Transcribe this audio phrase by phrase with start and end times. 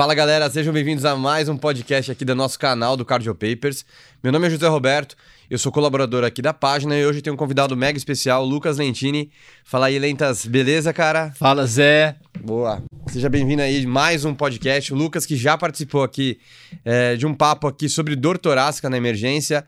[0.00, 3.84] Fala galera, sejam bem-vindos a mais um podcast aqui do nosso canal do Cardio Papers.
[4.22, 5.14] Meu nome é José Roberto,
[5.50, 9.30] eu sou colaborador aqui da página e hoje tenho um convidado mega especial, Lucas Lentini.
[9.62, 11.34] Fala aí, Lentas, beleza, cara?
[11.38, 12.16] Fala, Zé.
[12.42, 12.82] Boa.
[13.08, 14.90] Seja bem-vindo aí mais um podcast.
[14.94, 16.40] O Lucas que já participou aqui
[16.82, 19.66] é, de um papo aqui sobre dor torácica na emergência.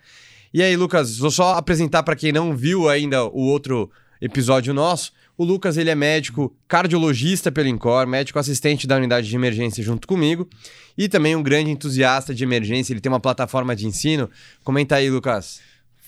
[0.55, 5.12] E aí, Lucas, vou só apresentar para quem não viu ainda o outro episódio nosso.
[5.37, 10.06] O Lucas, ele é médico cardiologista pelo INCOR, médico assistente da unidade de emergência junto
[10.06, 10.48] comigo
[10.97, 12.93] e também um grande entusiasta de emergência.
[12.93, 14.30] Ele tem uma plataforma de ensino.
[14.62, 15.61] Comenta aí, Lucas.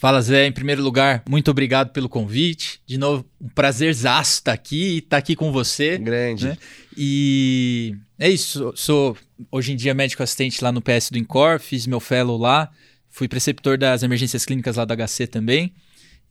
[0.04, 0.46] Fala, Zé.
[0.46, 2.80] Em primeiro lugar, muito obrigado pelo convite.
[2.86, 5.96] De novo, um prazerzaço estar aqui e estar aqui com você.
[5.96, 6.48] Grande.
[6.48, 6.58] Né?
[6.94, 8.72] E é isso.
[8.76, 9.16] Sou
[9.50, 12.70] hoje em dia médico assistente lá no PS do INCOR, fiz meu fellow lá,
[13.08, 15.72] fui preceptor das emergências clínicas lá do HC também.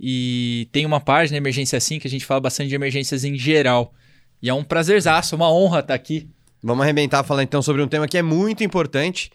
[0.06, 3.94] E tem uma página Emergência Assim que a gente fala bastante de emergências em geral.
[4.42, 6.28] E é um prazerzaço, uma honra estar aqui.
[6.62, 9.32] Vamos arrebentar falar então sobre um tema que é muito importante,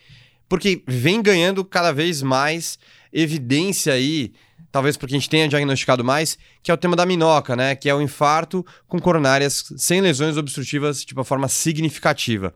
[0.46, 2.78] porque vem ganhando cada vez mais
[3.10, 4.34] evidência aí,
[4.70, 7.74] talvez porque a gente tenha diagnosticado mais, que é o tema da minoca, né?
[7.74, 12.54] Que é o infarto com coronárias sem lesões obstrutivas de uma forma significativa.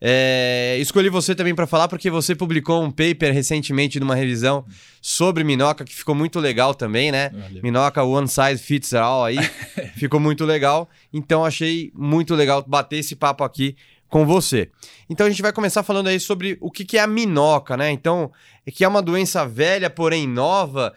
[0.00, 4.64] É, escolhi você também para falar porque você publicou um paper recentemente numa revisão
[5.00, 7.30] sobre Minoca que ficou muito legal também, né?
[7.30, 7.62] Valeu.
[7.62, 9.38] Minoca One Size Fits All aí,
[9.96, 10.88] ficou muito legal.
[11.12, 13.76] Então achei muito legal bater esse papo aqui
[14.08, 14.70] com você.
[15.10, 17.90] Então a gente vai começar falando aí sobre o que, que é a Minoca, né?
[17.90, 18.30] Então,
[18.64, 20.94] é que é uma doença velha, porém nova.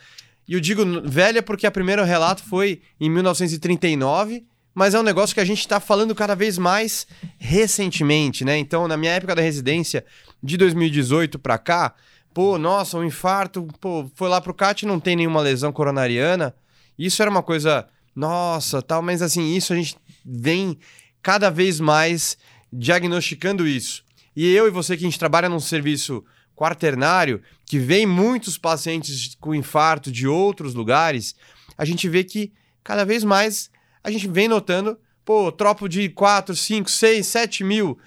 [0.47, 4.45] E eu digo velha porque o primeiro relato foi em 1939
[4.77, 7.07] mas é um negócio que a gente está falando cada vez mais
[7.39, 8.59] recentemente, né?
[8.59, 10.05] Então, na minha época da residência,
[10.41, 11.95] de 2018 para cá,
[12.31, 16.53] pô, nossa, um infarto, pô, foi lá pro CAT não tem nenhuma lesão coronariana.
[16.95, 20.77] Isso era uma coisa, nossa, tal, mas assim, isso a gente vem
[21.23, 22.37] cada vez mais
[22.71, 24.03] diagnosticando isso.
[24.35, 26.23] E eu e você que a gente trabalha num serviço
[26.55, 31.33] quaternário, que vem muitos pacientes com infarto de outros lugares,
[31.75, 33.71] a gente vê que cada vez mais
[34.07, 37.99] a gente vem notando, pô, tropo de 4, 5, 6, 7 mil.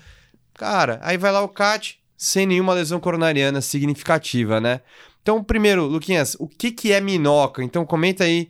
[0.54, 4.80] Cara, aí vai lá o CAT sem nenhuma lesão coronariana significativa, né?
[5.20, 7.62] Então, primeiro, Luquinhas, o que, que é minoca?
[7.62, 8.48] Então, comenta aí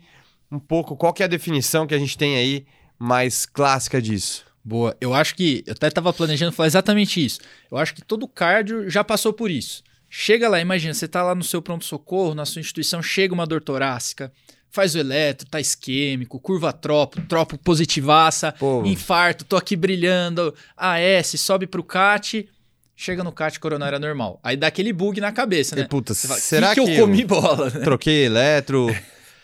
[0.49, 2.65] um pouco qual que é a definição que a gente tem aí
[2.97, 4.45] mais clássica disso.
[4.63, 7.41] Boa, eu acho que, eu até estava planejando falar exatamente isso.
[7.69, 9.83] Eu acho que todo cardio já passou por isso.
[10.09, 13.61] Chega lá, imagina, você está lá no seu pronto-socorro, na sua instituição, chega uma dor
[13.61, 14.33] torácica,
[14.71, 18.85] faz o eletro, tá isquêmico, curva tropo, tropo positivaça, Pô.
[18.85, 22.49] infarto, tô aqui brilhando, AS, sobe pro CAT,
[22.95, 24.39] chega no CAT coronária normal.
[24.43, 25.83] Aí dá aquele bug na cabeça, né?
[25.83, 27.71] E, puta, fala, será que, que, eu comi bola?
[27.71, 27.81] Né?
[27.81, 28.95] Troquei eletro,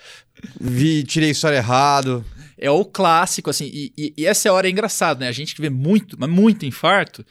[0.60, 2.24] vi, tirei história errado.
[2.58, 5.28] É o clássico, assim, e, e, e essa hora é engraçado, né?
[5.28, 7.26] A gente que vê muito, mas muito infarto,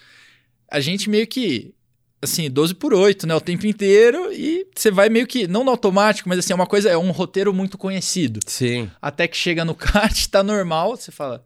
[0.69, 1.73] a gente meio que
[2.21, 3.35] assim, 12 por 8, né?
[3.35, 6.67] O tempo inteiro e você vai meio que, não no automático, mas assim, é uma
[6.67, 8.39] coisa, é um roteiro muito conhecido.
[8.45, 8.89] Sim.
[9.01, 11.45] Até que chega no kart, tá normal, você fala,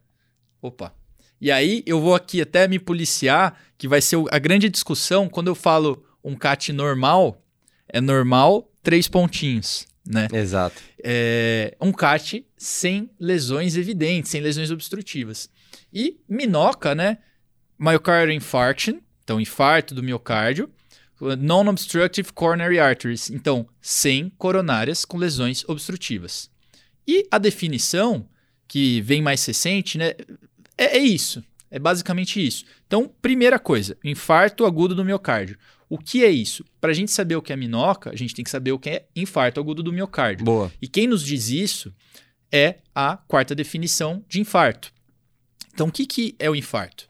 [0.62, 0.94] opa.
[1.42, 5.48] E aí eu vou aqui até me policiar, que vai ser a grande discussão, quando
[5.48, 7.42] eu falo um cat normal,
[7.88, 10.28] é normal, três pontinhos, né?
[10.34, 10.82] Exato.
[11.02, 15.50] É um cat sem lesões evidentes, sem lesões obstrutivas.
[15.94, 17.20] E minoca, né?
[17.80, 20.68] Myocardial infarction, então, infarto do miocárdio,
[21.38, 26.50] non-obstructive coronary arteries, então, sem coronárias com lesões obstrutivas.
[27.08, 28.28] E a definição,
[28.68, 30.16] que vem mais recente, né,
[30.76, 31.44] é, é isso.
[31.70, 32.66] É basicamente isso.
[32.88, 35.60] Então, primeira coisa, infarto agudo do miocárdio.
[35.88, 36.66] O que é isso?
[36.82, 38.90] Para a gente saber o que é minoca, a gente tem que saber o que
[38.90, 40.44] é infarto agudo do miocárdio.
[40.44, 40.72] Boa.
[40.82, 41.94] E quem nos diz isso
[42.52, 44.92] é a quarta definição de infarto.
[45.72, 47.06] Então, o que, que é o infarto?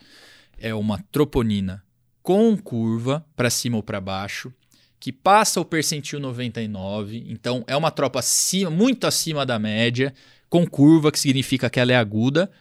[0.57, 1.81] É uma troponina
[2.29, 4.53] com curva para cima ou para baixo,
[4.99, 10.13] que passa o percentil 99, então é uma tropa acima, muito acima da média,
[10.47, 12.51] com curva, que significa que ela é aguda,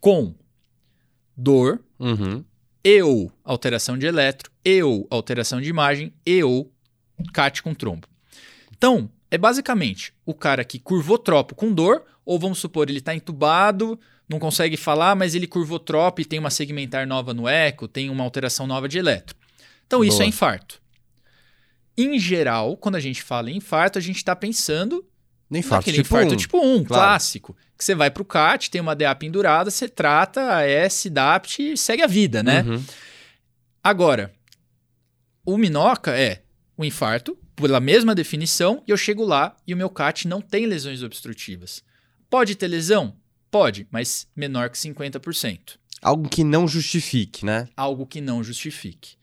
[0.00, 0.34] com
[1.36, 2.42] dor, uhum.
[2.82, 6.72] e ou alteração de eletro, e ou alteração de imagem, e ou
[7.34, 8.08] CAT com trombo.
[8.74, 13.14] Então, é basicamente o cara que curvou tropo com dor, ou vamos supor, ele está
[13.14, 17.88] entubado, não consegue falar, mas ele curvou trop e tem uma segmentar nova no eco,
[17.88, 19.34] tem uma alteração nova de eletro.
[19.86, 20.08] Então, Boa.
[20.08, 20.80] isso é infarto.
[21.96, 25.04] Em geral, quando a gente fala em infarto, a gente está pensando
[25.50, 26.36] no infarto naquele tipo infarto 1.
[26.36, 26.86] tipo 1, claro.
[26.86, 27.56] clássico.
[27.76, 31.72] Que você vai para o CAT, tem uma DA pendurada, você trata a S, DAPT
[31.72, 32.62] e segue a vida, né?
[32.62, 32.84] Uhum.
[33.82, 34.32] Agora,
[35.44, 36.42] o Minoca é
[36.76, 40.66] o infarto, pela mesma definição, e eu chego lá e o meu CAT não tem
[40.66, 41.82] lesões obstrutivas.
[42.28, 43.16] Pode ter lesão?
[43.50, 45.78] Pode, mas menor que 50%.
[46.00, 47.68] Algo que não justifique, né?
[47.76, 49.16] Algo que não justifique.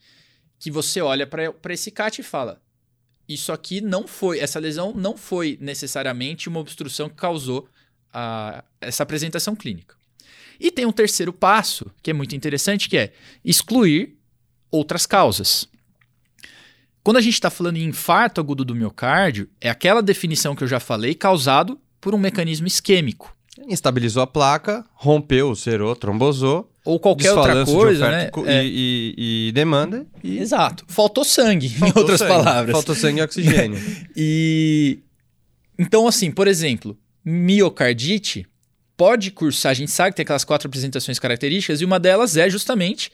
[0.58, 2.60] que você olha para esse CAT e fala:
[3.28, 7.68] isso aqui não foi, essa lesão não foi necessariamente uma obstrução que causou
[8.12, 9.96] a, essa apresentação clínica.
[10.58, 13.12] E tem um terceiro passo, que é muito interessante, que é
[13.44, 14.16] excluir
[14.70, 15.68] outras causas.
[17.02, 20.68] Quando a gente está falando em infarto agudo do miocárdio, é aquela definição que eu
[20.68, 23.35] já falei, causado por um mecanismo isquêmico.
[23.68, 26.70] Estabilizou a placa, rompeu o cerô, trombosou.
[26.84, 28.30] Ou qualquer outra coisa, né?
[28.36, 28.64] E, é.
[28.64, 29.14] e,
[29.48, 30.06] e, demanda.
[30.22, 30.38] E...
[30.38, 30.84] Exato.
[30.86, 32.32] Faltou sangue, Faltou em outras sangue.
[32.32, 32.72] palavras.
[32.72, 33.78] Faltou sangue e oxigênio.
[34.14, 34.98] e
[35.78, 38.46] então, assim, por exemplo, miocardite
[38.96, 42.48] pode cursar, a gente sabe que tem aquelas quatro apresentações características, e uma delas é
[42.48, 43.12] justamente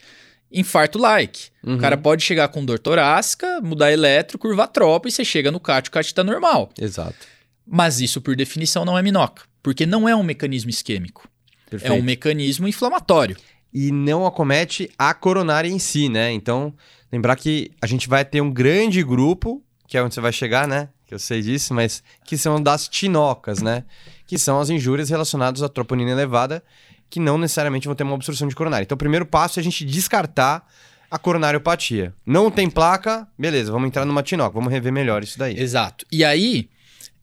[0.51, 1.49] infarto-like.
[1.65, 1.77] Uhum.
[1.77, 5.59] O cara pode chegar com dor torácica, mudar eletro, curvar tropa, e você chega no
[5.59, 6.71] CAT, o CAT está normal.
[6.79, 7.27] Exato.
[7.67, 11.29] Mas isso, por definição, não é minoca, porque não é um mecanismo isquêmico.
[11.71, 11.93] Perfeito.
[11.93, 13.37] É um mecanismo inflamatório.
[13.73, 16.31] E não acomete a coronária em si, né?
[16.33, 16.75] Então,
[17.11, 20.69] lembrar que a gente vai ter um grande grupo, que é onde você vai chegar,
[20.69, 20.91] né?
[21.07, 23.85] Que eu sei disso, mas que são das tinocas, né?
[24.27, 26.63] Que são as injúrias relacionadas à troponina elevada,
[27.09, 28.85] que não necessariamente vão ter uma obstrução de coronária.
[28.85, 30.67] Então, o primeiro passo é a gente descartar
[31.11, 32.15] a coronariopatia.
[32.25, 35.59] Não tem placa, beleza, vamos entrar numa tinoca, vamos rever melhor isso daí.
[35.59, 36.07] Exato.
[36.11, 36.71] E aí,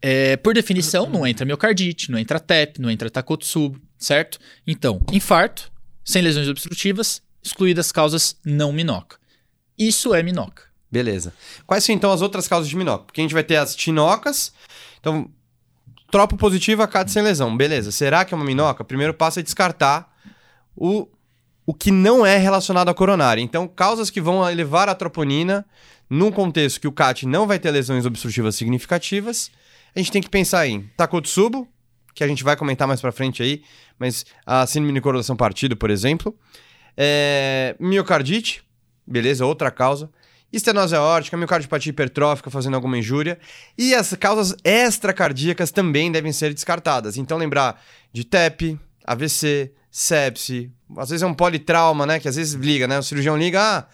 [0.01, 4.39] é, por definição, não entra miocardite, não entra TEP, não entra Takotsubo, certo?
[4.65, 5.71] Então, infarto,
[6.03, 9.17] sem lesões obstrutivas, excluídas causas não minoca.
[9.77, 10.63] Isso é minoca.
[10.91, 11.33] Beleza.
[11.67, 13.05] Quais são então as outras causas de minoca?
[13.05, 14.51] Porque a gente vai ter as tinocas.
[14.99, 15.29] Então,
[16.09, 17.55] tropo positiva, CAT sem lesão.
[17.55, 17.91] Beleza.
[17.91, 18.83] Será que é uma minoca?
[18.83, 20.11] Primeiro passo é descartar
[20.75, 21.07] o,
[21.65, 23.41] o que não é relacionado à coronária.
[23.41, 25.65] Então, causas que vão elevar a troponina
[26.09, 29.51] num contexto que o CAT não vai ter lesões obstrutivas significativas,
[29.95, 31.67] a gente tem que pensar em Takotsubo,
[32.13, 33.63] que a gente vai comentar mais pra frente aí,
[33.97, 36.37] mas a síndrome de correlação partido, por exemplo.
[36.97, 38.63] É, miocardite,
[39.07, 40.09] beleza, outra causa
[40.51, 43.39] estenose aórtica, miocardiopatia hipertrófica fazendo alguma injúria.
[43.77, 47.17] E as causas extracardíacas também devem ser descartadas.
[47.17, 47.81] Então, lembrar
[48.11, 52.19] de TEP, AVC, sepse, às vezes é um politrauma, né?
[52.19, 52.97] Que às vezes liga, né?
[52.97, 53.87] O cirurgião liga, ah,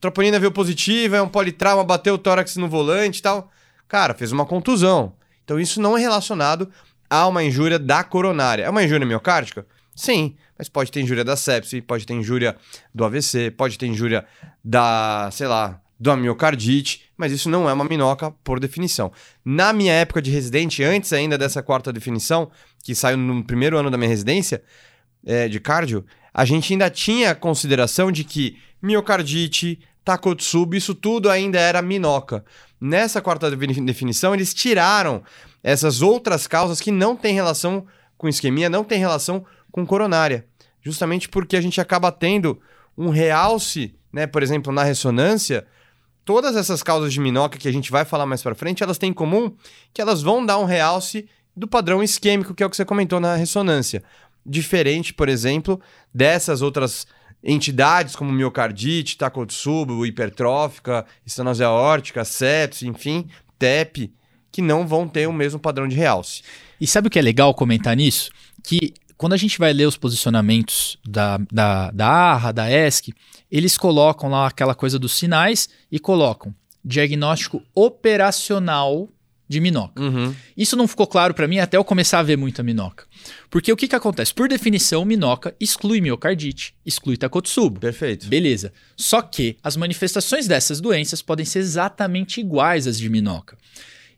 [0.00, 3.50] troponina veio positiva, é um politrauma, bateu o tórax no volante e tal.
[3.86, 5.14] Cara, fez uma contusão.
[5.48, 6.70] Então, isso não é relacionado
[7.08, 8.64] a uma injúria da coronária.
[8.64, 9.66] É uma injúria miocárdica?
[9.96, 12.54] Sim, mas pode ter injúria da sepse, pode ter injúria
[12.94, 14.26] do AVC, pode ter injúria
[14.62, 19.10] da, sei lá, da miocardite, mas isso não é uma minoca por definição.
[19.42, 22.50] Na minha época de residente, antes ainda dessa quarta definição,
[22.84, 24.62] que saiu no primeiro ano da minha residência
[25.24, 26.04] é, de cardio,
[26.34, 32.44] a gente ainda tinha consideração de que miocardite, Takotsubo, isso tudo ainda era minoca.
[32.80, 35.22] Nessa quarta definição, eles tiraram
[35.62, 37.86] essas outras causas que não têm relação
[38.16, 40.46] com isquemia, não têm relação com coronária.
[40.80, 42.60] Justamente porque a gente acaba tendo
[42.96, 45.66] um realce, né, por exemplo, na ressonância,
[46.24, 49.10] todas essas causas de minoca que a gente vai falar mais para frente, elas têm
[49.10, 49.54] em comum
[49.92, 53.18] que elas vão dar um realce do padrão isquêmico, que é o que você comentou
[53.18, 54.02] na ressonância.
[54.46, 55.80] Diferente, por exemplo,
[56.14, 57.06] dessas outras
[57.42, 63.26] entidades como miocardite, Takotsubo, hipertrófica, estenose aórtica, sepsis, enfim,
[63.58, 64.12] TEP,
[64.50, 66.42] que não vão ter o mesmo padrão de realce.
[66.80, 68.30] E sabe o que é legal comentar nisso?
[68.62, 73.12] Que quando a gente vai ler os posicionamentos da, da, da ARRA, da ESC,
[73.50, 76.54] eles colocam lá aquela coisa dos sinais e colocam
[76.84, 79.08] diagnóstico operacional
[79.48, 80.00] de minoca.
[80.00, 80.34] Uhum.
[80.56, 83.06] Isso não ficou claro para mim até eu começar a ver muita minoca.
[83.50, 84.32] Porque o que, que acontece?
[84.32, 87.80] Por definição, minoca exclui miocardite, exclui Takotsubo.
[87.80, 88.26] Perfeito.
[88.28, 88.72] Beleza.
[88.96, 93.56] Só que as manifestações dessas doenças podem ser exatamente iguais às de minoca.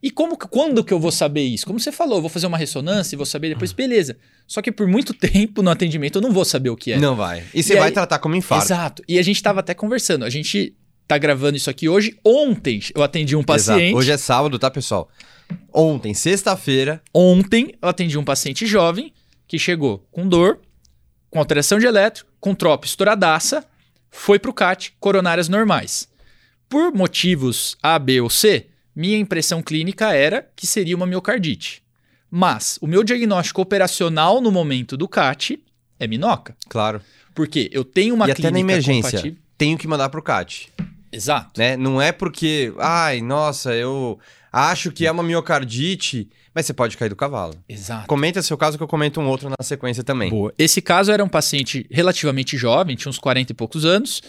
[0.02, 1.66] E como, quando que eu vou saber isso?
[1.66, 4.16] Como você falou, vou fazer uma ressonância e vou saber depois, beleza.
[4.46, 6.98] Só que por muito tempo no atendimento eu não vou saber o que é.
[6.98, 7.44] Não vai.
[7.52, 8.64] E você e vai aí, tratar como infarto.
[8.64, 9.02] Exato.
[9.06, 10.24] E a gente estava até conversando.
[10.24, 10.74] A gente
[11.06, 12.16] tá gravando isso aqui hoje.
[12.24, 13.82] Ontem eu atendi um paciente.
[13.82, 13.96] Exato.
[13.96, 15.10] Hoje é sábado, tá, pessoal?
[15.72, 17.02] Ontem, sexta-feira.
[17.14, 19.12] Ontem eu atendi um paciente jovem
[19.46, 20.60] que chegou com dor,
[21.30, 23.64] com alteração de eletro, com tropa estouradaça,
[24.10, 26.08] foi pro CAT, coronárias normais.
[26.68, 31.82] Por motivos A, B ou C, minha impressão clínica era que seria uma miocardite.
[32.30, 35.62] Mas o meu diagnóstico operacional no momento do CAT
[35.98, 36.56] é minoca.
[36.68, 37.00] Claro.
[37.34, 39.38] Porque eu tenho uma e clínica até na emergência, compatível...
[39.56, 40.72] tenho que mandar pro CAT.
[41.12, 41.58] Exato.
[41.58, 41.76] Né?
[41.76, 44.18] Não é porque, ai, nossa, eu
[44.52, 47.54] acho que é uma miocardite, mas você pode cair do cavalo.
[47.68, 48.06] Exato.
[48.06, 50.30] Comenta seu caso que eu comento um outro na sequência também.
[50.30, 50.52] Boa.
[50.58, 54.22] Esse caso era um paciente relativamente jovem, tinha uns 40 e poucos anos,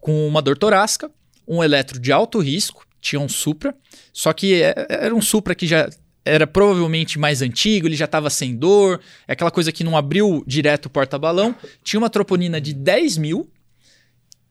[0.00, 1.10] com uma dor torácica,
[1.46, 3.74] um eletro de alto risco, tinha um Supra,
[4.12, 5.88] só que é, era um Supra que já
[6.24, 10.42] era provavelmente mais antigo, ele já estava sem dor, é aquela coisa que não abriu
[10.44, 11.54] direto o porta-balão,
[11.84, 13.48] tinha uma troponina de 10 mil,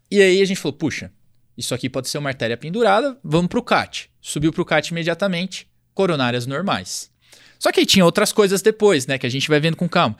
[0.10, 1.12] e aí a gente falou, puxa,
[1.58, 4.10] isso aqui pode ser uma artéria pendurada, vamos para o CAT.
[4.22, 7.12] Subiu para o CAT imediatamente, coronárias normais.
[7.58, 10.18] Só que aí tinha outras coisas depois, né, que a gente vai vendo com calma.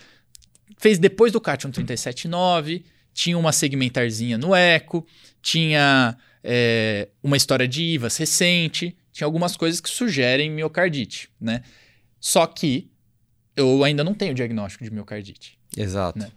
[0.78, 5.06] Fez depois do CAT um 37,9, tinha uma segmentarzinha no eco,
[5.42, 11.64] tinha é, uma história de IVAS recente, tinha algumas coisas que sugerem miocardite, né?
[12.20, 12.90] Só que
[13.56, 15.58] eu ainda não tenho diagnóstico de miocardite.
[15.78, 16.20] Exato.
[16.20, 16.30] Né?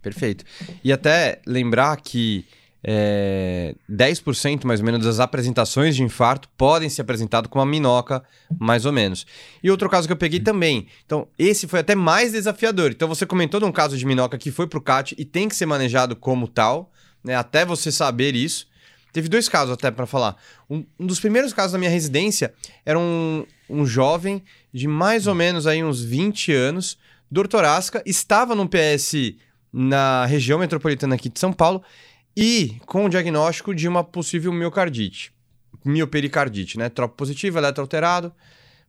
[0.00, 0.44] Perfeito.
[0.82, 2.46] E até lembrar que
[2.86, 8.22] é, 10% mais ou menos das apresentações de infarto podem ser apresentadas com uma minhoca,
[8.58, 9.26] mais ou menos.
[9.62, 10.86] E outro caso que eu peguei também.
[11.06, 12.90] Então, esse foi até mais desafiador.
[12.90, 15.48] Então, você comentou de um caso de minhoca que foi para o CAT e tem
[15.48, 16.92] que ser manejado como tal,
[17.24, 18.68] né, até você saber isso.
[19.14, 20.36] Teve dois casos até para falar.
[20.68, 22.52] Um, um, dos primeiros casos da minha residência
[22.84, 26.98] era um, um jovem de mais ou menos aí uns 20 anos,
[27.30, 29.14] dor torácica, estava no PS
[29.72, 31.82] na região metropolitana aqui de São Paulo
[32.36, 35.32] e com o diagnóstico de uma possível miocardite,
[35.84, 36.88] miopericardite, né?
[36.88, 38.32] Tropo positivo, eletroalterado.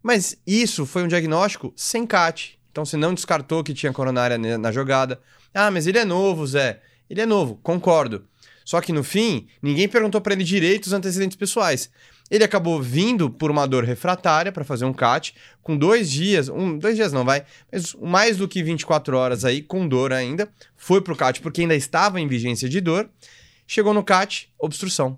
[0.02, 2.60] Mas isso foi um diagnóstico sem CAT.
[2.72, 5.20] Então você não descartou que tinha coronária na jogada.
[5.54, 6.82] Ah, mas ele é novo, Zé.
[7.10, 8.28] Ele é novo, concordo.
[8.66, 11.90] Só que no fim, ninguém perguntou para ele direito os antecedentes pessoais.
[12.32, 16.76] Ele acabou vindo por uma dor refratária para fazer um CAT, com dois dias, um,
[16.78, 21.02] dois dias não vai, mas mais do que 24 horas aí, com dor ainda, foi
[21.02, 23.08] pro CAT porque ainda estava em vigência de dor,
[23.68, 25.18] chegou no CAT, obstrução.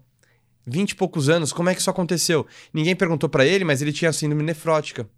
[0.65, 2.45] 20 e poucos anos, como é que isso aconteceu?
[2.73, 5.09] Ninguém perguntou para ele, mas ele tinha síndrome nefrótica.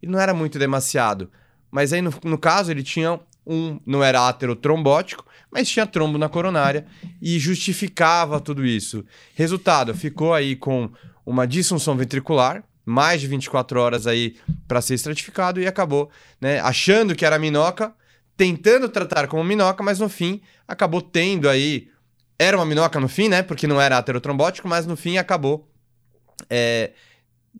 [0.00, 1.30] E não era muito demasiado.
[1.70, 6.28] Mas aí, no, no caso, ele tinha um, não era aterotrombótico, mas tinha trombo na
[6.28, 6.86] coronária
[7.20, 9.04] e justificava tudo isso.
[9.34, 10.90] Resultado, ficou aí com
[11.26, 17.14] uma disfunção ventricular, mais de 24 horas aí para ser estratificado e acabou, né, achando
[17.14, 17.92] que era minhoca,
[18.36, 21.88] tentando tratar como minhoca, mas no fim acabou tendo aí
[22.40, 23.42] era uma minhoca no fim, né?
[23.42, 25.68] Porque não era aterotrombótico, mas no fim acabou
[26.48, 26.92] é,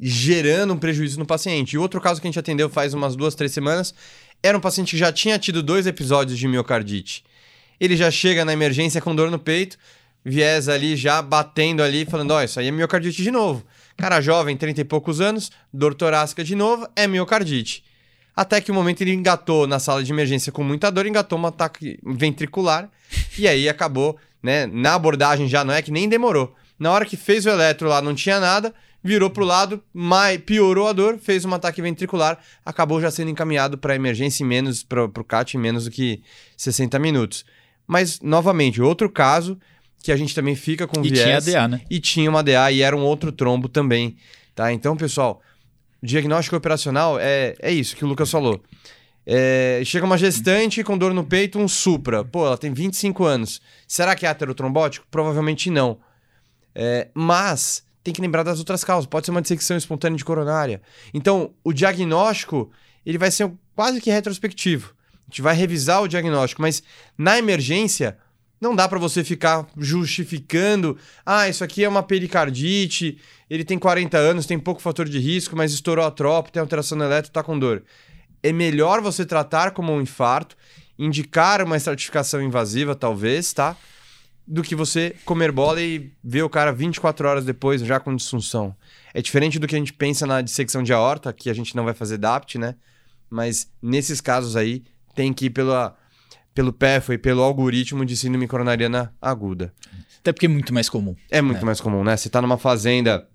[0.00, 1.74] gerando um prejuízo no paciente.
[1.74, 3.94] E outro caso que a gente atendeu faz umas duas, três semanas
[4.42, 7.22] era um paciente que já tinha tido dois episódios de miocardite.
[7.78, 9.76] Ele já chega na emergência com dor no peito,
[10.24, 13.62] viés ali já batendo ali, falando: Ó, oh, isso aí é miocardite de novo.
[13.98, 17.84] Cara jovem, 30 e poucos anos, dor torácica de novo, é miocardite.
[18.34, 21.46] Até que o momento ele engatou na sala de emergência com muita dor, engatou um
[21.46, 22.90] ataque ventricular
[23.38, 24.66] e aí acabou, né?
[24.66, 26.54] Na abordagem já não é que nem demorou.
[26.78, 30.88] Na hora que fez o eletro lá não tinha nada, virou pro lado, mais, piorou
[30.88, 35.04] a dor, fez um ataque ventricular, acabou já sendo encaminhado para emergência em menos, para
[35.04, 36.22] o CAT em menos do que
[36.56, 37.44] 60 minutos.
[37.86, 39.58] Mas, novamente, outro caso
[40.02, 41.46] que a gente também fica com e viés.
[41.46, 41.80] E tinha DA, né?
[41.90, 44.16] E tinha uma DA e era um outro trombo também,
[44.54, 44.72] tá?
[44.72, 45.42] Então, pessoal,
[46.02, 48.62] diagnóstico operacional é, é isso que o Lucas falou.
[49.32, 52.24] É, chega uma gestante com dor no peito, um supra.
[52.24, 53.60] Pô, ela tem 25 anos.
[53.86, 55.06] Será que é aterotrombótico?
[55.08, 56.00] Provavelmente não.
[56.74, 59.06] É, mas tem que lembrar das outras causas.
[59.06, 60.82] Pode ser uma dissecção espontânea de coronária.
[61.14, 62.72] Então, o diagnóstico
[63.06, 64.94] ele vai ser quase que retrospectivo.
[65.28, 66.82] A gente vai revisar o diagnóstico, mas
[67.16, 68.18] na emergência
[68.60, 73.16] não dá para você ficar justificando, ah, isso aqui é uma pericardite,
[73.48, 77.00] ele tem 40 anos, tem pouco fator de risco, mas estourou a tropa, tem alteração
[77.00, 77.84] elétrica, tá com dor.
[78.42, 80.56] É melhor você tratar como um infarto,
[80.98, 83.76] indicar uma estratificação invasiva, talvez, tá?
[84.50, 88.74] do que você comer bola e ver o cara 24 horas depois já com disfunção.
[89.14, 91.84] É diferente do que a gente pensa na dissecção de aorta, que a gente não
[91.84, 92.74] vai fazer DAPT, né?
[93.30, 94.82] Mas nesses casos aí,
[95.14, 95.96] tem que ir pela,
[96.52, 99.72] pelo PEFA e pelo algoritmo de síndrome coronariana aguda.
[100.18, 101.14] Até porque é muito mais comum.
[101.30, 101.66] É muito né?
[101.66, 102.16] mais comum, né?
[102.16, 103.28] Você tá numa fazenda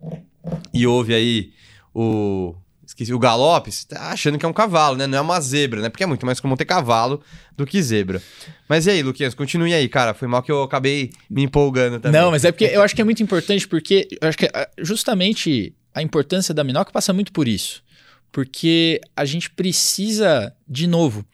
[0.74, 1.54] e ouve aí
[1.94, 2.56] o
[2.96, 5.06] esqueci, o galope, você tá achando que é um cavalo, né?
[5.06, 5.90] Não é uma zebra, né?
[5.90, 7.22] Porque é muito mais comum ter cavalo
[7.56, 8.22] do que zebra.
[8.70, 10.14] Mas e aí, Luquinhas, continue aí, cara.
[10.14, 12.20] Foi mal que eu acabei me empolgando também.
[12.20, 14.70] Não, mas é porque eu acho que é muito importante, porque eu acho que ah,
[14.80, 17.84] justamente a importância da minhoca passa muito por isso.
[18.32, 21.26] Porque a gente precisa, de novo,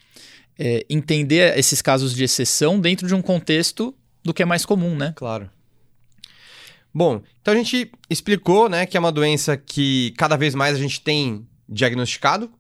[0.57, 4.95] é, entender esses casos de exceção dentro de um contexto do que é mais comum,
[4.95, 5.13] né?
[5.15, 5.49] Claro.
[6.93, 10.79] Bom, então a gente explicou, né, que é uma doença que cada vez mais a
[10.79, 12.51] gente tem diagnosticado.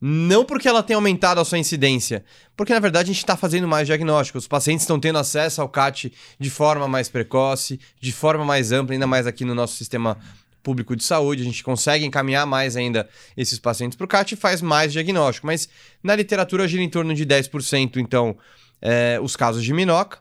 [0.00, 2.24] Não porque ela tenha aumentado a sua incidência,
[2.54, 4.44] porque na verdade a gente está fazendo mais diagnósticos.
[4.44, 8.94] Os pacientes estão tendo acesso ao CAT de forma mais precoce, de forma mais ampla,
[8.94, 10.18] ainda mais aqui no nosso sistema
[10.62, 11.42] público de saúde.
[11.42, 15.46] A gente consegue encaminhar mais ainda esses pacientes para o CAT e faz mais diagnóstico.
[15.46, 15.70] Mas
[16.02, 18.36] na literatura gira em torno de 10%, então,
[18.82, 20.18] é, os casos de minoca.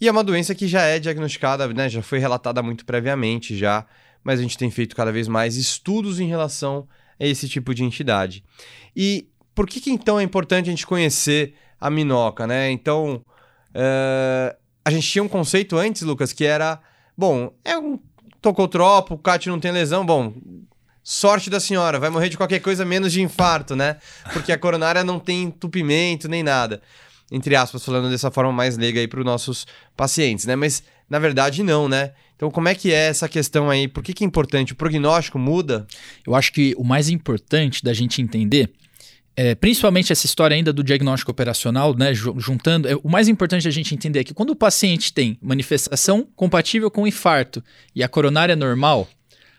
[0.00, 3.86] E é uma doença que já é diagnosticada, né, já foi relatada muito previamente já,
[4.24, 7.84] mas a gente tem feito cada vez mais estudos em relação a esse tipo de
[7.84, 8.44] entidade.
[8.96, 12.70] E por que, que então é importante a gente conhecer a minhoca, né?
[12.70, 13.24] Então,
[13.70, 16.80] uh, a gente tinha um conceito antes, Lucas, que era
[17.16, 17.98] Bom, é um.
[18.42, 20.34] Tocou tropo, o CAT não tem lesão, bom.
[21.02, 23.96] Sorte da senhora, vai morrer de qualquer coisa menos de infarto, né?
[24.32, 26.82] Porque a coronária não tem entupimento nem nada.
[27.32, 29.66] Entre aspas, falando dessa forma mais leiga aí para os nossos
[29.96, 30.56] pacientes, né?
[30.56, 32.12] Mas na verdade não, né?
[32.36, 33.86] Então, como é que é essa questão aí?
[33.86, 34.72] Por que, que é importante?
[34.72, 35.86] O prognóstico muda?
[36.26, 38.70] Eu acho que o mais importante da gente entender
[39.36, 43.70] é, principalmente essa história ainda do diagnóstico operacional, né, juntando, é, o mais importante a
[43.70, 47.62] gente entender é que quando o paciente tem manifestação compatível com infarto
[47.94, 49.08] e a coronária normal,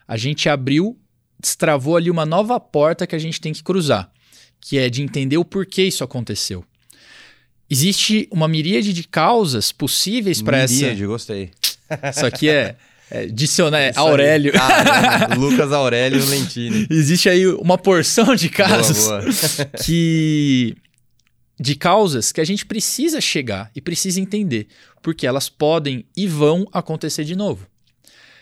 [0.07, 0.97] a gente abriu,
[1.39, 4.09] destravou ali uma nova porta que a gente tem que cruzar,
[4.61, 6.63] que é de entender o porquê isso aconteceu.
[7.69, 10.73] Existe uma miríade de causas possíveis para essa.
[10.73, 11.51] Miríade, gostei.
[12.11, 12.75] Isso aqui é
[13.09, 14.51] é, dicionário, é, Aurélio.
[14.55, 16.87] Ah, Lucas Aurélio Lentini.
[16.89, 19.65] Existe aí uma porção de casos boa, boa.
[19.83, 20.75] que
[21.59, 24.67] de causas que a gente precisa chegar e precisa entender,
[25.01, 27.67] porque elas podem e vão acontecer de novo.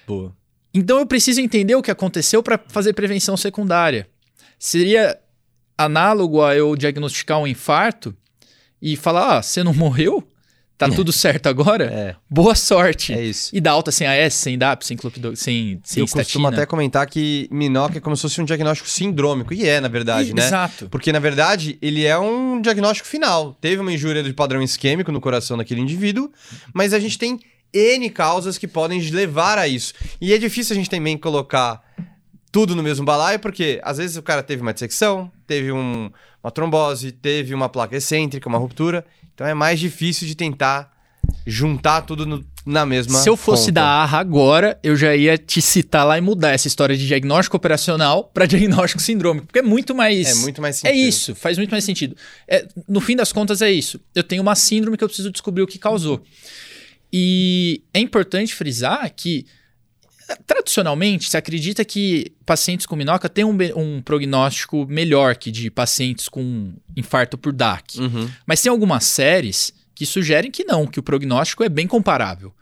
[0.07, 0.35] Boa.
[0.73, 4.07] Então eu preciso entender o que aconteceu para fazer prevenção secundária.
[4.57, 5.19] Seria
[5.77, 8.15] análogo a eu diagnosticar um infarto
[8.83, 10.27] e falar: "Ah, você não morreu?"
[10.75, 11.85] Tá tudo certo agora?
[11.85, 12.15] É.
[12.29, 13.13] Boa sorte.
[13.13, 13.55] É isso.
[13.55, 16.23] E dá alta sem AS, sem DAP, sem clopidogrel, sem, sem Eu estatina.
[16.25, 19.53] costumo até comentar que Minoca é como se fosse um diagnóstico sindrômico.
[19.53, 20.45] E é, na verdade, e, né?
[20.45, 20.89] Exato.
[20.89, 23.55] Porque, na verdade, ele é um diagnóstico final.
[23.61, 26.29] Teve uma injúria de padrão isquêmico no coração daquele indivíduo,
[26.73, 27.39] mas a gente tem
[27.73, 29.93] N causas que podem levar a isso.
[30.19, 31.81] E é difícil a gente também colocar
[32.53, 36.11] tudo no mesmo balaio, porque às vezes o cara teve uma dissecção, teve um,
[36.43, 39.03] uma trombose, teve uma placa excêntrica, uma ruptura.
[39.33, 40.93] Então é mais difícil de tentar
[41.47, 43.17] juntar tudo no, na mesma.
[43.17, 43.71] Se eu fosse conta.
[43.73, 47.57] da ARRA agora, eu já ia te citar lá e mudar essa história de diagnóstico
[47.57, 50.27] operacional para diagnóstico sindrômico, porque é muito mais.
[50.27, 51.07] É muito mais É sentido.
[51.07, 52.15] isso, faz muito mais sentido.
[52.47, 53.99] É, no fim das contas, é isso.
[54.13, 56.21] Eu tenho uma síndrome que eu preciso descobrir o que causou.
[57.11, 59.43] E é importante frisar que.
[60.45, 66.29] Tradicionalmente, se acredita que pacientes com minoca têm um, um prognóstico melhor que de pacientes
[66.29, 67.99] com infarto por DAC.
[67.99, 68.29] Uhum.
[68.45, 72.53] Mas tem algumas séries que sugerem que não, que o prognóstico é bem comparável.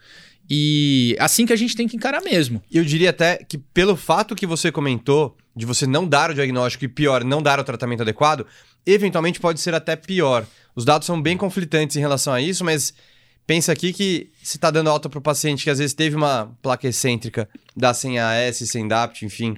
[0.49, 2.61] E assim que a gente tem que encarar mesmo.
[2.71, 6.85] Eu diria até que pelo fato que você comentou de você não dar o diagnóstico
[6.85, 8.45] e pior, não dar o tratamento adequado,
[8.85, 10.45] eventualmente pode ser até pior.
[10.75, 12.93] Os dados são bem conflitantes em relação a isso, mas
[13.51, 16.57] pensa aqui que se está dando alta para o paciente que às vezes teve uma
[16.61, 19.57] placa excêntrica, dá sem AS, sem DAPT, enfim,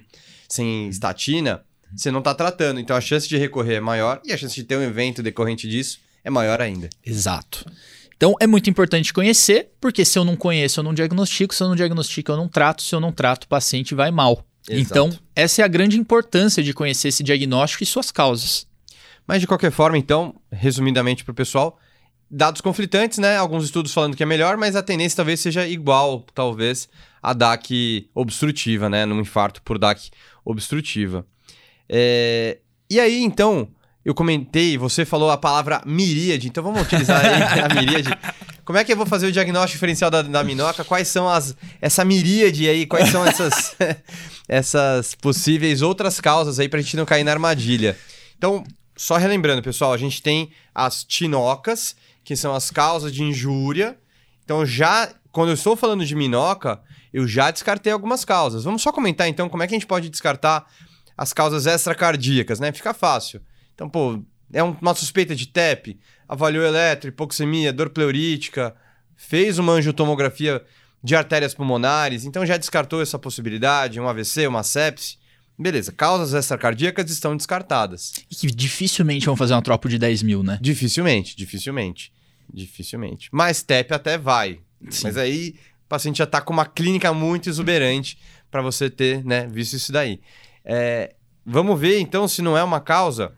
[0.50, 1.64] sem estatina,
[1.96, 2.80] você não está tratando.
[2.80, 5.70] Então a chance de recorrer é maior e a chance de ter um evento decorrente
[5.70, 6.90] disso é maior ainda.
[7.06, 7.72] Exato.
[8.18, 11.68] Então é muito importante conhecer, porque se eu não conheço, eu não diagnostico, se eu
[11.68, 14.44] não diagnostico, eu não trato, se eu não trato, o paciente vai mal.
[14.68, 14.82] Exato.
[14.82, 18.66] Então, essa é a grande importância de conhecer esse diagnóstico e suas causas.
[19.28, 21.78] Mas de qualquer forma, então, resumidamente para o pessoal,
[22.34, 23.38] dados conflitantes, né?
[23.38, 26.90] Alguns estudos falando que é melhor, mas a tendência talvez seja igual, talvez,
[27.22, 29.06] a DAC obstrutiva, né?
[29.06, 30.10] Num infarto por DAC
[30.44, 31.26] obstrutiva.
[31.88, 32.58] É...
[32.90, 33.68] E aí, então,
[34.04, 38.10] eu comentei, você falou a palavra miríade, então vamos utilizar aí a miríade.
[38.66, 40.84] Como é que eu vou fazer o diagnóstico diferencial da, da minoca?
[40.84, 41.56] Quais são as.
[41.82, 42.86] essa miríade aí?
[42.86, 43.76] Quais são essas,
[44.50, 47.98] essas possíveis outras causas aí pra gente não cair na armadilha?
[48.38, 48.64] Então,
[48.96, 53.98] só relembrando, pessoal, a gente tem as tinocas, que são as causas de injúria.
[54.44, 56.80] Então, já quando eu estou falando de minoca,
[57.12, 58.64] eu já descartei algumas causas.
[58.64, 60.66] Vamos só comentar então como é que a gente pode descartar
[61.18, 62.72] as causas extracardíacas, né?
[62.72, 63.42] Fica fácil.
[63.74, 64.22] Então, pô,
[64.54, 68.76] é uma suspeita de TEP, avaliou eletro, hipoxemia, dor pleurítica,
[69.16, 70.64] fez uma angiotomografia
[71.04, 75.18] de artérias pulmonares, então já descartou essa possibilidade, um AVC, uma sepse.
[75.58, 78.14] Beleza, causas extracardíacas estão descartadas.
[78.30, 80.58] E que dificilmente vão fazer uma tropa de 10 mil, né?
[80.62, 82.12] Dificilmente, dificilmente.
[82.52, 83.30] Dificilmente.
[83.32, 84.60] Mas TEP até vai.
[84.90, 85.04] Sim.
[85.04, 88.18] Mas aí o paciente já está com uma clínica muito exuberante
[88.50, 90.20] para você ter né, visto isso daí.
[90.66, 93.34] É, vamos ver então se não é uma causa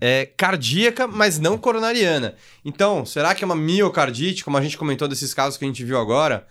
[0.00, 2.34] é, cardíaca, mas não coronariana.
[2.64, 5.84] Então, será que é uma miocardite, como a gente comentou desses casos que a gente
[5.84, 6.46] viu agora?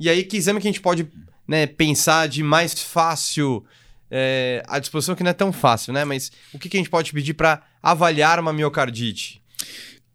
[0.00, 1.08] E aí, que exame que a gente pode
[1.46, 3.64] né, pensar de mais fácil
[4.10, 6.04] é, à disposição, que não é tão fácil, né?
[6.04, 9.40] Mas o que, que a gente pode pedir para avaliar uma miocardite?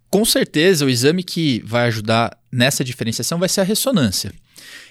[0.09, 4.31] Com certeza, o exame que vai ajudar nessa diferenciação vai ser a ressonância.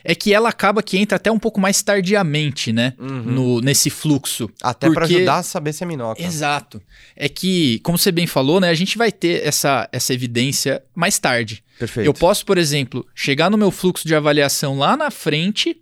[0.05, 2.95] É que ela acaba que entra até um pouco mais tardiamente, né?
[2.99, 3.23] Uhum.
[3.23, 4.51] No, nesse fluxo.
[4.61, 6.21] Até para Porque- ajudar a saber se é minoca.
[6.21, 6.83] Exato.
[7.15, 8.69] É que, como você bem falou, né?
[8.69, 11.63] A gente vai ter essa, essa evidência mais tarde.
[11.79, 12.05] Perfeito.
[12.07, 15.81] Eu posso, por exemplo, chegar no meu fluxo de avaliação lá na frente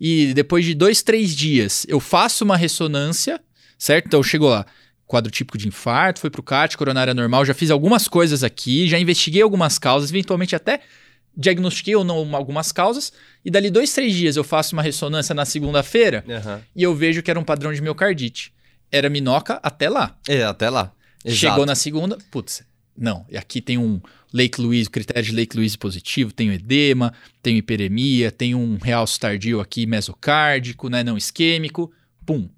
[0.00, 3.40] e depois de dois, três dias eu faço uma ressonância,
[3.78, 4.06] certo?
[4.06, 4.66] Então eu chego lá,
[5.06, 8.98] quadro típico de infarto, fui pro CAT, coronária normal, já fiz algumas coisas aqui, já
[8.98, 10.80] investiguei algumas causas, eventualmente até
[11.36, 13.12] diagnostiquei ou não algumas causas,
[13.44, 16.62] e dali dois, três dias eu faço uma ressonância na segunda-feira Aham.
[16.74, 18.54] e eu vejo que era um padrão de miocardite.
[18.90, 20.16] Era minoca até lá.
[20.26, 20.92] É, até lá.
[21.24, 21.38] Exato.
[21.38, 22.62] Chegou na segunda, putz,
[22.96, 23.26] não.
[23.28, 24.00] E aqui tem um
[24.36, 29.18] Lake Louise, critério de Lake Louise positivo, tem o edema, tem hiperemia, tem um realce
[29.18, 31.90] tardio aqui mesocárdico, né, não isquêmico,
[32.26, 32.48] pum,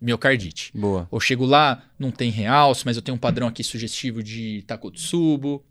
[0.00, 0.72] miocardite.
[0.74, 1.06] Boa.
[1.10, 5.64] Ou chego lá, não tem realce, mas eu tenho um padrão aqui sugestivo de Takotsubo.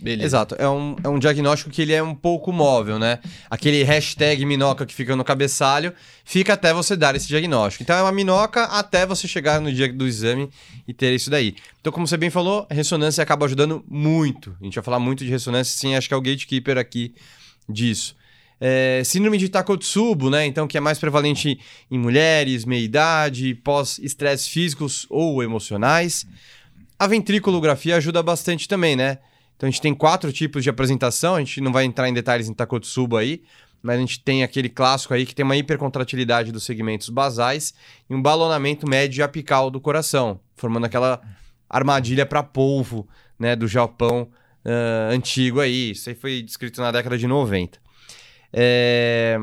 [0.00, 0.24] Beleza.
[0.24, 0.56] Exato.
[0.58, 3.20] É um, é um diagnóstico que ele é um pouco móvel, né?
[3.48, 7.82] Aquele hashtag minoca que fica no cabeçalho, fica até você dar esse diagnóstico.
[7.82, 10.50] Então é uma minoca até você chegar no dia do exame
[10.86, 11.54] e ter isso daí.
[11.80, 14.56] Então, como você bem falou, ressonância acaba ajudando muito.
[14.60, 17.14] A gente vai falar muito de ressonância, sim, acho que é o gatekeeper aqui
[17.68, 18.16] disso.
[18.60, 20.46] É, síndrome de Takotsubo, né?
[20.46, 21.58] Então, que é mais prevalente
[21.90, 26.26] em mulheres, meia-idade, pós-estresses físicos ou emocionais.
[26.98, 29.18] A ventriculografia ajuda bastante também, né?
[29.64, 32.50] Então a gente tem quatro tipos de apresentação, a gente não vai entrar em detalhes
[32.50, 33.42] em Takotsubo aí,
[33.82, 37.72] mas a gente tem aquele clássico aí que tem uma hipercontratilidade dos segmentos basais
[38.08, 41.18] e um balonamento médio apical do coração, formando aquela
[41.66, 44.28] armadilha para polvo, né, do Japão
[44.66, 45.92] ah, antigo aí.
[45.92, 47.78] Isso aí foi descrito na década de 90.
[48.52, 49.40] É,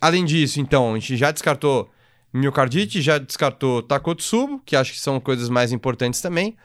[0.00, 1.88] Além disso, então, a gente já descartou
[2.32, 6.56] miocardite, já descartou Takotsubo, que acho que são coisas mais importantes também.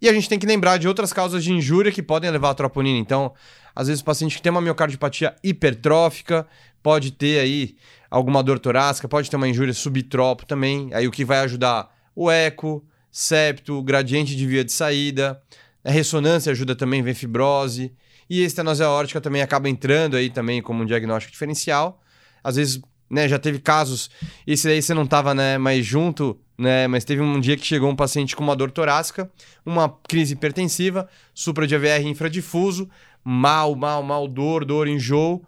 [0.00, 2.54] E a gente tem que lembrar de outras causas de injúria que podem levar à
[2.54, 2.98] troponina.
[2.98, 3.32] Então,
[3.74, 6.46] às vezes o paciente que tem uma miocardiopatia hipertrófica
[6.82, 7.76] pode ter aí
[8.10, 10.90] alguma dor torácica, pode ter uma injúria subtropo também.
[10.92, 15.40] Aí o que vai ajudar o eco, septo, gradiente de via de saída.
[15.84, 17.92] A ressonância ajuda também, vem fibrose.
[18.30, 22.00] E a estenose aórtica também acaba entrando aí também como um diagnóstico diferencial.
[22.44, 22.80] Às vezes,
[23.10, 24.10] né, já teve casos,
[24.46, 27.88] esse aí você não estava né, mais junto, né, mas teve um dia que chegou
[27.88, 29.30] um paciente com uma dor torácica,
[29.64, 32.90] uma crise hipertensiva, supra de AVR infradifuso,
[33.22, 35.44] mal, mal, mal, dor, dor, enjoo.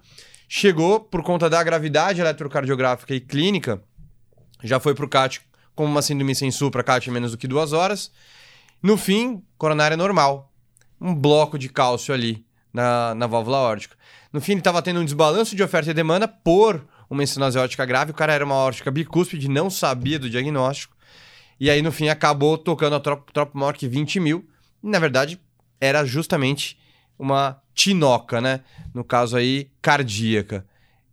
[0.49, 3.83] Chegou por conta da gravidade eletrocardiográfica e clínica,
[4.63, 5.41] já foi para o CAT
[5.75, 8.13] como uma síndrome sem supra, CAT em menos do que duas horas.
[8.83, 10.53] No fim, coronária normal.
[11.01, 13.97] Um bloco de cálcio ali na, na válvula aórtica.
[14.33, 17.85] No fim, ele estava tendo um desbalanço de oferta e demanda por uma estenose aórtica
[17.85, 18.13] grave.
[18.13, 20.97] O cara era uma aórtica bicúspide, não sabia do diagnóstico.
[21.61, 24.49] E aí, no fim, acabou tocando a trop, trop que 20 mil.
[24.83, 25.39] E, na verdade,
[25.79, 26.79] era justamente
[27.19, 28.61] uma tinoca, né?
[28.95, 30.65] No caso aí, cardíaca.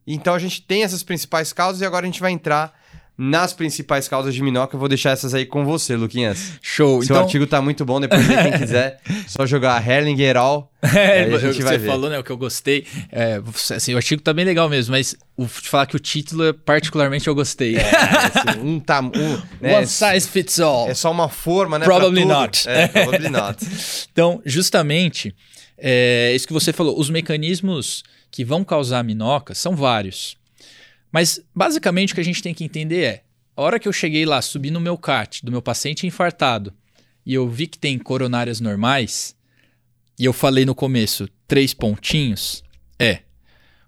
[0.05, 2.76] Então, a gente tem essas principais causas e agora a gente vai entrar
[3.17, 4.75] nas principais causas de minhoca.
[4.75, 6.53] Eu vou deixar essas aí com você, Luquinhas.
[6.61, 7.01] Show.
[7.01, 10.71] Seu então, artigo tá muito bom, depois quem quiser, só jogar Herling et al.
[10.95, 11.87] É, a o gente que vai você ver.
[11.87, 12.19] falou, né?
[12.19, 12.85] O que eu gostei.
[13.11, 13.41] É,
[13.75, 17.33] assim, o artigo tá bem legal mesmo, mas o, falar que o título, particularmente, eu
[17.33, 17.75] gostei.
[17.75, 20.87] É, assim, um tá, um, né, One size fits all.
[20.87, 21.85] é só uma forma, né?
[21.85, 22.69] Probably not.
[22.69, 23.65] É, probably not.
[24.11, 25.33] Então, justamente,
[25.77, 30.37] é, isso que você falou, os mecanismos que vão causar minhoca são vários.
[31.11, 33.23] Mas, basicamente, o que a gente tem que entender é:
[33.55, 36.73] a hora que eu cheguei lá, subi no meu CAT do meu paciente infartado
[37.25, 39.35] e eu vi que tem coronárias normais,
[40.17, 42.63] e eu falei no começo, três pontinhos,
[42.97, 43.19] é.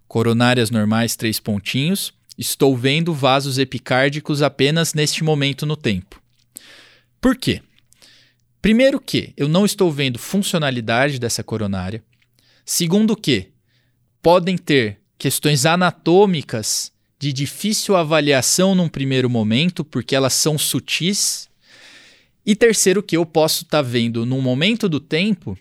[0.09, 2.13] Coronárias normais, três pontinhos.
[2.37, 6.21] Estou vendo vasos epicárdicos apenas neste momento no tempo.
[7.21, 7.61] Por quê?
[8.61, 12.03] Primeiro que eu não estou vendo funcionalidade dessa coronária.
[12.65, 13.51] Segundo que
[14.21, 21.49] podem ter questões anatômicas de difícil avaliação num primeiro momento, porque elas são sutis.
[22.45, 25.57] E terceiro que eu posso estar vendo num momento do tempo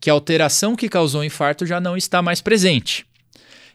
[0.00, 3.06] que a alteração que causou o infarto já não está mais presente.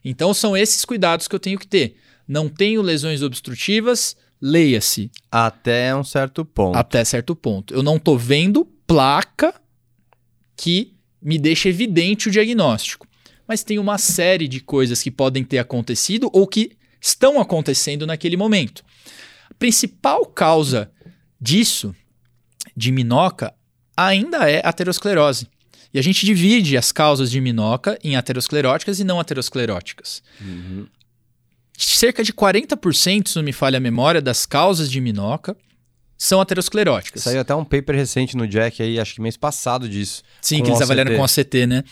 [0.03, 1.97] Então são esses cuidados que eu tenho que ter.
[2.27, 6.77] Não tenho lesões obstrutivas, leia-se Até um certo ponto.
[6.77, 7.73] até certo ponto.
[7.73, 9.53] Eu não estou vendo placa
[10.55, 13.07] que me deixa evidente o diagnóstico.
[13.47, 18.37] Mas tem uma série de coisas que podem ter acontecido ou que estão acontecendo naquele
[18.37, 18.83] momento.
[19.49, 20.91] A principal causa
[21.39, 21.95] disso,
[22.75, 23.53] de minoca,
[23.95, 25.47] ainda é aterosclerose.
[25.93, 30.21] E a gente divide as causas de minoca em ateroscleróticas e não ateroscleróticas.
[30.39, 30.87] Uhum.
[31.77, 35.55] Cerca de 40%, se não me falha a memória, das causas de minoca
[36.17, 37.23] são ateroscleróticas.
[37.23, 40.21] Saiu até um paper recente no Jack aí, acho que mês passado disso.
[40.41, 40.83] Sim, que eles OCT.
[40.83, 41.83] avaliaram com ACT, né?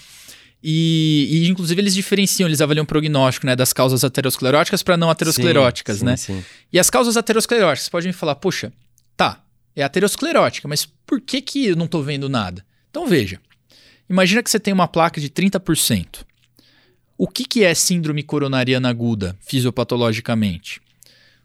[0.61, 5.09] E, e, inclusive eles diferenciam, eles avaliam o prognóstico né, das causas ateroscleróticas para não
[5.09, 6.17] ateroscleróticas, Sim, né?
[6.17, 6.45] Sim, sim.
[6.73, 8.73] E as causas ateroscleróticas, podem me falar, puxa,
[9.15, 9.43] tá,
[9.75, 12.65] é aterosclerótica, mas por que, que eu não tô vendo nada?
[12.89, 13.39] Então veja,
[14.09, 16.25] imagina que você tem uma placa de 30%.
[17.17, 20.81] O que, que é síndrome coronariana aguda, fisiopatologicamente?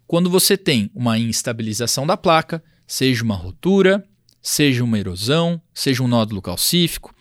[0.06, 4.04] Quando você tem uma instabilização da placa, seja uma rotura,
[4.42, 7.14] seja uma erosão, seja um nódulo calcífico,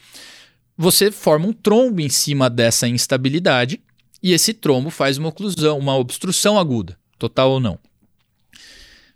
[0.78, 3.82] você forma um trombo em cima dessa instabilidade
[4.22, 7.80] e esse trombo faz uma oclusão, uma obstrução aguda, total ou não.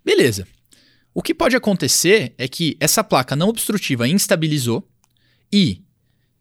[0.04, 0.46] Beleza.
[1.14, 4.86] O que pode acontecer é que essa placa não obstrutiva instabilizou
[5.52, 5.82] e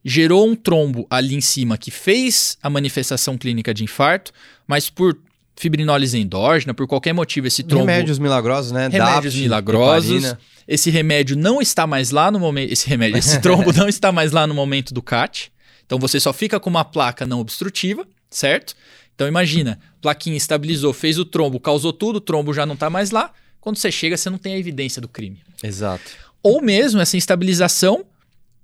[0.03, 4.31] gerou um trombo ali em cima que fez a manifestação clínica de infarto,
[4.67, 5.17] mas por
[5.55, 7.85] fibrinólise endógena, por qualquer motivo esse trombo...
[7.85, 8.87] Remédios milagrosos, né?
[8.87, 10.11] Remédios DAPT, milagrosos.
[10.11, 10.39] heparina.
[10.67, 12.71] Esse remédio não está mais lá no momento.
[12.71, 15.51] Esse remédio, esse trombo não está mais lá no momento do CAT.
[15.85, 18.75] Então você só fica com uma placa não obstrutiva, certo?
[19.13, 23.11] Então imagina, plaquinha estabilizou, fez o trombo, causou tudo, o trombo já não está mais
[23.11, 23.31] lá.
[23.61, 25.41] Quando você chega, você não tem a evidência do crime.
[25.63, 26.03] Exato.
[26.43, 28.05] Ou mesmo essa instabilização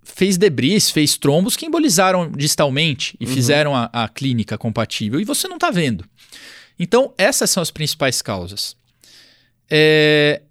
[0.04, 5.48] fez debris, fez trombos que embolizaram distalmente e fizeram a, a clínica compatível e você
[5.48, 6.06] não está vendo.
[6.84, 8.76] Então, essas são as principais causas.
[9.70, 10.42] É,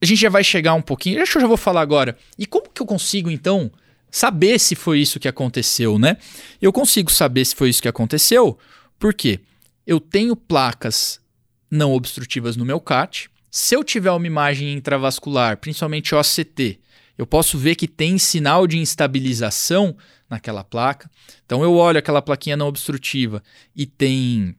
[0.00, 1.20] a gente já vai chegar um pouquinho.
[1.20, 2.16] Acho que eu já vou falar agora.
[2.38, 3.68] E como que eu consigo, então,
[4.08, 6.18] saber se foi isso que aconteceu, né?
[6.62, 8.56] Eu consigo saber se foi isso que aconteceu,
[8.96, 9.40] porque
[9.84, 11.20] eu tenho placas
[11.68, 13.28] não obstrutivas no meu CAT.
[13.50, 16.78] Se eu tiver uma imagem intravascular, principalmente OCT,
[17.18, 19.96] eu posso ver que tem sinal de instabilização
[20.30, 21.10] naquela placa.
[21.44, 23.42] Então eu olho aquela plaquinha não obstrutiva
[23.74, 24.54] e tem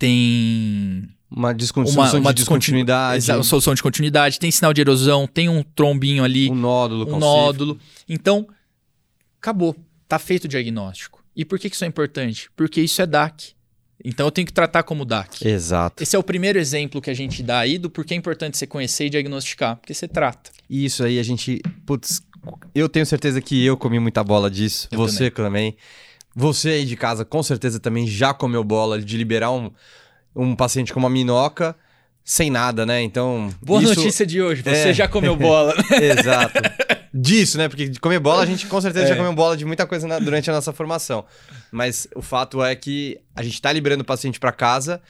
[0.00, 5.26] tem Uma, descon uma, solução uma de descontinuidade, solução de continuidade, tem sinal de erosão,
[5.26, 7.78] tem um trombinho ali, um nódulo, um nódulo.
[8.08, 8.48] Então,
[9.38, 9.76] acabou.
[10.08, 11.22] Tá feito o diagnóstico.
[11.36, 12.50] E por que isso é importante?
[12.56, 13.52] Porque isso é DAC.
[14.02, 15.46] Então eu tenho que tratar como DAC.
[15.46, 16.02] Exato.
[16.02, 18.66] Esse é o primeiro exemplo que a gente dá aí do porquê é importante você
[18.66, 20.50] conhecer e diagnosticar, porque você trata.
[20.68, 21.60] Isso aí a gente.
[21.86, 22.22] Putz,
[22.74, 24.88] eu tenho certeza que eu comi muita bola disso.
[24.90, 25.76] Eu você também.
[26.34, 29.70] Você aí de casa com certeza também já comeu bola de liberar um,
[30.34, 31.74] um paciente com uma minhoca
[32.24, 33.02] sem nada, né?
[33.02, 33.50] Então.
[33.60, 34.94] Boa isso- notícia de hoje, você É.
[34.94, 35.74] já comeu bola.
[36.00, 36.52] Exato.
[37.12, 37.68] Disso, né?
[37.68, 39.08] Porque de comer bola, a gente com certeza É.
[39.08, 41.24] já comeu bola de muita coisa na- durante a nossa formação.
[41.72, 45.00] Mas o fato é que a gente tá liberando o paciente para casa,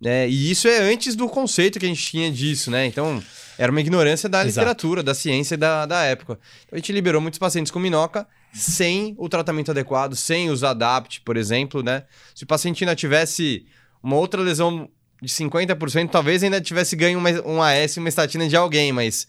[0.00, 0.28] né?
[0.28, 2.86] E isso é antes do conceito que a gente tinha disso, né?
[2.86, 3.20] Então,
[3.58, 4.48] era uma ignorância da Exato.
[4.60, 6.38] literatura, da ciência da, da época.
[6.66, 11.20] Então, a gente liberou muitos pacientes com minhoca sem o tratamento adequado, sem os ADAPT,
[11.22, 12.04] por exemplo, né?
[12.34, 13.66] Se o paciente ainda tivesse
[14.02, 14.88] uma outra lesão
[15.20, 19.26] de 50%, talvez ainda tivesse ganho uma, um AS e uma estatina de alguém, mas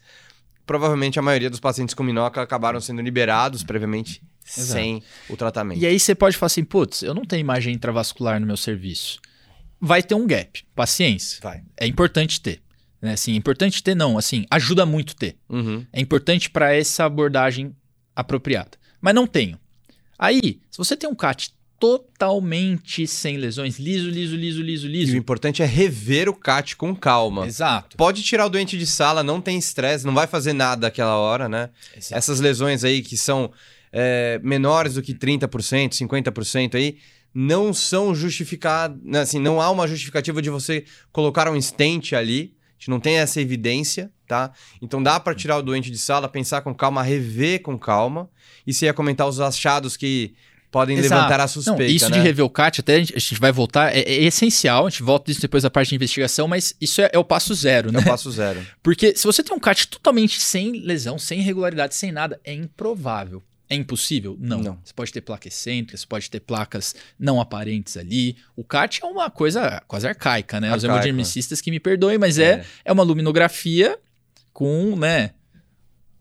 [0.66, 4.74] provavelmente a maioria dos pacientes com minhoca acabaram sendo liberados previamente Exato.
[4.74, 5.82] sem o tratamento.
[5.82, 9.20] E aí você pode falar assim, putz, eu não tenho imagem intravascular no meu serviço.
[9.82, 10.64] Vai ter um gap.
[10.76, 11.40] Paciência.
[11.42, 11.64] Vai.
[11.78, 12.62] É importante ter.
[13.02, 13.14] Né?
[13.14, 15.38] Assim, é importante ter não, assim, ajuda muito ter.
[15.50, 15.86] Uhum.
[15.92, 17.76] É importante para essa abordagem
[18.16, 18.72] apropriada.
[19.02, 19.58] Mas não tenho.
[20.18, 24.92] Aí, se você tem um CAT totalmente sem lesões, liso, liso, liso, liso, E o
[24.92, 25.18] liso.
[25.18, 27.48] importante é rever o CAT com calma.
[27.48, 27.96] Exato.
[27.96, 31.48] Pode tirar o doente de sala, não tem estresse, não vai fazer nada aquela hora,
[31.48, 31.70] né?
[31.96, 32.16] Exato.
[32.18, 33.52] Essas lesões aí que são
[33.94, 36.98] é, menores do que 30%, 50% aí,
[37.34, 42.74] não são justificadas, assim, não há uma justificativa de você colocar um stent ali, a
[42.80, 44.52] gente não tem essa evidência, tá?
[44.80, 48.30] Então dá para tirar o doente de sala, pensar com calma, rever com calma,
[48.66, 50.36] e você ia comentar os achados que
[50.72, 51.16] podem Exato.
[51.16, 52.18] levantar a Não, suspeita, isso né?
[52.18, 54.90] de rever o CAT, até a gente, a gente vai voltar, é, é essencial, a
[54.92, 57.90] gente volta disso depois da parte de investigação, mas isso é, é o passo zero,
[57.90, 58.00] É né?
[58.00, 58.64] o passo zero.
[58.84, 63.42] Porque se você tem um CAT totalmente sem lesão, sem irregularidade, sem nada, é improvável.
[63.72, 64.36] É impossível?
[64.40, 64.62] Não.
[64.62, 64.80] Não.
[64.84, 68.36] Você pode ter placa excêntrica, você pode ter placas não aparentes ali.
[68.56, 70.70] O CAT é uma coisa quase arcaica, né?
[70.70, 70.94] Os Arcaico.
[71.08, 73.98] hemodinamicistas que me perdoem, mas é, é uma luminografia
[74.60, 75.32] com, né?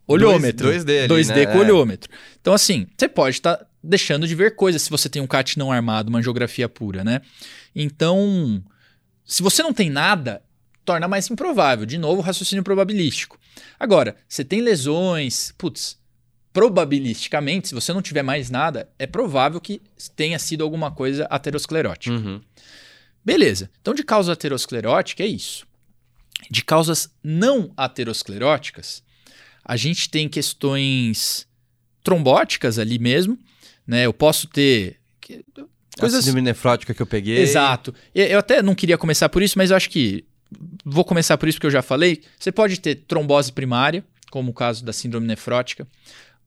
[0.07, 0.69] Olhômetro.
[0.69, 1.45] 2- 2D ali, 2D né?
[1.47, 1.59] com É.
[1.59, 2.09] olhômetro.
[2.39, 5.71] Então, assim, você pode estar deixando de ver coisas se você tem um CAT não
[5.73, 7.19] armado, uma angiografia pura, né?
[7.75, 8.63] Então,
[9.25, 10.41] se você não tem nada,
[10.85, 11.85] torna mais improvável.
[11.85, 13.37] De novo, raciocínio probabilístico.
[13.77, 15.99] Agora, você tem lesões, putz,
[16.53, 19.81] probabilisticamente, se você não tiver mais nada, é provável que
[20.15, 22.15] tenha sido alguma coisa aterosclerótica.
[22.15, 22.41] Uhum.
[23.23, 23.69] Beleza.
[23.81, 25.67] Então, de causa aterosclerótica é isso.
[26.49, 29.03] De causas não ateroscleróticas,
[29.63, 31.47] a gente tem questões
[32.03, 33.37] trombóticas ali mesmo,
[33.85, 34.05] né?
[34.05, 37.37] Eu posso ter que- A coisas síndrome nefrótica que eu peguei.
[37.39, 37.93] Exato.
[38.15, 40.23] Eu até não queria começar por isso, mas eu acho que
[40.83, 42.23] vou começar por isso porque eu já falei.
[42.39, 45.87] Você pode ter trombose primária, como o caso da síndrome nefrótica.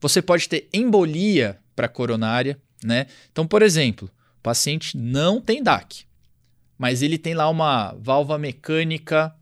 [0.01, 3.07] Você pode ter embolia para coronária, né?
[3.31, 6.05] Então, por exemplo, o paciente não tem DAC,
[6.79, 9.33] mas ele tem lá uma válvula mecânica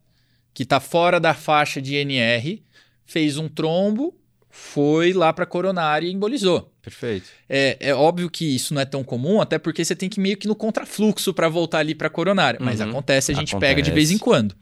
[0.54, 2.62] que está fora da faixa de NR,
[3.06, 4.14] fez um trombo,
[4.48, 6.72] foi lá para coronária e embolizou.
[6.82, 7.28] Perfeito.
[7.48, 10.22] É, é óbvio que isso não é tão comum, até porque você tem que ir
[10.22, 12.58] meio que no contrafluxo para voltar ali para coronária.
[12.60, 12.90] Mas Uhum.
[12.90, 14.24] acontece, a gente pega de vez em Acontece.
[14.24, 14.56] quando.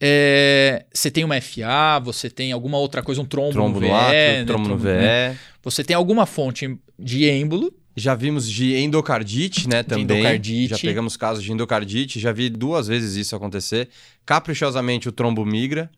[0.00, 3.92] É, você tem uma FA, você tem alguma outra coisa, um trombo, Trombo no VE,
[3.92, 4.88] né, trombo no VE.
[4.88, 5.38] né?
[5.62, 10.04] Você tem alguma fonte de êmbolo, Já vimos de endocardite, né, também.
[10.04, 10.70] endocardite.
[10.70, 13.88] Já pegamos casos de endocardite, já vi duas vezes isso acontecer.
[14.26, 15.90] Caprichosamente o trombo migra.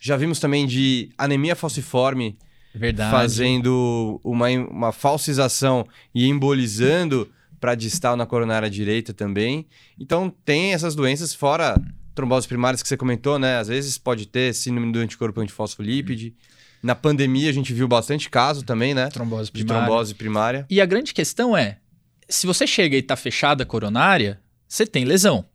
[0.00, 2.36] Já vimos também de anemia falciforme
[2.74, 3.10] verdade.
[3.10, 9.66] fazendo uma, uma falsização e embolizando para distal na coronária direita também.
[9.98, 11.80] Então tem essas doenças fora
[12.14, 13.58] tromboses primárias que você comentou, né?
[13.58, 16.34] Às vezes pode ter síndrome do anticorpo antifosfolípide.
[16.84, 19.08] Na pandemia a gente viu bastante caso também, né?
[19.08, 19.86] trombose De primária.
[19.86, 20.66] trombose primária.
[20.68, 21.78] E a grande questão é,
[22.28, 25.46] se você chega e tá fechada a coronária, você tem lesão.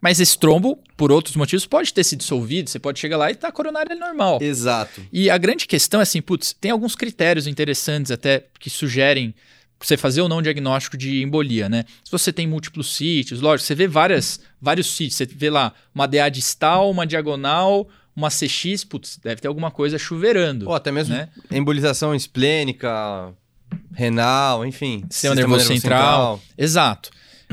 [0.00, 3.34] Mas esse trombo, por outros motivos, pode ter se dissolvido, você pode chegar lá e
[3.34, 4.38] tá a coronária normal.
[4.40, 5.04] Exato.
[5.12, 9.34] E a grande questão é assim, putz, tem alguns critérios interessantes até que sugerem
[9.80, 11.86] você fazer ou não diagnóstico de embolia, né?
[12.04, 16.06] Se você tem múltiplos sítios, lógico, você vê várias, vários sítios, você vê lá uma
[16.06, 17.88] DA distal, uma diagonal,
[18.18, 21.28] uma CX, putz, deve ter alguma coisa chuveirando, Ou até mesmo né?
[21.52, 23.32] embolização esplênica,
[23.94, 25.04] renal, enfim.
[25.08, 26.40] Sistema nervoso central.
[26.56, 27.10] Exato.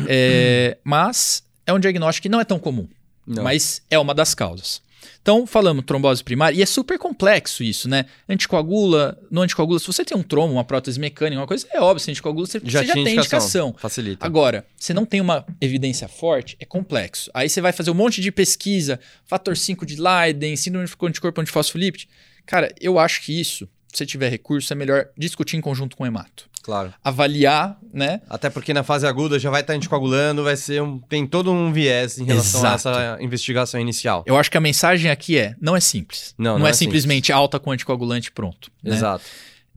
[0.08, 2.88] É, mas é um diagnóstico que não é tão comum,
[3.28, 3.44] Não.
[3.44, 4.82] mas é uma das causas.
[5.26, 8.06] Então, falamos trombose primária, e é super complexo isso, né?
[8.30, 12.00] Anticoagula, no anticoagula, se você tem um trombo, uma prótese mecânica, uma coisa, é óbvio,
[12.00, 13.70] se anticoagula, você já você já tem indicação.
[13.70, 13.76] indicação.
[13.76, 14.24] Facilita.
[14.24, 17.32] Agora, você não tem uma evidência forte, é complexo.
[17.34, 21.42] Aí você vai fazer um monte de pesquisa, fator 5 de Leiden, síndrome de anticorpo
[21.42, 22.08] antifosfolípide.
[22.46, 26.08] Cara, eu acho que isso, você tiver recurso, é melhor discutir em conjunto com o
[26.08, 26.50] hemato.
[26.66, 26.92] Claro.
[27.04, 28.22] Avaliar, né?
[28.28, 31.72] Até porque na fase aguda já vai estar anticoagulando, vai ser um, tem todo um
[31.72, 32.90] viés em relação Exato.
[32.90, 34.24] a essa investigação inicial.
[34.26, 36.34] Eu acho que a mensagem aqui é: não é simples.
[36.38, 38.72] Não, Não, não é, é simplesmente alta com anticoagulante pronto.
[38.84, 38.96] né?
[38.96, 39.24] Exato.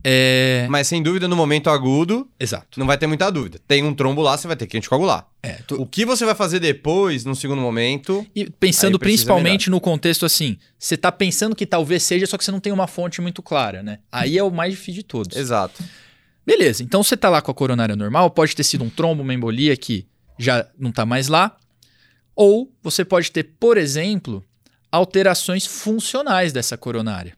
[0.03, 0.65] É...
[0.69, 2.79] Mas sem dúvida, no momento agudo, Exato.
[2.79, 3.59] não vai ter muita dúvida.
[3.67, 5.27] Tem um trombo lá, você vai ter que anticoagular.
[5.43, 9.81] É, tu- O que você vai fazer depois, no segundo momento, E pensando principalmente no
[9.81, 13.19] contexto assim, você tá pensando que talvez seja, só que você não tem uma fonte
[13.21, 13.99] muito clara, né?
[14.11, 15.35] Aí é o mais difícil de todos.
[15.37, 15.83] exato.
[16.45, 19.33] Beleza, então você tá lá com a coronária normal, pode ter sido um trombo, uma
[19.33, 20.07] embolia que
[20.37, 21.55] já não tá mais lá.
[22.35, 24.43] Ou você pode ter, por exemplo,
[24.91, 27.35] alterações funcionais dessa coronária.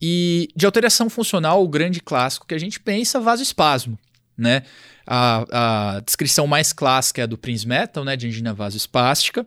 [0.00, 3.98] E de alteração funcional, o grande clássico que a gente pensa, vasoespasmo,
[4.36, 4.62] né?
[5.06, 8.16] A, a descrição mais clássica é a do Prince Metal, né?
[8.16, 9.46] De angina vasoespástica,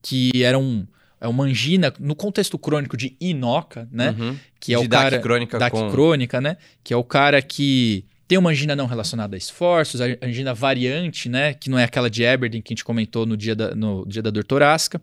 [0.00, 0.86] que era um,
[1.20, 4.14] é uma angina no contexto crônico de inoca, né?
[4.18, 4.36] Uhum.
[4.60, 6.56] Que é De o cara crônica DAC com- crônica, né?
[6.84, 11.28] Que é o cara que tem uma angina não relacionada a esforços, a angina variante,
[11.28, 11.54] né?
[11.54, 14.22] Que não é aquela de Aberdeen que a gente comentou no dia da, no dia
[14.22, 15.00] da dor torácica.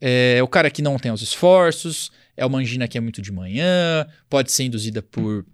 [0.00, 3.30] É o cara que não tem os esforços, é uma angina que é muito de
[3.30, 5.44] manhã, pode ser induzida por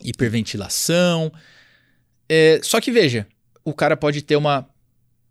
[0.00, 1.32] hiperventilação.
[2.28, 3.26] É, só que veja,
[3.64, 4.68] o cara pode ter uma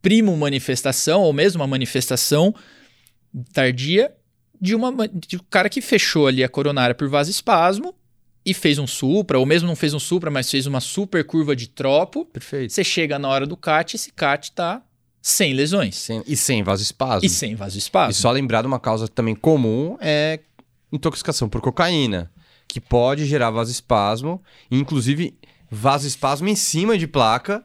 [0.01, 2.54] primo manifestação, ou mesmo uma manifestação
[3.54, 4.12] tardia
[4.60, 7.95] de, uma, ma- de um cara que fechou ali a coronária por vasoespasmo
[8.45, 11.56] e fez um supra, ou mesmo não fez um supra, mas fez uma super curva
[11.56, 12.25] de tropo.
[12.25, 12.73] Perfeito.
[12.73, 14.82] Você chega na hora do CAT, esse CAT tá
[15.21, 17.23] sem lesões Sem- e sem vasoespasmo.
[17.25, 18.12] e sem vasoespasmo.
[18.12, 20.39] E só lembrar de uma causa também comum é
[20.91, 22.32] intoxicação por cocaína,
[22.67, 25.38] que pode gerar vasoespasmo, inclusive
[25.69, 27.63] vasoespasmo em cima de placa,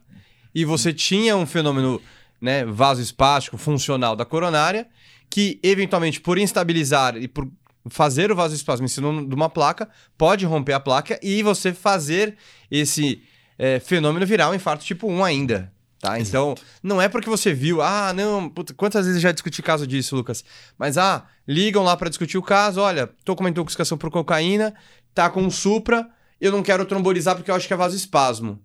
[0.54, 2.00] e você tinha um fenômeno
[2.40, 4.88] né, vasoespástico funcional da coronária,
[5.28, 7.48] que eventualmente por instabilizar e por
[7.88, 12.36] fazer o vasoespasmo em cima de uma placa, pode romper a placa e você fazer
[12.70, 13.22] esse
[13.58, 15.72] é, fenômeno virar um infarto tipo 1 ainda.
[16.07, 16.21] Tá?
[16.21, 19.87] Então, não é porque você viu, ah, não, puta, quantas vezes eu já discuti caso
[19.87, 20.45] disso, Lucas?
[20.79, 24.73] Mas, ah, ligam lá pra discutir o caso, olha, tô com uma intoxicação por cocaína,
[25.12, 26.09] tá com um supra,
[26.40, 28.61] eu não quero trombolizar porque eu acho que é vasoespasmo.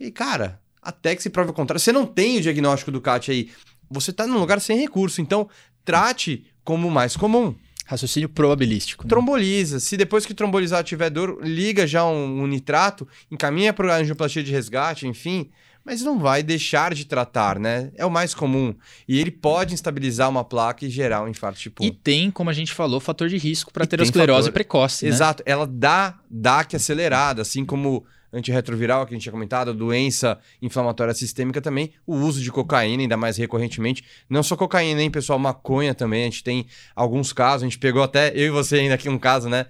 [0.00, 3.30] E, cara, até que se prove o contrário, você não tem o diagnóstico do CAT
[3.30, 3.50] aí,
[3.90, 5.46] você tá num lugar sem recurso, então
[5.84, 7.54] trate como mais comum.
[7.84, 9.04] Raciocínio probabilístico.
[9.04, 9.08] né?
[9.08, 9.80] Tromboliza.
[9.80, 14.52] Se depois que trombolizar tiver dor, liga já um, um nitrato, encaminha para angioplastia de
[14.52, 15.50] resgate, enfim.
[15.90, 17.90] Mas não vai deixar de tratar, né?
[17.96, 18.74] É o mais comum.
[19.08, 21.86] E ele pode instabilizar uma placa e gerar um infarto tipo 1.
[21.86, 25.06] E tem, como a gente falou, fator de risco para E tem aterosclerose fator- precoce.
[25.06, 25.10] né?
[25.10, 25.42] Exato.
[25.46, 31.62] Ela dá DAC acelerada, assim como antirretroviral, que a gente tinha comentado, doença inflamatória sistêmica
[31.62, 34.04] também, o uso de cocaína, ainda mais recorrentemente.
[34.28, 35.38] Não só cocaína, hein, pessoal?
[35.38, 36.20] Maconha também.
[36.20, 39.18] A gente tem alguns casos, a gente pegou até, eu e você ainda aqui um
[39.18, 39.64] caso, né?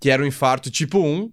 [0.00, 1.30] Que era um infarto tipo 1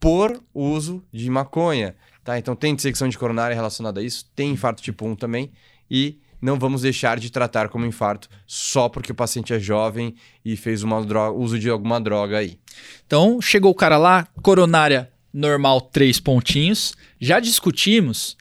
[0.00, 1.94] por uso de maconha.
[2.24, 2.38] Tá?
[2.38, 5.50] Então tem dissecção de coronária relacionada a isso, tem infarto tipo 1 também.
[5.90, 10.14] E não vamos deixar de tratar como infarto só porque o paciente é jovem
[10.44, 12.58] e fez uma droga, uso de alguma droga aí.
[13.06, 16.94] Então, chegou o cara lá, coronária normal, três pontinhos.
[17.20, 18.36] Já discutimos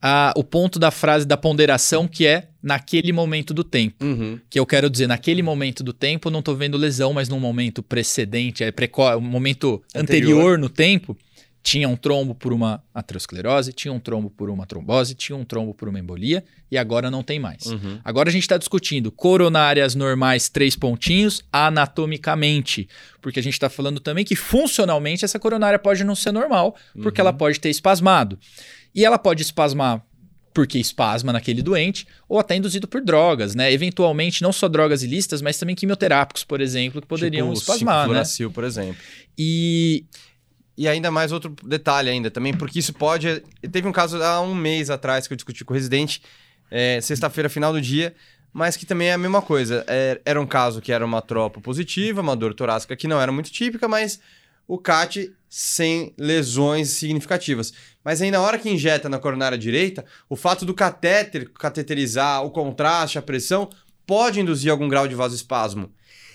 [0.00, 4.04] a, o ponto da frase da ponderação que é naquele momento do tempo.
[4.04, 4.40] Uhum.
[4.50, 7.82] Que eu quero dizer, naquele momento do tempo, não tô vendo lesão, mas num momento
[7.82, 10.32] precedente, é preco um momento anterior.
[10.32, 10.58] Anterior.
[10.58, 11.16] no tempo,
[11.62, 15.72] tinha um trombo por uma aterosclerose, tinha um trombo por uma trombose, tinha um trombo
[15.72, 17.66] por uma embolia, e agora não tem mais.
[17.66, 18.00] Uhum.
[18.02, 22.88] Agora a gente está discutindo coronárias normais, três pontinhos, anatomicamente.
[23.20, 27.20] Porque a gente está falando também que funcionalmente essa coronária pode não ser normal, porque
[27.20, 28.38] ela pode ter espasmado.
[28.94, 30.04] E ela pode espasmar
[30.52, 33.72] porque espasma naquele doente, ou até induzido por drogas, né?
[33.72, 38.22] Eventualmente, não só drogas ilícitas, mas também quimioterápicos, por exemplo, que poderiam tipo, espasmar, né?
[38.52, 38.96] Por exemplo.
[39.38, 40.04] E
[40.76, 43.42] E ainda mais outro detalhe ainda também, porque isso pode...
[43.70, 46.22] Teve um caso há um mês atrás que eu discuti com o residente,
[46.70, 48.14] é, sexta-feira, final do dia,
[48.52, 49.84] mas que também é a mesma coisa.
[49.86, 53.30] É, era um caso que era uma tropa positiva, uma dor torácica que não era
[53.30, 54.20] muito típica, mas
[54.66, 57.74] o CAT sem lesões significativas.
[58.02, 62.50] Mas aí na hora que injeta na coronária direita, o fato do catéter cateterizar, o
[62.50, 63.68] contraste, a pressão,
[64.06, 65.92] pode induzir algum grau de vasoespasmo.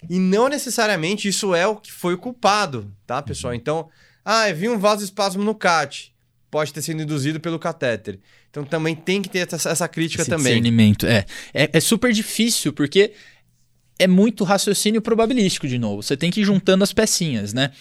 [0.08, 3.56] E não necessariamente isso é o que foi o culpado, tá, pessoal?
[3.56, 3.90] Então,
[4.30, 6.14] ah, eu vi um vasoespasmo no CAT.
[6.52, 8.20] Pode ter sido induzido pelo catéter.
[8.50, 10.46] Então também tem que ter essa, essa crítica esse também.
[10.46, 11.06] discernimento.
[11.06, 13.14] É, é, é super difícil, porque
[14.00, 16.04] é muito raciocínio probabilístico, de novo.
[16.04, 17.72] Você tem que ir juntando as pecinhas, né?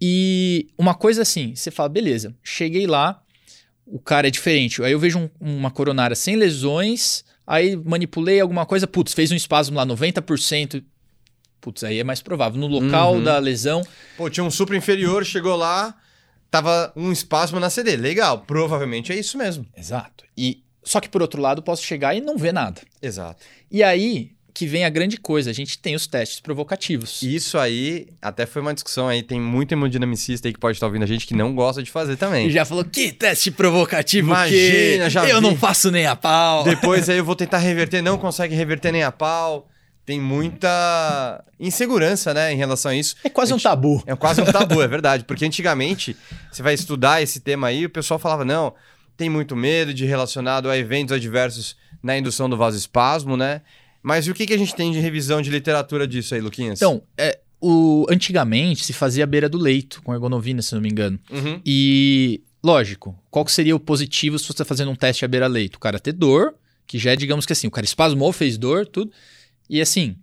[0.00, 3.22] E uma coisa assim, você fala, beleza, cheguei lá,
[3.86, 4.82] o cara é diferente.
[4.82, 9.36] Aí eu vejo um- uma coronária sem lesões, aí manipulei alguma coisa, putz, fez um
[9.36, 10.82] espasmo lá, 90%.
[11.64, 12.60] Putz, aí é mais provável.
[12.60, 13.22] No local Uhum.
[13.24, 13.82] da lesão,
[14.18, 15.94] Pô, tinha um supra inferior, chegou lá,
[16.50, 17.96] tava um espasmo na CD.
[17.96, 19.64] Legal, provavelmente é isso mesmo.
[19.74, 20.24] Exato.
[20.36, 22.82] E só que por outro lado, posso chegar e não ver nada.
[23.00, 23.42] Exato.
[23.70, 27.22] E aí que vem a grande coisa, a gente tem os testes provocativos.
[27.22, 31.02] Isso aí, até foi uma discussão aí, tem muito hemodinamicista aí que pode estar ouvindo
[31.02, 32.46] a gente que não gosta de fazer também.
[32.46, 35.42] E já falou que teste provocativo Imagina, que já eu vi.
[35.42, 36.62] não faço nem a pau.
[36.62, 39.68] Depois aí eu vou tentar reverter, não consegue reverter nem a pau.
[40.06, 43.16] Tem muita insegurança, né, em relação a isso.
[43.24, 44.02] É quase A um gente- tabu.
[44.06, 45.24] É quase um tabu, é verdade.
[45.24, 46.16] Porque antigamente,
[46.52, 48.74] você vai estudar esse tema aí, o pessoal falava, não,
[49.16, 53.62] tem muito medo de relacionado a eventos adversos na indução do vasoespasmo, né?
[54.02, 56.78] Mas e o que, que a gente tem de revisão de literatura disso aí, Luquinhas?
[56.78, 60.90] Então, é, o, antigamente se fazia à beira do leito, com ergonovina, se não me
[60.90, 61.18] engano.
[61.30, 61.62] Uhum.
[61.64, 65.76] E, lógico, qual seria o positivo se você está fazendo um teste à beira-leito?
[65.76, 66.54] O cara ter dor,
[66.86, 69.10] que já é, digamos que assim, o cara espasmou, fez dor, tudo.
[69.68, 70.16] E assim,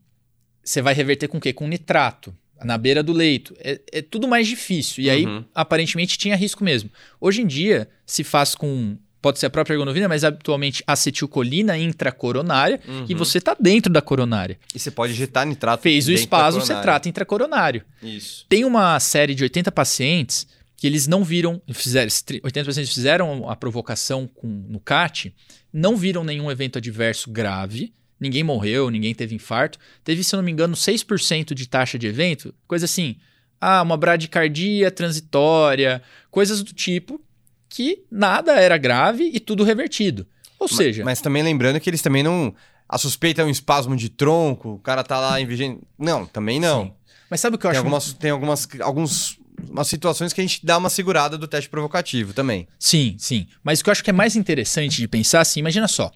[0.64, 1.52] você vai reverter com o quê?
[1.54, 3.56] Com nitrato, na beira do leito.
[3.60, 5.04] É, é tudo mais difícil.
[5.04, 5.44] E aí, Uhum.
[5.54, 6.90] aparentemente, tinha risco mesmo.
[7.20, 8.98] Hoje em dia, se faz com.
[9.22, 13.06] Pode ser a própria ergonovina, mas habitualmente acetilcolina intracoronária, Uhum.
[13.08, 14.58] e você está dentro da coronária.
[14.74, 15.84] E você pode injetar nitrato.
[15.84, 17.84] Fez o espasmo, você trata intracoronário.
[18.02, 18.46] Isso.
[18.50, 22.10] Tem uma série de 80 pacientes que eles não viram, fizeram,
[22.44, 25.32] 80 pacientes fizeram a provocação com, no CAT,
[25.72, 29.78] não viram nenhum evento adverso grave, ninguém morreu, ninguém teve infarto.
[30.04, 33.18] Teve, se eu não me engano, 6% de taxa de evento, coisa assim,
[33.60, 37.20] ah, uma bradicardia transitória, coisas do tipo,
[37.68, 40.26] que nada era grave e tudo revertido.
[40.60, 42.54] Ou Ma- seja, Mas também lembrando que eles também não.
[42.88, 45.80] A suspeita é um espasmo de tronco, o cara tá lá em vigência.
[45.98, 46.86] Não, também não.
[46.86, 46.94] Sim.
[47.30, 50.44] mas sabe o que eu Tem acho algumas, tem algumas alguns, umas situações que a
[50.44, 52.68] gente dá uma segurada do teste provocativo também.
[52.78, 53.48] Sim, sim.
[53.64, 56.12] Mas o que eu acho que é mais interessante de pensar assim, imagina só.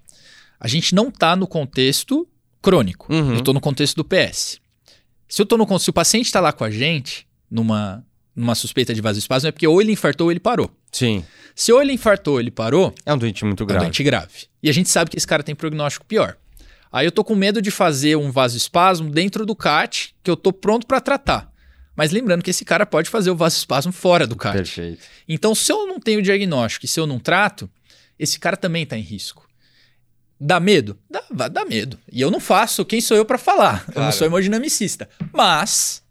[0.59, 2.27] A gente não tá no contexto
[2.61, 3.11] crônico.
[3.13, 3.35] Uhum.
[3.35, 4.59] Eu tô no contexto do PS.
[5.27, 8.03] Se eu tô no se o paciente tá lá com a gente numa
[8.35, 10.69] numa suspeita de vasoespasmo é porque ou ele infartou ou ele parou.
[10.91, 11.23] Sim.
[11.55, 13.85] Se ou ele infartou ou ele parou, É um doente muito é um grave.
[13.85, 14.47] doente grave.
[14.61, 16.35] E a gente sabe que esse cara tem prognóstico pior.
[16.91, 20.51] Aí eu tô com medo de fazer um vasoespasmo dentro do CAT, que eu tô
[20.51, 21.49] pronto para tratar.
[21.95, 24.55] Mas lembrando que esse cara pode fazer o vasoespasmo fora do CAT.
[24.57, 25.01] Perfeito.
[25.27, 27.69] Então, se eu não tenho diagnóstico e se eu não trato,
[28.19, 29.44] esse cara também está em risco.
[30.39, 30.97] Dá medo?
[31.31, 31.97] Dá, dar medo.
[32.11, 33.83] E eu não faço, quem sou eu para falar?
[33.87, 34.11] Eu não Claro.
[34.13, 35.07] sou hemodinamicista.
[35.33, 36.03] Mas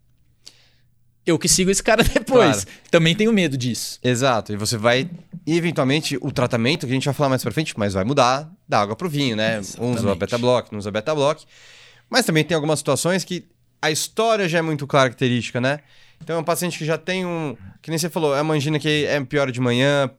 [1.27, 2.67] eu que sigo esse cara depois.
[2.91, 3.99] Também tenho medo disso.
[4.03, 4.53] Exato.
[4.53, 5.09] E você vai.
[5.47, 8.51] E eventualmente o tratamento, que a gente vai falar mais pra frente, mas vai mudar
[8.69, 9.59] da água pro vinho, né?
[9.79, 10.19] Um usa Exatamente.
[10.19, 11.45] beta-block, não usa beta-block.
[12.09, 13.47] Mas também tem algumas situações que
[13.81, 15.81] a história já é muito característica, né?
[16.23, 17.55] Então é um paciente que já tem um.
[17.83, 20.11] Que nem você falou, é uma angina que é pior de manhã,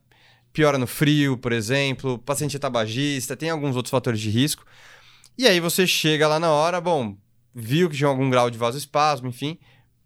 [0.56, 2.18] piora no frio, por exemplo.
[2.18, 4.66] Paciente é tabagista, tem alguns outros fatores de risco.
[5.38, 7.18] E aí você chega lá na hora, bom,
[7.54, 9.60] viu que tinha algum grau de vasoespasmo, enfim,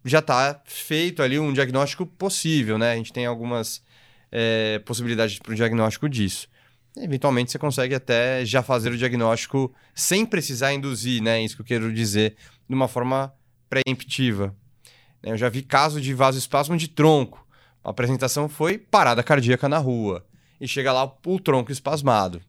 [0.03, 2.93] já está feito ali um diagnóstico possível, né?
[2.93, 3.83] A gente tem algumas
[4.31, 6.47] é, possibilidades para o diagnóstico disso.
[6.97, 11.43] Eventualmente você consegue até já fazer o diagnóstico sem precisar induzir, né?
[11.43, 12.35] Isso que eu quero dizer,
[12.67, 13.31] de uma forma
[13.69, 14.55] preemptiva.
[15.21, 17.47] Eu já vi caso de vasoespasmo de tronco.
[17.83, 20.25] A apresentação foi parada cardíaca na rua.
[20.59, 22.41] E chega lá o tronco espasmado.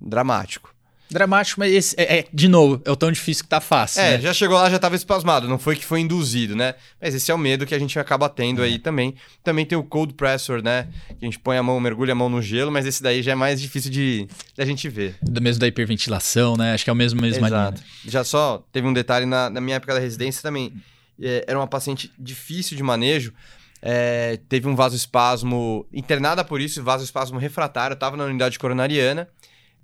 [0.00, 0.74] Dramático.
[1.10, 4.00] Dramático, mas esse, é, é, de novo, é o tão difícil que tá fácil.
[4.00, 4.20] É, né?
[4.20, 6.74] já chegou lá, já tava espasmado, não foi que foi induzido, né?
[7.00, 9.14] Mas esse é o medo que a gente acaba tendo aí também.
[9.42, 10.88] Também tem o cold pressure, né?
[11.08, 13.32] Que a gente põe a mão, mergulha a mão no gelo, mas esse daí já
[13.32, 15.16] é mais difícil de, de a gente ver.
[15.22, 16.72] Do mesmo da hiperventilação, né?
[16.72, 17.82] Acho que é o mesmo mesmo Exato.
[18.06, 20.72] Já só teve um detalhe na, na minha época da residência também.
[21.22, 23.32] É, era uma paciente difícil de manejo.
[23.86, 29.28] É, teve um vasoespasmo internada por isso, vasoespasmo refratário, tava na unidade coronariana.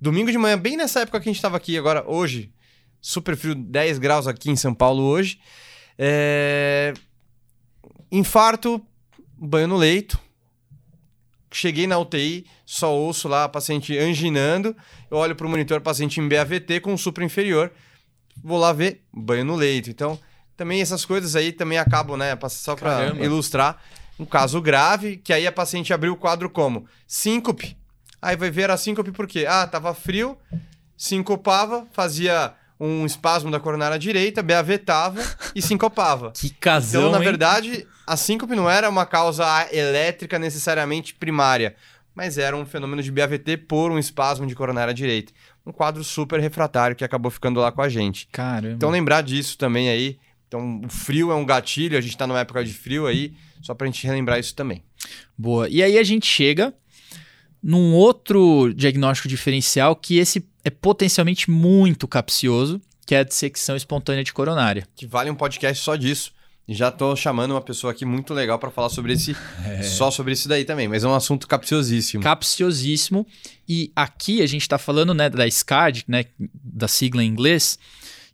[0.01, 2.51] Domingo de manhã, bem nessa época que a gente estava aqui agora, hoje,
[2.99, 5.39] super frio, 10 graus aqui em São Paulo hoje.
[5.99, 6.95] É...
[8.11, 8.83] Infarto,
[9.37, 10.19] banho no leito.
[11.53, 14.75] Cheguei na UTI, só ouço lá a paciente anginando.
[15.11, 17.71] Eu olho para o monitor, paciente em BAVT com supra inferior.
[18.43, 19.91] Vou lá ver, banho no leito.
[19.91, 20.17] Então,
[20.61, 22.37] também essas coisas aí também acabam, né?
[22.49, 23.81] Só para ilustrar
[24.19, 27.75] um caso grave, que aí a paciente abriu o quadro como síncope,
[28.21, 29.47] Aí vai ver a síncope por quê?
[29.49, 30.37] Ah, tava frio,
[30.95, 35.19] sincopava, fazia um espasmo da coronária direita, beavetava
[35.55, 36.31] e sincopava.
[36.31, 37.23] Que casão, Então, na hein?
[37.23, 41.75] verdade, a síncope não era uma causa elétrica necessariamente primária,
[42.13, 45.33] mas era um fenômeno de BAVT por um espasmo de coronária direita.
[45.65, 48.27] Um quadro super refratário que acabou ficando lá com a gente.
[48.31, 48.75] Caramba.
[48.75, 50.19] Então, lembrar disso também aí.
[50.51, 53.73] Então, o frio é um gatilho, a gente tá numa época de frio aí, só
[53.73, 54.83] pra gente relembrar isso também.
[55.37, 55.69] Boa.
[55.69, 56.73] E aí a gente chega
[57.63, 64.25] num outro diagnóstico diferencial que esse é potencialmente muito capcioso, que é a dissecção espontânea
[64.25, 64.85] de coronária.
[64.93, 66.33] Que vale um podcast só disso.
[66.67, 69.33] Já tô chamando uma pessoa aqui muito legal para falar sobre esse,
[69.65, 69.83] é.
[69.83, 72.21] só sobre isso daí também, mas é um assunto capciosíssimo.
[72.21, 73.25] Capciosíssimo.
[73.69, 77.79] E aqui a gente está falando, né, da SCAD, né, da sigla em inglês,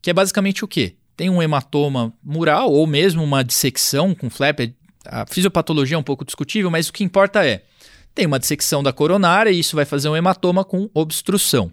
[0.02, 0.96] que é basicamente o quê?
[1.18, 4.60] Tem um hematoma mural ou mesmo uma dissecção com flap.
[5.04, 7.64] A fisiopatologia é um pouco discutível, mas o que importa é
[8.14, 11.72] tem uma dissecção da coronária e isso vai fazer um hematoma com obstrução.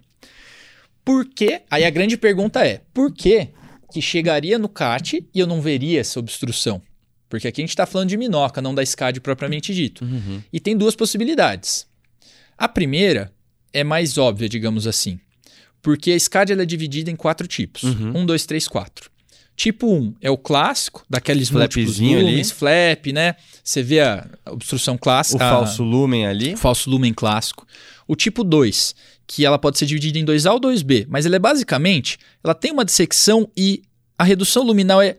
[1.05, 1.62] Por quê?
[1.70, 3.49] Aí a grande pergunta é: por que
[3.92, 6.82] que chegaria no CAT e eu não veria essa obstrução?
[7.28, 10.05] Porque aqui a gente está falando de minhoca, não da SCAD propriamente dito.
[10.05, 10.42] Uhum.
[10.53, 11.86] E tem duas possibilidades.
[12.57, 13.32] A primeira
[13.72, 15.18] é mais óbvia, digamos assim.
[15.82, 18.18] Porque a SCAD é dividida em quatro tipos: uhum.
[18.18, 19.11] um, dois, três, quatro.
[19.57, 22.45] Tipo 1 é o clássico, daqueles flapzinho ali.
[22.45, 23.37] flap, né?
[23.63, 25.37] Você vê a obstrução clássica.
[25.37, 26.55] O falso lumen ali.
[26.55, 27.67] O falso lumen clássico.
[28.07, 28.95] O tipo 2,
[29.27, 32.73] que ela pode ser dividida em 2A ou 2B, mas ela é basicamente, ela tem
[32.73, 33.83] uma dissecção e
[34.19, 35.17] a redução luminal é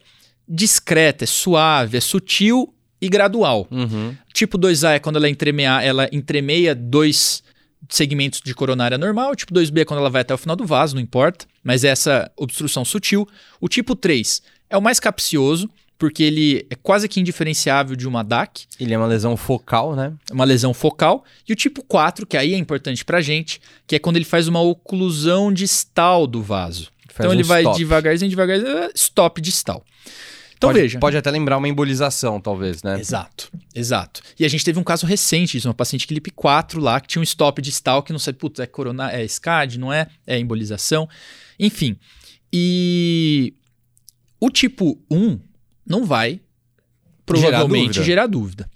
[0.47, 3.67] discreta, é suave, é sutil e gradual.
[3.71, 4.15] Uhum.
[4.33, 7.41] Tipo 2A é quando ela entremeia, ela entremeia dois
[7.89, 9.31] segmentos de coronária normal.
[9.31, 11.45] O tipo 2B é quando ela vai até o final do vaso, não importa.
[11.63, 13.27] Mas é essa obstrução sutil.
[13.59, 18.23] O tipo 3 é o mais capcioso, porque ele é quase que indiferenciável de uma
[18.23, 18.65] DAC.
[18.79, 20.13] Ele é uma lesão focal, né?
[20.31, 21.23] Uma lesão focal.
[21.47, 24.47] E o tipo 4, que aí é importante pra gente, que é quando ele faz
[24.47, 26.91] uma oclusão distal do vaso.
[27.07, 27.77] Faz então um ele vai stop.
[27.77, 29.83] devagarzinho, devagarzinho, stop distal.
[30.57, 30.99] Então pode, veja.
[30.99, 32.99] Pode até lembrar uma embolização, talvez, né?
[32.99, 34.21] Exato, exato.
[34.39, 37.19] E a gente teve um caso recente disso, uma paciente clipe 4 lá, que tinha
[37.19, 40.07] um stop distal, que não sei, putz, é corona, é SCAD, não é?
[40.25, 41.07] É embolização.
[41.59, 41.97] Enfim.
[42.51, 43.53] E
[44.39, 45.39] o tipo 1
[45.85, 46.39] não vai
[47.25, 48.65] provavelmente gerar dúvida.
[48.65, 48.74] Gerar dúvida.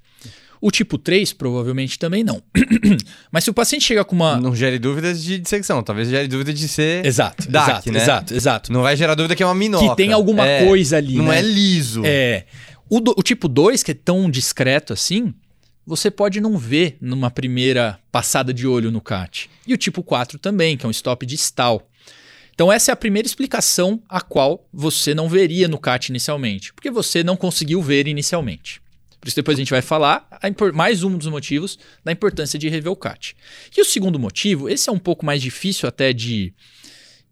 [0.61, 2.43] O tipo 3, provavelmente também não.
[3.31, 4.37] Mas se o paciente chega com uma.
[4.39, 7.05] Não gere dúvidas de dissecção, talvez gere dúvida de ser.
[7.05, 8.01] Exato, DAC, exato, né?
[8.01, 8.73] exato, exato.
[8.73, 9.89] Não vai gerar dúvida que é uma minhoca.
[9.89, 11.15] Que tem alguma é, coisa ali.
[11.15, 11.39] Não né?
[11.39, 12.01] é liso.
[12.05, 12.45] É.
[12.89, 15.33] O, do, o tipo 2, que é tão discreto assim,
[15.85, 19.49] você pode não ver numa primeira passada de olho no CAT.
[19.65, 21.87] E o tipo 4 também, que é um stop distal.
[22.53, 26.91] Então, essa é a primeira explicação a qual você não veria no CAT inicialmente, porque
[26.91, 28.81] você não conseguiu ver inicialmente.
[29.19, 30.27] Por isso depois a gente vai falar
[30.73, 33.35] mais um dos motivos da importância de rever o CAT.
[33.75, 36.53] E o segundo motivo, esse é um pouco mais difícil até de,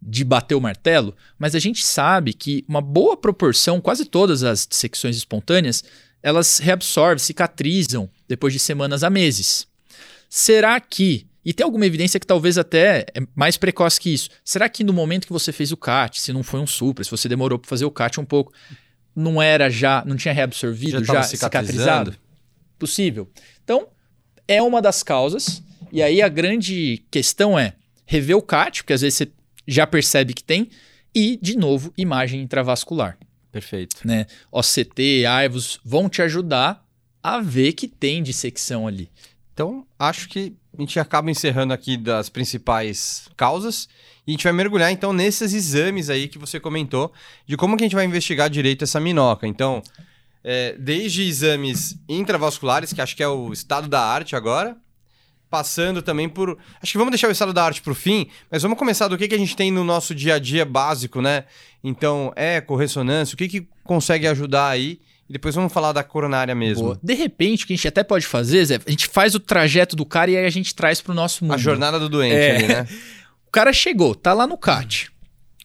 [0.01, 4.67] de bater o martelo, mas a gente sabe que uma boa proporção, quase todas as
[4.67, 5.83] dissecções espontâneas,
[6.21, 9.65] elas reabsorvem, cicatrizam depois de semanas a meses.
[10.29, 14.29] Será que e tem alguma evidência que talvez até é mais precoce que isso.
[14.43, 17.09] Será que no momento que você fez o CAT, se não foi um supra, se
[17.09, 18.51] você demorou para fazer o CAT um pouco,
[19.17, 22.15] não era já, não tinha reabsorvido, já, já cicatrizado?
[22.77, 23.27] Possível.
[23.63, 23.87] Então,
[24.47, 25.63] é uma das causas.
[25.91, 27.73] E aí a grande questão é
[28.05, 29.31] rever o CAT, porque às vezes você
[29.67, 30.69] já percebe que tem,
[31.15, 33.17] e, de novo, imagem intravascular.
[33.51, 34.07] Perfeito.
[34.07, 34.27] Né?
[34.51, 36.85] OCT, AIVOS vão te ajudar
[37.23, 39.09] a ver que tem dissecção ali.
[39.51, 43.89] Então, acho que a gente acaba encerrando aqui das principais causas
[44.25, 47.11] e a gente vai mergulhar então nesses exames aí que você comentou
[47.45, 49.47] de como que a gente vai investigar direito essa minhoca.
[49.47, 49.81] Então,
[50.43, 54.77] é, desde exames intravasculares, que acho que é o estado da arte agora,
[55.49, 56.57] passando também por.
[56.81, 59.27] Acho que vamos deixar o estado da arte pro fim, mas vamos começar do que,
[59.27, 61.45] que a gente tem no nosso dia a dia básico, né?
[61.83, 64.99] Então, eco, ressonância, o que, que consegue ajudar aí?
[65.29, 66.83] E depois vamos falar da coronária mesmo.
[66.85, 66.99] Boa.
[67.03, 69.95] De repente, o que a gente até pode fazer, Zé, a gente faz o trajeto
[69.95, 71.53] do cara e aí a gente traz pro nosso mundo.
[71.53, 72.55] A jornada do doente É.
[72.55, 72.87] ali, né?
[73.47, 75.09] O cara chegou, tá lá no CAT.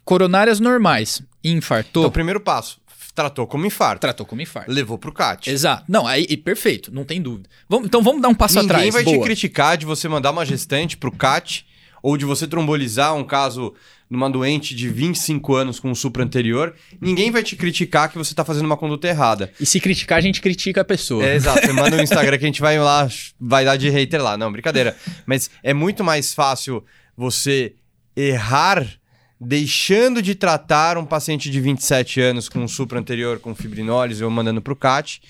[0.05, 1.23] Coronárias normais.
[1.45, 2.81] Infartou, Então, primeiro passo,
[3.15, 4.01] tratou como infarto.
[4.01, 4.71] tratou como infarto.
[4.71, 5.51] Levou pro CAT.
[5.51, 5.85] Exato.
[5.89, 7.49] Não, aí perfeito, não tem dúvida.
[7.69, 8.95] Vamos- então vamos dar um passo Ninguém atrás.
[8.95, 9.25] vai te Boa.
[9.25, 11.67] criticar de você mandar uma gestante pro CAT
[12.03, 13.73] ou de você trombolizar um caso
[14.11, 16.75] numa doente de 25 anos com um supra anterior.
[17.01, 19.51] Ninguém vai te criticar que você tá fazendo uma conduta errada.
[19.59, 21.25] E se criticar, a gente critica a pessoa.
[21.25, 21.61] É, exato.
[21.65, 23.09] Você manda no Instagram que a gente vai lá,
[23.41, 24.37] vai dar de hater lá.
[24.37, 24.95] Não, brincadeira.
[25.25, 26.85] Mas é muito mais fácil
[27.17, 27.75] você
[28.15, 28.87] errar
[29.41, 34.31] deixando de tratar um paciente de 27 anos com um supra anterior com fibrinólise ou
[34.31, 35.23] mandando pro CAT.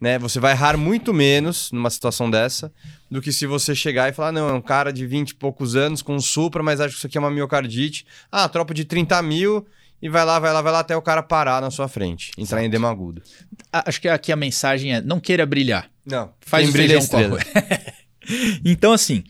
[0.00, 0.18] Né?
[0.18, 2.72] Você vai errar muito menos numa situação dessa
[3.12, 5.76] do que se você chegar e falar: não, é um cara de 20 e poucos
[5.76, 8.06] anos com um supra, mas acho que isso aqui é uma miocardite.
[8.30, 9.66] Ah, tropa de 30 mil.
[10.00, 12.60] E vai lá, vai lá, vai lá até o cara parar na sua frente, entrar
[12.60, 13.22] em edema agudo.
[13.72, 15.88] A- Acho que aqui a mensagem é: não queira brilhar.
[16.04, 17.38] Não, Faz o brilha é feijão
[18.64, 19.22] então, assim,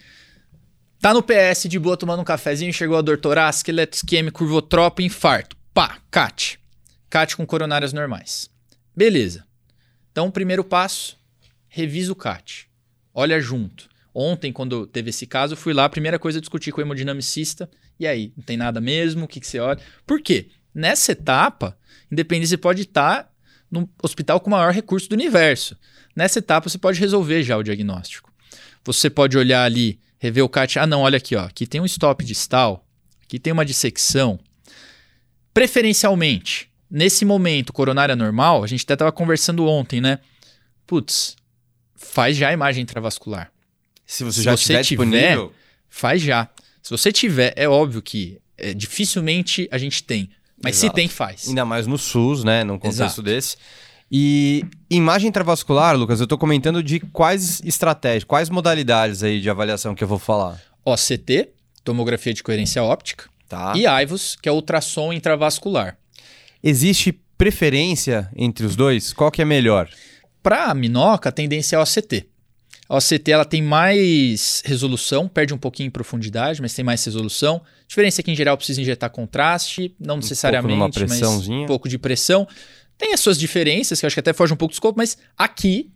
[1.01, 5.57] tá no PS de boa tomando um cafezinho, chegou a dor torácica, eletroisquêmico, curvotropo, infarto.
[5.75, 6.59] Pá, CAT.
[7.11, 8.49] CAT com coronárias normais.
[8.97, 9.45] Beleza.
[10.11, 11.19] Então, primeiro passo,
[11.69, 12.67] revisa o CAT.
[13.15, 13.89] Olha junto.
[14.15, 17.71] Ontem, quando teve esse caso, fui lá, a primeira coisa eu discuti com o hemodinamicista.
[17.99, 19.25] E aí, não tem nada mesmo?
[19.25, 19.81] O que, que você olha?
[20.07, 20.49] Por quê?
[20.75, 21.77] Nessa etapa,
[22.11, 23.31] independente, você pode estar
[23.71, 25.77] no hospital com o maior recurso do universo.
[26.15, 28.33] Nessa etapa, você pode resolver já o diagnóstico.
[28.85, 30.79] Você pode olhar ali, rever o CAT.
[30.79, 31.45] Ah, não, olha aqui, ó.
[31.45, 32.87] Aqui tem um stop distal,
[33.25, 34.39] aqui tem uma dissecção.
[35.55, 40.19] Preferencialmente, nesse momento, coronária normal, a gente até estava conversando ontem, né?
[40.87, 41.37] Putz,
[42.03, 43.51] faz já a imagem intravascular.
[44.07, 45.49] Se você Se já você tiver tiver-
[45.89, 46.49] Faz já.
[46.83, 50.31] Se você tiver, é óbvio que é, dificilmente a gente tem.
[50.63, 50.95] Mas se Exato.
[50.97, 51.49] tem, faz.
[51.49, 52.63] ainda mais no SUS, né?
[52.65, 53.23] Num contexto Exato.
[53.23, 53.57] desse.
[54.11, 59.95] E imagem intravascular, Lucas, eu tô comentando de quais estratégias, quais modalidades aí de avaliação
[59.95, 60.61] que eu vou falar.
[60.85, 61.49] OCT,
[61.83, 63.73] tomografia de coerência óptica, Tá?
[63.75, 65.97] e AIVOS, que é ultrassom intravascular.
[66.63, 69.13] Existe preferência entre os dois?
[69.13, 69.89] Qual que é melhor?
[70.43, 72.27] Para a minoca, a tendência é a OCT.
[72.89, 77.57] A OCT ela tem mais resolução, perde um pouquinho em profundidade, mas tem mais resolução.
[77.57, 81.89] A diferença é que, em geral, precisa injetar contraste, não necessariamente, numa mas um pouco
[81.89, 82.47] de pressão.
[82.99, 85.17] Tem as suas diferenças, que eu acho que até foge um pouco do escopo, mas
[85.39, 85.91] aqui,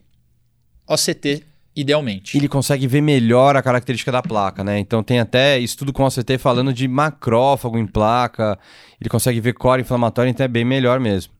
[0.87, 1.43] OCT,
[1.75, 2.35] idealmente.
[2.35, 4.79] Ele consegue ver melhor a característica da placa, né?
[4.79, 8.57] Então tem até estudo com OCT falando de macrófago em placa.
[8.99, 11.36] Ele consegue ver core inflamatório, então é bem melhor mesmo.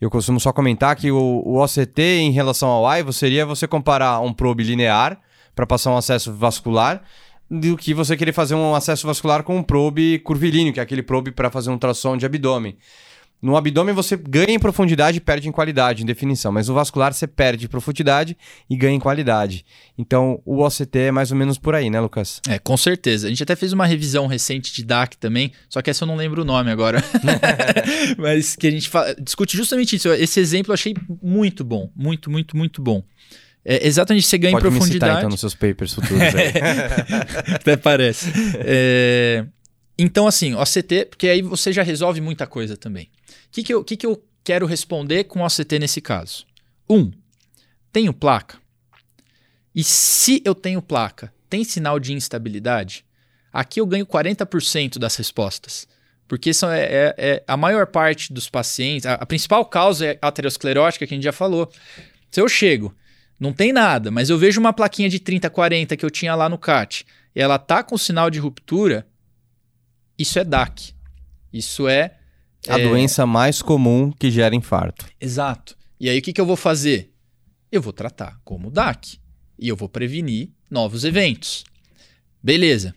[0.00, 4.20] Eu costumo só comentar que o, o OCT em relação ao AIVO seria você comparar
[4.20, 5.20] um probe linear
[5.54, 7.02] para passar um acesso vascular
[7.50, 11.02] do que você querer fazer um acesso vascular com um probe curvilíneo, que é aquele
[11.02, 12.78] probe para fazer um ultrassom de abdômen.
[13.42, 17.14] No abdômen você ganha em profundidade e perde em qualidade, em definição, mas o vascular
[17.14, 18.36] você perde em profundidade
[18.68, 19.64] e ganha em qualidade.
[19.96, 22.40] Então o OCT é mais ou menos por aí, né, Lucas?
[22.48, 23.26] É, com certeza.
[23.26, 26.16] A gente até fez uma revisão recente de DAC também, só que essa eu não
[26.16, 27.02] lembro o nome agora.
[28.18, 30.08] Mas que a gente fala- discute justamente isso.
[30.12, 31.90] Esse exemplo eu achei muito bom.
[31.96, 33.02] Muito, muito, muito bom.
[33.64, 35.18] É exatamente você ganha Pode em me citar profundidade.
[35.18, 37.54] então nos seus papers futuros aí.
[37.56, 38.32] Até parece.
[38.58, 39.44] É,
[39.98, 43.08] Então, assim, OCT, porque aí você já resolve muita coisa também.
[43.50, 46.46] O que, que, eu, que, que eu quero responder com OCT nesse caso?
[46.88, 47.10] Um,
[47.92, 48.58] tenho placa?
[49.74, 53.04] E se eu tenho placa, tem sinal de instabilidade?
[53.52, 55.88] Aqui eu ganho 40% das respostas.
[56.28, 60.18] Porque são, é, é- é- a maior parte dos pacientes, a, a principal causa é
[60.22, 61.68] aterosclerótica, que a gente já falou.
[62.30, 62.94] Se eu chego,
[63.38, 66.48] não tem nada, mas eu vejo uma plaquinha de 30, 40 que eu tinha lá
[66.48, 69.08] no CAT, e ela tá com sinal de ruptura,
[70.16, 70.94] isso é DAC.
[71.52, 72.19] Isso é.
[72.68, 75.06] A é, doença mais comum que gera infarto.
[75.20, 75.76] Exato.
[75.98, 77.12] E aí o que, que eu vou fazer?
[77.70, 79.18] Eu vou tratar como DAC.
[79.58, 81.64] E eu vou prevenir novos eventos.
[82.42, 82.94] Beleza.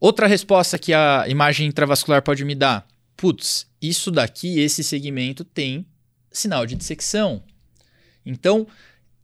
[0.00, 2.86] Outra resposta que a imagem intravascular pode me dar.
[3.16, 5.86] Putz, isso daqui, esse segmento tem
[6.30, 7.42] sinal de dissecção.
[8.26, 8.66] Então,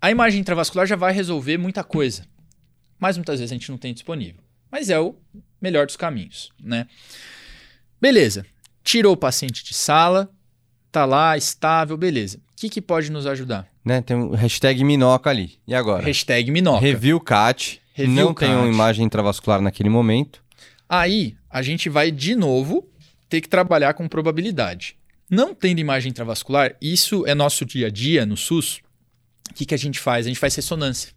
[0.01, 2.24] a imagem intravascular já vai resolver muita coisa.
[2.99, 4.43] Mas muitas vezes a gente não tem disponível.
[4.70, 5.16] Mas é o
[5.61, 6.86] melhor dos caminhos, né?
[8.01, 8.47] Beleza.
[8.89, 10.30] Tirou o paciente de sala,
[10.91, 12.39] tá lá, estável, beleza.
[12.39, 13.68] O que, que pode nos ajudar?
[13.84, 14.01] Né?
[14.01, 15.59] Tem um hashtag Minoca ali.
[15.66, 16.03] E agora?
[16.03, 16.80] Hashtag Minoca.
[16.80, 17.82] Review CAT.
[17.93, 18.72] Review não tem uma CAT.
[18.72, 20.43] imagem intravascular naquele momento.
[20.89, 22.89] Aí a gente vai de novo
[23.28, 24.97] ter que trabalhar com probabilidade.
[25.28, 28.80] Não tendo imagem intravascular, isso é nosso dia a dia no SUS.
[29.51, 30.24] O que, que a gente faz?
[30.24, 31.12] A gente faz ressonância.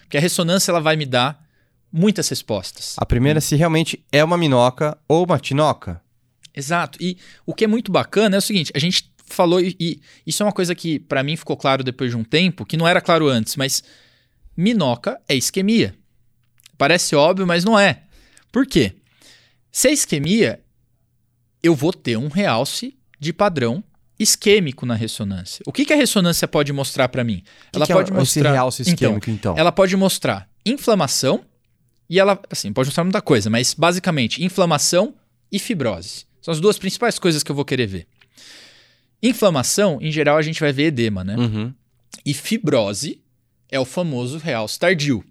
[0.00, 1.40] Porque a ressonância ela vai me dar
[1.92, 2.96] muitas respostas.
[2.98, 6.02] A primeira é se realmente é uma minhoca ou uma tinoca.
[6.54, 6.98] Exato.
[7.00, 10.42] E o que é muito bacana é o seguinte: a gente falou, e, e isso
[10.42, 13.00] é uma coisa que para mim ficou claro depois de um tempo, que não era
[13.00, 13.82] claro antes, mas
[14.56, 15.94] minoca é isquemia.
[16.76, 18.02] Parece óbvio, mas não é.
[18.50, 18.94] Por quê?
[19.70, 20.60] Se é isquemia,
[21.62, 23.82] eu vou ter um realce de padrão
[24.18, 25.62] isquêmico na ressonância.
[25.66, 27.42] O que, que a ressonância pode mostrar para mim?
[27.70, 29.58] Que ela que pode é mostrar esse realce isquêmico, então, então?
[29.58, 31.44] Ela pode mostrar inflamação
[32.08, 35.14] e ela, assim, pode mostrar muita coisa, mas basicamente inflamação
[35.50, 36.26] e fibrose.
[36.42, 38.06] São as duas principais coisas que eu vou querer ver.
[39.22, 41.36] Inflamação, em geral, a gente vai ver edema, né?
[41.36, 41.72] Uhum.
[42.26, 43.22] E fibrose
[43.70, 45.24] é o famoso realce tardio.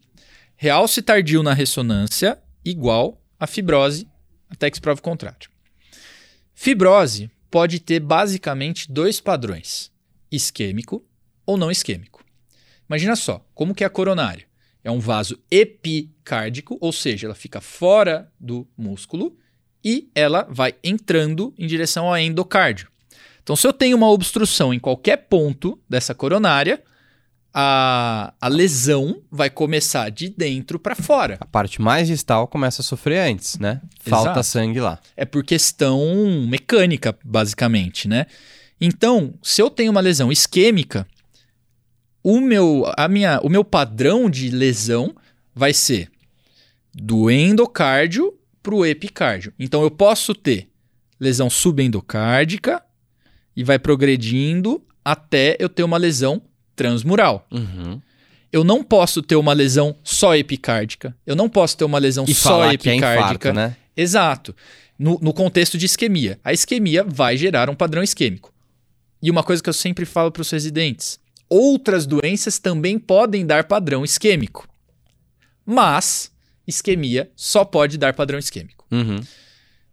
[0.56, 4.08] Realce tardio na ressonância igual a fibrose,
[4.50, 5.50] até que se prove o contrário.
[6.54, 9.92] Fibrose pode ter basicamente dois padrões:
[10.32, 11.06] isquêmico
[11.46, 12.24] ou não isquêmico.
[12.88, 14.46] Imagina só, como que é a coronária?
[14.84, 19.38] É um vaso epicárdico, ou seja, ela fica fora do músculo
[19.84, 22.88] e ela vai entrando em direção ao endocárdio.
[23.44, 26.82] Então, se eu tenho uma obstrução em qualquer ponto dessa coronária,
[27.54, 31.38] a, a lesão vai começar de dentro para fora.
[31.40, 33.82] A parte mais distal começa a sofrer antes, né?
[34.00, 34.44] Falta Exato.
[34.44, 35.00] sangue lá.
[35.18, 36.00] É por questão
[36.48, 38.26] mecânica, basicamente, né?
[38.80, 41.06] Então, se eu tenho uma lesão isquêmica,
[42.24, 45.16] o meu, a minha, o meu padrão de lesão
[45.54, 46.10] vai ser
[46.94, 49.54] do endocárdio para o epicárdio.
[49.60, 50.70] Então, eu posso ter
[51.20, 52.84] lesão subendocárdica
[53.56, 56.42] e vai progredindo até eu ter uma lesão
[56.76, 57.48] transmural.
[57.52, 58.02] Uhum.
[58.52, 61.16] Eu não posso ter uma lesão só epicárdica.
[61.26, 63.50] Eu não posso ter uma lesão e só falar epicárdica.
[63.50, 63.76] É infarto, né?
[63.96, 64.56] Exato.
[65.00, 66.40] No, no contexto de isquemia.
[66.44, 68.54] A isquemia vai gerar um padrão isquêmico.
[69.22, 73.66] E uma coisa que eu sempre falo para os residentes: outras doenças também podem dar
[73.66, 74.68] padrão isquêmico.
[75.66, 76.32] Mas
[76.68, 78.86] isquemia só pode dar padrão isquêmico.
[78.92, 79.20] Uhum.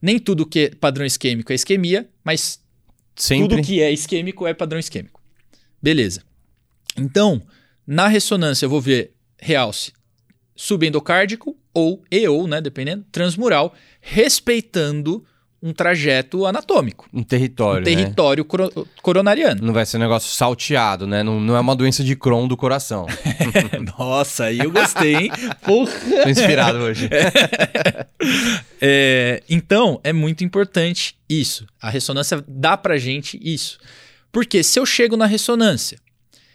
[0.01, 2.61] Nem tudo que é padrão isquêmico é isquemia, mas
[3.17, 3.57] Sempre.
[3.57, 5.21] tudo que é isquêmico é padrão isquêmico.
[5.83, 6.23] Beleza.
[6.97, 7.43] Então,
[7.87, 9.93] na ressonância eu vou ver realce
[10.55, 15.25] subendocárdico ou e ou, né, dependendo, transmural, respeitando
[15.63, 17.09] um trajeto anatômico.
[17.13, 19.61] Um território, Um território coro- coronariano.
[19.61, 21.23] Não vai ser um negócio salteado, né?
[21.25, 23.07] Não, não é uma doença de Crohn do coração.
[23.99, 25.31] Nossa, aí eu gostei, hein?
[25.63, 25.93] Porra!
[26.23, 27.09] Tô inspirado hoje.
[28.81, 31.67] É, então, é muito importante isso.
[31.81, 33.79] A ressonância dá pra gente isso.
[34.31, 35.99] Porque se eu chego na ressonância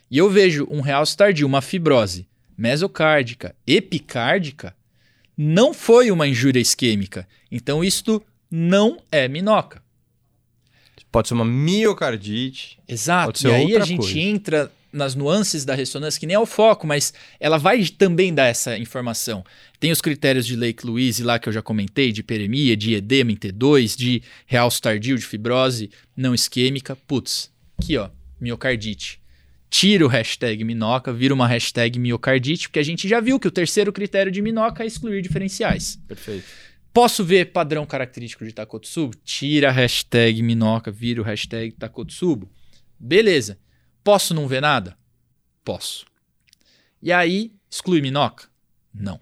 [0.09, 2.27] e eu vejo um realce tardio, uma fibrose
[2.57, 4.75] mesocárdica, epicárdica,
[5.37, 7.27] não foi uma injúria isquêmica.
[7.51, 8.21] Então, isto
[8.55, 9.81] não é minoca.
[11.11, 12.77] Pode ser uma miocardite.
[12.87, 13.47] Exato.
[13.47, 14.19] E aí a gente coisa.
[14.19, 18.45] entra nas nuances da ressonância, que nem é o foco, mas ela vai também dar
[18.45, 19.43] essa informação.
[19.79, 23.31] Tem os critérios de Lake Louise lá que eu já comentei, de hiperemia, de edema
[23.31, 26.95] em T2, de realce tardio, de fibrose não isquêmica.
[26.95, 29.19] Putz, aqui ó, miocardite.
[29.67, 33.51] Tira o hashtag minoca, vira uma hashtag miocardite, porque a gente já viu que o
[33.51, 35.99] terceiro critério de minoca é excluir diferenciais.
[36.07, 36.45] Perfeito.
[36.93, 39.15] Posso ver padrão característico de Takotsubo?
[39.23, 42.47] Tira a hashtag Minoca, vira o hashtag Takotsubo.
[42.99, 43.57] Beleza.
[44.03, 44.95] Posso não ver nada?
[45.65, 46.05] Posso.
[47.01, 48.45] E aí, exclui Minoca?
[48.93, 49.19] Não.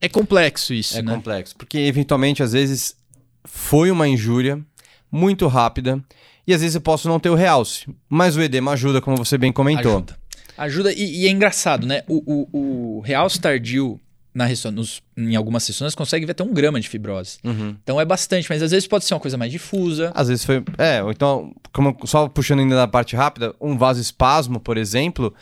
[0.00, 1.14] É complexo isso, É né?
[1.14, 1.54] complexo.
[1.56, 2.96] Porque, eventualmente, às vezes,
[3.44, 4.64] foi uma injúria
[5.12, 6.02] muito rápida.
[6.46, 7.86] E às vezes eu posso não ter o realce.
[8.08, 9.96] Mas o edema ajuda, como você bem comentou.
[9.96, 10.18] Ajuda.
[10.56, 12.02] Ajuda, e, e é engraçado, né?
[12.08, 14.00] O, o, o realce tardio
[14.36, 17.38] na nos- em algumas ressonâncias consegue ver até um grama de fibrose.
[17.42, 17.74] Uhum.
[17.82, 20.12] Então é bastante, mas às vezes pode ser uma coisa mais difusa.
[20.14, 20.62] Às vezes foi.
[20.76, 25.34] É, ou então, como, só puxando ainda na parte rápida, um vasoespasmo, por exemplo,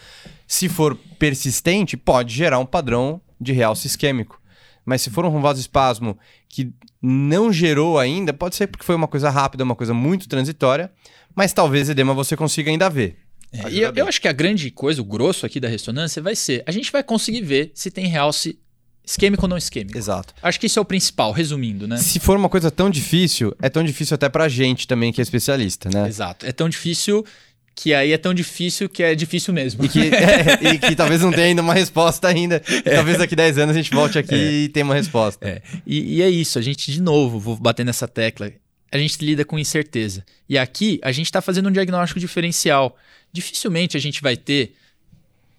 [0.46, 4.40] se for persistente, pode gerar um padrão de realce isquêmico.
[4.86, 6.16] Mas se for um vasoespasmo
[6.48, 6.72] que
[7.02, 10.92] não gerou ainda, pode ser porque foi uma coisa rápida, uma coisa muito transitória,
[11.34, 13.16] mas talvez edema você consiga ainda ver.
[13.52, 16.34] É, e eu, eu acho que a grande coisa, o grosso aqui da ressonância vai
[16.36, 18.58] ser, a gente vai conseguir ver se tem realce
[19.06, 19.96] isquêmico ou não isquêmico.
[19.96, 20.34] Exato.
[20.42, 21.96] Acho que isso é o principal, resumindo, né?
[21.98, 25.22] Se for uma coisa tão difícil, é tão difícil até pra gente também que é
[25.22, 26.08] especialista, né?
[26.08, 26.46] Exato.
[26.46, 27.24] É tão difícil
[27.74, 29.84] que aí é tão difícil que é difícil mesmo.
[29.84, 32.60] E que, é, e que talvez não tenha ainda uma resposta ainda.
[32.84, 35.46] Talvez daqui 10 anos a gente volte aqui e tenha uma resposta.
[35.46, 35.60] É.
[35.86, 38.52] E, e é isso, a gente, de novo, vou bater nessa tecla.
[38.92, 40.24] A gente lida com incerteza.
[40.48, 42.96] E aqui a gente está fazendo um diagnóstico diferencial.
[43.32, 44.76] Dificilmente a gente vai ter.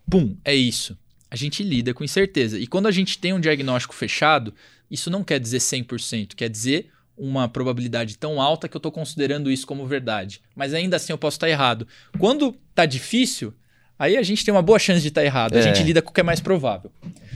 [0.10, 0.98] Pum, é isso.
[1.36, 2.58] A gente lida com incerteza.
[2.58, 4.54] E quando a gente tem um diagnóstico fechado,
[4.90, 9.52] isso não quer dizer 100%, quer dizer uma probabilidade tão alta que eu estou considerando
[9.52, 10.40] isso como verdade.
[10.56, 11.86] Mas ainda assim eu posso estar errado.
[12.18, 13.54] Quando tá difícil,
[14.00, 15.58] aí a gente tem uma boa chance de estar errado.
[15.58, 15.62] A É.
[15.62, 16.90] gente lida com o que é mais provável.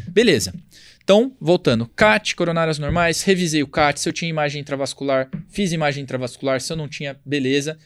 [0.08, 0.54] Beleza.
[1.04, 6.04] Então, voltando, CAT, coronárias normais, revisei o CAT, se eu tinha imagem intravascular, fiz imagem
[6.04, 7.78] intravascular, se eu não tinha, beleza.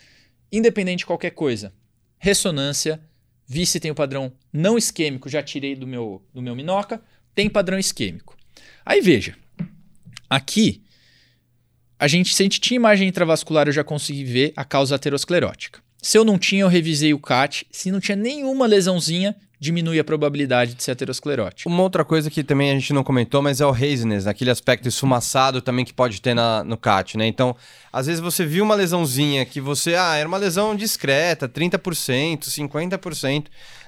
[0.52, 1.74] Independente de qualquer coisa,
[2.20, 3.02] ressonância,
[3.46, 7.02] vi se tem o padrão não isquêmico, já tirei do meu, do meu minoca,
[7.36, 8.38] tem padrão isquêmico.
[8.86, 9.36] Aí veja,
[10.30, 10.84] aqui,
[11.98, 15.82] a gente, se a gente tinha imagem intravascular, eu já consegui ver a causa aterosclerótica.
[16.02, 17.66] Se eu não tinha, eu revisei o CAT.
[17.72, 19.34] Se não tinha nenhuma lesãozinha,
[19.64, 21.70] diminui a probabilidade de ser aterosclerótico.
[21.70, 24.90] Uma outra coisa que também a gente não comentou, mas é o haziness, aquele aspecto
[24.90, 27.26] esfumaçado também que pode ter na, no CAT, né?
[27.26, 27.56] Então,
[27.92, 33.46] às vezes você viu uma lesãozinha que você, ah, era uma lesão discreta, 30%, 50%,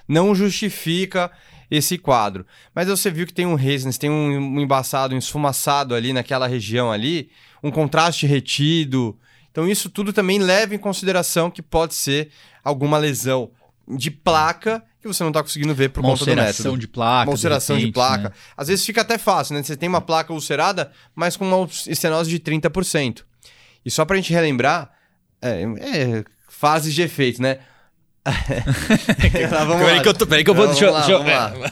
[0.07, 1.29] não justifica
[1.69, 2.45] esse quadro.
[2.73, 6.89] Mas você viu que tem um haziness, tem um, embaçado, um esfumaçado ali naquela região
[6.89, 7.29] ali,
[7.61, 9.19] um contraste retido.
[9.51, 12.29] Então, isso tudo também leva em consideração que pode ser
[12.63, 13.51] alguma lesão
[13.85, 16.41] de placa que você não está conseguindo ver por conta do método.
[16.47, 17.31] Ulceração de placa.
[17.31, 18.23] Ulceração de, repente, placa.
[18.29, 18.31] né?
[18.57, 19.63] Às vezes fica até fácil, né?
[19.63, 23.21] Você tem uma placa ulcerada, mas com uma estenose de 30%.
[23.85, 24.91] E só pra gente relembrar,
[25.41, 27.59] é, é fases de efeito, né?
[29.49, 30.65] Vamos Peraí que eu, tô, peraí que eu vou...
[30.65, 31.71] Vamos deixa eu- lá, deixa vamos lá.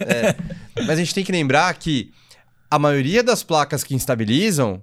[0.00, 0.34] É,
[0.82, 2.10] Mas a gente tem que lembrar que
[2.70, 4.82] a maioria das placas que instabilizam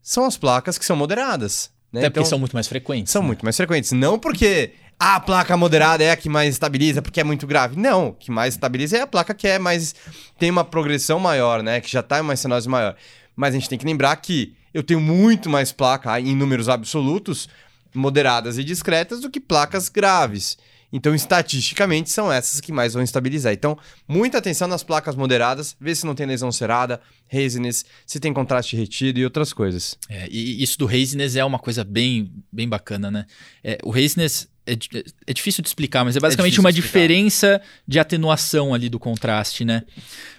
[0.00, 1.70] são as placas que são moderadas.
[1.92, 2.00] Né?
[2.00, 3.12] Até porque Então, são muito mais frequentes.
[3.12, 3.26] são né?
[3.28, 3.92] muito mais frequentes.
[3.92, 4.72] Não porque
[5.04, 7.76] a placa moderada é a que mais estabiliza, porque é muito grave.
[7.76, 9.96] Não, o que mais estabiliza é a placa que é mais.
[10.38, 11.80] tem uma progressão maior, né?
[11.80, 12.94] Que já está em uma estenose maior.
[13.34, 17.48] Mas a gente tem que lembrar que eu tenho muito mais placa em números absolutos,
[17.92, 20.56] moderadas e discretas, do que placas graves.
[20.92, 23.52] Então, estatisticamente, são essas que mais vão estabilizar.
[23.52, 23.76] Então,
[24.06, 27.00] muita atenção nas placas moderadas, ver se não tem lesão cerada,
[27.32, 29.98] haziness, se tem contraste retido e outras coisas.
[30.08, 33.26] É, e isso do haziness é uma coisa bem, bem bacana, né?
[33.64, 36.88] É, o haziness é, di- é difícil de explicar, mas é basicamente difícil uma explicar.
[36.88, 39.82] diferença de atenuação ali do contraste, né?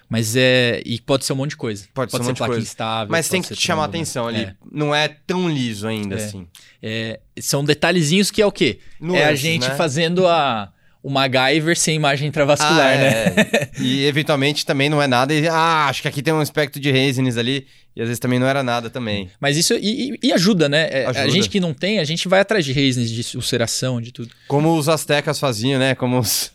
[0.10, 0.82] Mas é.
[0.86, 1.88] E pode ser um monte de coisa.
[1.94, 2.68] Pode ser um ser monte de placa coisa.
[2.68, 3.12] instável.
[3.12, 3.90] Mas tem pode que te chamar a né?
[3.90, 4.42] atenção ali.
[4.44, 4.56] É.
[4.72, 6.24] Não é tão liso ainda É.
[6.24, 6.48] assim.
[6.82, 8.80] É, são detalhezinhos que é o quê?
[9.14, 9.76] é a gente né?
[9.76, 10.72] fazendo a,
[11.04, 13.08] o MacGyver sem imagem intravascular, Ah, né?
[13.36, 13.70] é.
[13.82, 15.34] E eventualmente também não é nada.
[15.34, 17.68] E, ah, acho que aqui tem um aspecto de haziness ali.
[17.96, 19.30] E às vezes também não era nada também.
[19.40, 20.88] Mas isso e, e- ajuda, né?
[20.92, 21.30] É, A Ajuda.
[21.30, 24.32] gente que não tem, a gente vai atrás de haziness, de ulceração, de tudo.
[24.48, 25.94] Como os astecas faziam, né?
[25.94, 26.52] Como os.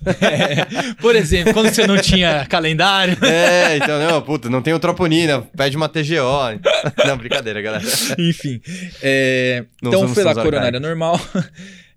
[1.00, 3.16] Por exemplo, quando você não tinha calendário.
[3.24, 6.58] é, então, não, puta, não tem o troponina, pede uma TGO.
[7.06, 7.84] não, brincadeira, galera.
[8.18, 8.60] Enfim.
[9.00, 11.20] é, então foi lá, coronária normal.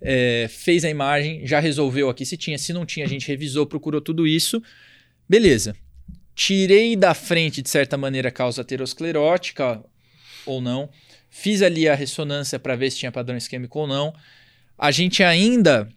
[0.02, 3.66] É, fez a imagem, já resolveu aqui se tinha, se não tinha, a gente revisou,
[3.66, 4.62] procurou tudo isso.
[5.30, 5.76] Beleza.
[6.34, 9.84] Tirei da frente, de certa maneira, a causa aterosclerótica
[10.46, 10.90] ou não.
[11.30, 14.14] Fiz ali a ressonância para ver se tinha padrão isquêmico ou não.
[14.78, 15.88] A gente ainda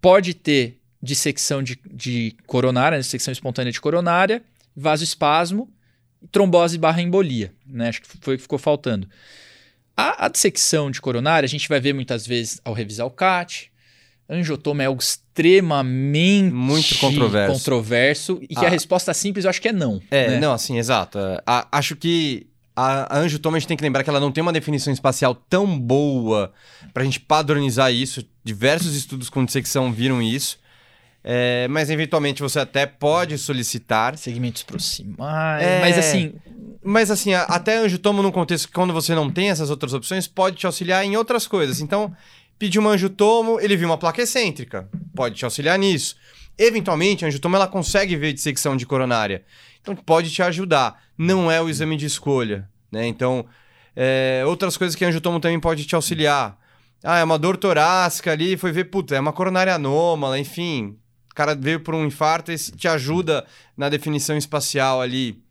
[0.00, 4.42] pode ter dissecção de, de coronária, né, dissecção espontânea de coronária,
[4.76, 5.68] vasoespasmo,
[6.30, 7.52] trombose barra embolia.
[7.66, 7.88] Né?
[7.88, 9.08] Acho que foi o que ficou faltando.
[10.00, 13.70] A, a dissecção de coronária, a gente vai ver muitas vezes ao revisar o CAT.
[14.28, 17.52] Angiotoma é algo extremamente Muito controverso.
[17.52, 18.68] controverso e que Ah.
[18.68, 20.00] a resposta simples eu acho que é não.
[20.10, 20.38] É, né?
[20.40, 21.18] não, assim, exato.
[21.46, 22.46] A- acho que
[22.76, 25.34] a, a angiotoma a gente tem que lembrar que ela não tem uma definição espacial
[25.34, 26.52] tão boa
[26.94, 28.24] pra gente padronizar isso.
[28.44, 30.58] Diversos estudos com dissecção viram isso.
[31.22, 34.16] É, mas eventualmente você até pode solicitar.
[34.16, 35.62] Segmentos proximais.
[35.62, 35.80] É.
[35.80, 36.34] Mas assim,
[36.82, 40.26] Mas assim, a- até angiotomo num contexto que quando você não tem essas outras opções,
[40.26, 41.80] pode te auxiliar em outras coisas.
[41.82, 42.10] Então,
[42.58, 46.16] pediu um angiotomo, ele viu uma placa excêntrica, pode te auxiliar nisso.
[46.58, 49.44] Eventualmente, a angiotomo ela consegue ver dissecção de coronária.
[49.82, 51.02] Então, pode te ajudar.
[51.18, 53.06] Não é o exame de escolha, né?
[53.06, 53.44] Então,
[53.94, 56.58] é, outras coisas que a angiotomo também pode te auxiliar.
[57.04, 60.96] Ah, é uma dor torácica ali, foi ver, puta, é uma coronária anômala, enfim.
[61.30, 65.42] O cara veio por um infarto e te ajuda na definição espacial ali.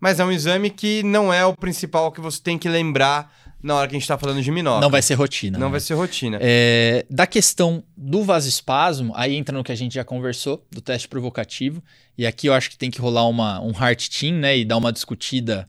[0.00, 3.30] Mas é um exame que não é o principal que você tem que lembrar
[3.62, 4.80] na hora que a gente tá falando de minóca.
[4.80, 5.58] não vai ser rotina.
[5.58, 5.72] Não né?
[5.72, 6.38] vai ser rotina.
[6.40, 11.06] É, da questão do vasoespasmo, aí entra no que a gente já conversou, do teste
[11.06, 11.82] provocativo.
[12.16, 14.56] E aqui eu acho que tem que rolar uma, um heart team, né?
[14.56, 15.68] E dar uma discutida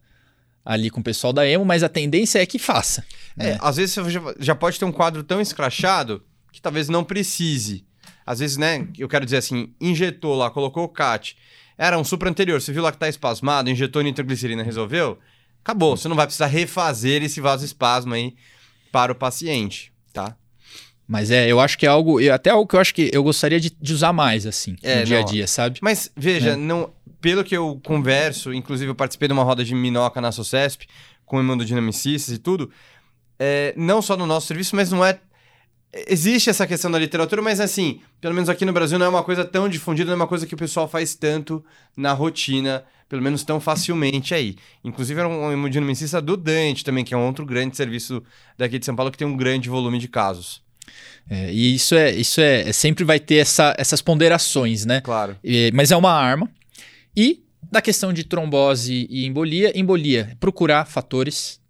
[0.64, 3.04] ali com o pessoal da emo, mas a tendência é que faça.
[3.38, 3.58] É, né?
[3.62, 7.86] às vezes você já, já pode ter um quadro tão escrachado que talvez não precise.
[8.26, 11.36] Às vezes, né, eu quero dizer assim, injetou lá, colocou o CAT,
[11.78, 15.18] era um supra anterior, você viu lá que tá espasmado, injetou nitroglicerina, resolveu?
[15.64, 18.36] Acabou, você não vai precisar refazer esse vasoespasmo aí
[18.92, 20.36] para o paciente, tá?
[21.08, 23.60] Mas é, eu acho que é algo, até algo que eu acho que eu gostaria
[23.60, 25.80] de, de usar mais, assim, É, no dia a não, dia, sabe?
[25.82, 26.56] Mas veja, É.
[26.56, 30.88] não, pelo que eu converso, inclusive eu participei de uma roda de minhoca na SOCESP,
[31.26, 32.72] com hemodinamicistas e tudo,
[33.40, 35.20] é, não só no nosso serviço, mas não é
[35.94, 39.24] existe essa questão da literatura, mas assim, pelo menos aqui no Brasil não é uma
[39.24, 41.64] coisa tão difundida, não é uma coisa que o pessoal faz tanto
[41.96, 44.56] na rotina, pelo menos tão facilmente aí.
[44.84, 48.24] Inclusive era um hemodinamicista do Dante também, que é um outro grande serviço
[48.58, 50.62] daqui de São Paulo que tem um grande volume de casos.
[51.30, 55.02] É, e isso é, isso é, é, sempre vai ter essa, essas ponderações, né?
[55.02, 55.38] Claro.
[55.44, 56.50] E, mas é uma arma.
[57.16, 61.61] E da questão de trombose e embolia, embolia, procurar fatores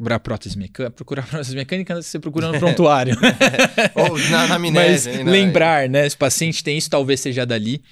[0.00, 3.14] procurar prótese mecânica, procurar prótese mecânica, você procura no prontuário.
[3.94, 6.08] Ou na, na amnésia, Mas lembrar, né?
[6.08, 7.82] Se o paciente tem isso, talvez seja dali.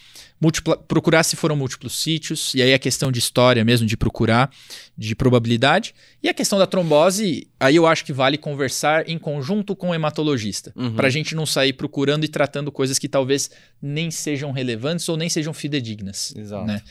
[0.40, 4.48] Múltipla, procurar se foram múltiplos sítios, e aí a questão de história mesmo, de procurar,
[4.96, 5.92] de probabilidade.
[6.22, 9.94] E a questão da trombose, aí eu acho que vale conversar em conjunto com o
[9.94, 10.94] hematologista, uhum.
[10.94, 13.50] para a gente não sair procurando e tratando coisas que talvez
[13.82, 16.32] nem sejam relevantes ou nem sejam fidedignas.
[16.36, 16.66] Exato.
[16.66, 16.82] Né?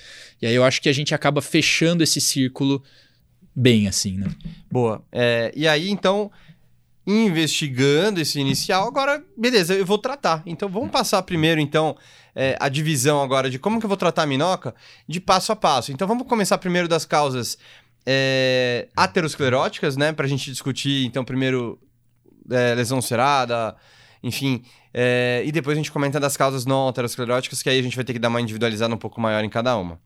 [0.42, 2.84] E aí eu acho que a gente acaba fechando esse círculo
[3.60, 4.28] bem, assim, né?
[4.72, 5.04] Boa.
[5.12, 6.32] É, e aí, então,
[7.06, 10.44] investigando esse inicial, agora, beleza, eu vou tratar.
[10.46, 11.98] Então, vamos passar primeiro, então,
[12.36, 14.76] é, a divisão agora de como que eu vou tratar a minhoca
[15.08, 15.92] de passo a passo.
[15.92, 17.58] Então, vamos começar primeiro das causas
[18.06, 20.14] é, ateroscleróticas, né?
[20.14, 21.80] Pra gente discutir, então, primeiro
[22.52, 23.76] é, lesão cerada,
[24.22, 24.64] enfim...
[25.00, 28.04] É, e depois a gente comenta das causas não ateroscleróticas, que aí a gente vai
[28.04, 30.00] ter que dar uma individualizada um pouco maior em cada uma.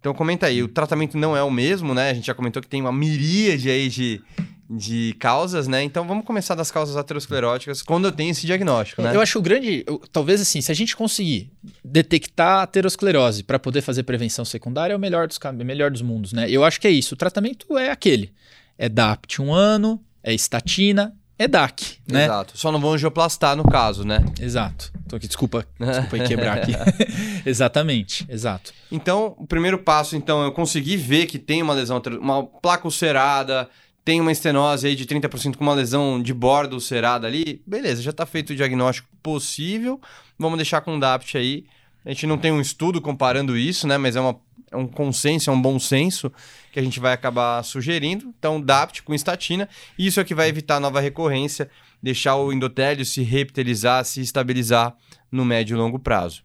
[0.00, 2.10] Então comenta aí, o tratamento não é o mesmo, né?
[2.10, 4.22] A gente já comentou que tem uma miríade aí de,
[4.70, 5.82] de causas, né?
[5.82, 9.14] Então vamos começar das causas ateroscleróticas quando eu tenho esse diagnóstico, né?
[9.14, 11.50] Eu acho o grande, eu, talvez assim, se a gente conseguir
[11.84, 16.32] detectar a aterosclerose para poder fazer prevenção secundária, é o melhor dos, melhor dos mundos,
[16.32, 16.48] né?
[16.48, 17.14] Eu acho que é isso.
[17.14, 18.32] O tratamento é aquele.
[18.76, 22.24] É DAPT um ano, é estatina, é DAC, né?
[22.24, 22.58] Exato.
[22.58, 24.24] Só não vão angioplastar no caso, né?
[24.40, 24.92] Exato.
[25.08, 26.72] Tô aqui, desculpa, desculpa aí quebrar aqui.
[27.46, 28.72] Exatamente, exato.
[28.90, 33.68] Então, o primeiro passo, então, eu consegui ver que tem uma lesão, uma placa ulcerada,
[34.04, 37.62] tem uma estenose aí de 30% com uma lesão de bordo ulcerada ali.
[37.66, 40.00] Beleza, já está feito o diagnóstico possível.
[40.38, 41.66] Vamos deixar com o DAPT aí.
[42.04, 43.98] A gente não tem um estudo comparando isso, né?
[43.98, 44.36] Mas é, uma,
[44.70, 46.32] é um consenso, é um bom senso
[46.72, 48.32] que a gente vai acabar sugerindo.
[48.38, 49.68] Então, DAPT com estatina.
[49.98, 51.70] Isso é que vai evitar nova recorrência,
[52.02, 54.94] deixar o endotélio se reptilizar, se estabilizar
[55.30, 56.42] no médio e longo prazo.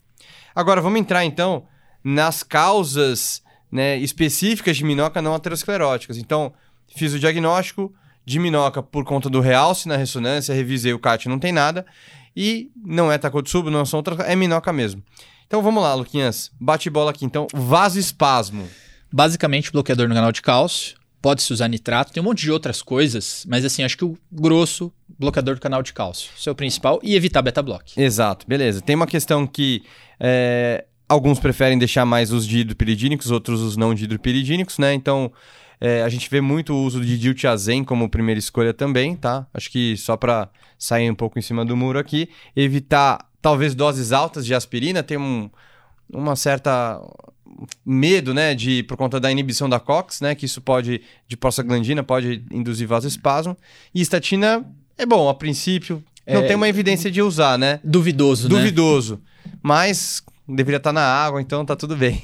[0.56, 1.66] Agora, vamos entrar então
[2.04, 6.18] nas causas né, específicas de minhoca não ateroscleróticas.
[6.18, 6.54] Então,
[6.96, 7.94] fiz o diagnóstico
[8.26, 11.86] de minhoca por conta do realce na ressonância, revisei o CAT, não tem nada.
[12.36, 15.04] E não é Takotsubo, não são outras, é minhoca mesmo.
[15.48, 16.52] Então vamos lá, Luquinhas.
[16.60, 17.26] Bate bola aqui.
[17.26, 18.68] Então, vasoespasmo.
[19.12, 20.96] Basicamente, bloqueador no canal de cálcio.
[21.22, 24.92] Pode-se usar nitrato, tem um monte de outras coisas, mas assim, acho que o grosso,
[25.18, 26.30] bloqueador do canal de cálcio.
[26.48, 27.00] O principal.
[27.02, 27.98] E evitar beta-block.
[27.98, 28.82] Exato, beleza.
[28.82, 29.84] Tem uma questão que
[30.20, 34.94] é, alguns preferem deixar mais os dihidropiridínicos, outros os não dihidropiridínicos, né?
[34.94, 35.32] Então,
[35.80, 39.48] é, a gente vê muito o uso de diltiazem como primeira escolha também, tá?
[39.54, 44.14] Acho que só para sair um pouco em cima do muro aqui, evitar talvez doses
[44.14, 45.50] altas de aspirina, tem um,
[46.10, 47.00] uma certa
[47.86, 52.02] medo, né, de por conta da inibição da COX, né, que isso pode de prostaglandina
[52.02, 53.56] pode induzir vasoespasmo.
[53.94, 54.66] E estatina
[54.98, 57.82] é bom a princípio, não é, tem uma evidência de usar, né?
[57.84, 58.56] Duvidoso, né?
[58.56, 59.16] Duvidoso.
[59.46, 59.52] Né?
[59.62, 62.22] Mas deveria estar na água, então tá tudo bem.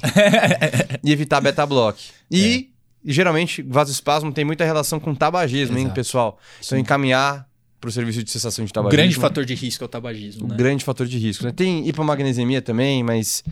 [1.04, 2.02] e evitar beta-block.
[2.30, 2.70] E
[3.06, 3.12] é.
[3.12, 5.88] geralmente vasoespasmo tem muita relação com tabagismo, Exato.
[5.88, 6.38] hein, pessoal?
[6.60, 6.82] Então Sim.
[6.82, 7.46] encaminhar
[7.80, 8.94] para o serviço de cessação de tabagismo.
[8.94, 10.48] O grande fator de risco é o tabagismo.
[10.48, 10.56] Né?
[10.56, 11.44] grande fator de risco.
[11.44, 11.52] Né?
[11.52, 13.42] Tem hipomagnesemia também, mas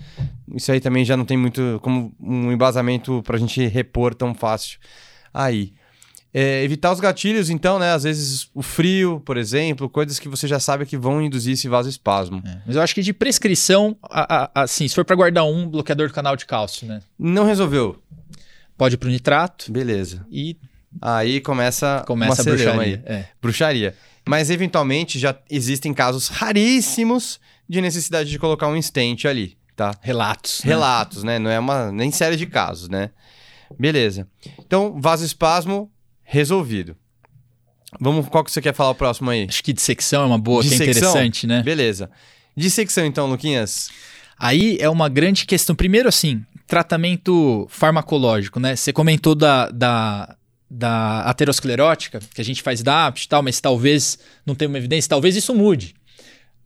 [0.54, 4.34] isso aí também já não tem muito como um embasamento para a gente repor tão
[4.34, 4.78] fácil
[5.32, 5.72] aí.
[6.32, 7.92] É, evitar os gatilhos, então, né?
[7.92, 11.68] Às vezes o frio, por exemplo, coisas que você já sabe que vão induzir esse
[11.68, 12.42] vasoespasmo.
[12.44, 15.66] É, mas eu acho que de prescrição, a, a, assim, se for para guardar um,
[15.66, 17.00] bloqueador do canal de cálcio, né?
[17.18, 18.00] Não resolveu.
[18.76, 19.72] Pode ir pro nitrato.
[19.72, 20.24] Beleza.
[20.30, 20.58] E
[21.00, 22.80] aí começa, começa a bruxaria.
[22.80, 23.00] Aí.
[23.06, 23.24] É.
[23.40, 23.94] Bruxaria.
[24.28, 29.94] Mas eventualmente já existem casos raríssimos de necessidade de colocar um stent ali, tá?
[30.00, 30.62] Relatos.
[30.64, 30.68] Né?
[30.70, 31.38] Relatos, né?
[31.38, 33.10] Não é uma nem série de casos, né?
[33.78, 34.26] Beleza.
[34.58, 35.90] Então, vasoespasmo
[36.22, 36.96] resolvido.
[38.00, 39.46] Vamos, qual que você quer falar o próximo aí?
[39.48, 40.84] Acho que dissecção é uma boa, dissecção?
[40.84, 41.62] que é interessante, né?
[41.62, 42.10] Beleza.
[42.56, 43.90] Dissecção então, Luquinhas.
[44.38, 45.74] Aí é uma grande questão.
[45.74, 48.76] Primeiro, assim, tratamento farmacológico, né?
[48.76, 50.36] Você comentou da, da,
[50.70, 55.08] da aterosclerótica, que a gente faz DAPT e tal, mas talvez não tenha uma evidência,
[55.08, 55.94] talvez isso mude.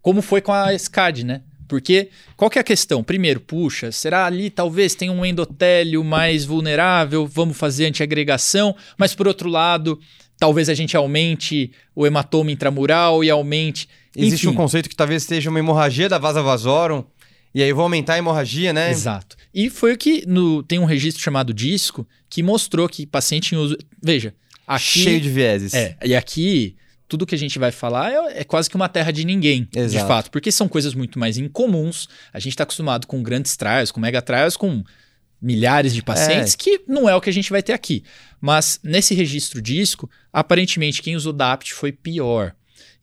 [0.01, 1.43] Como foi com a SCAD, né?
[1.69, 3.03] Porque qual que é a questão?
[3.03, 9.27] Primeiro, puxa, será ali talvez tenha um endotélio mais vulnerável, vamos fazer antiagregação, mas por
[9.27, 9.99] outro lado,
[10.39, 13.89] talvez a gente aumente o hematoma intramural e aumente.
[14.15, 14.55] Existe Enfim.
[14.55, 17.05] um conceito que talvez seja uma hemorragia da vasa vasorum,
[17.55, 18.91] e aí vou aumentar a hemorragia, né?
[18.91, 19.37] Exato.
[19.53, 23.59] E foi o que no, tem um registro chamado disco que mostrou que paciente em
[23.59, 23.77] uso.
[24.03, 24.35] Veja,
[24.67, 24.85] aqui.
[24.85, 25.75] Cheio de vieses.
[25.75, 26.77] É, e aqui
[27.07, 29.79] tudo que a gente vai falar é, é quase que uma terra de ninguém, de
[29.79, 30.09] Exato.
[30.09, 32.09] fato, porque são coisas muito mais incomuns.
[32.33, 34.83] A gente está acostumado com grandes trials, com mega trials, com
[35.41, 38.03] milhares de pacientes, que não é o que a gente vai ter aqui.
[38.41, 42.55] Mas nesse registro disco, aparentemente quem usou DAPT foi pior.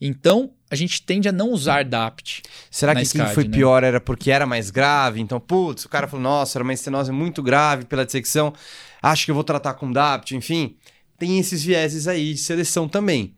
[0.01, 2.43] Então, a gente tende a não usar DAPT.
[2.69, 3.49] Será que SCAD, foi né?
[3.49, 5.19] pior era porque era mais grave?
[5.19, 8.53] Então, putz, o cara falou, nossa, era uma estenose muito grave pela dissecção,
[9.01, 10.75] acho que eu vou tratar com DAPT, enfim.
[11.17, 13.33] Tem esses vieses aí de seleção também.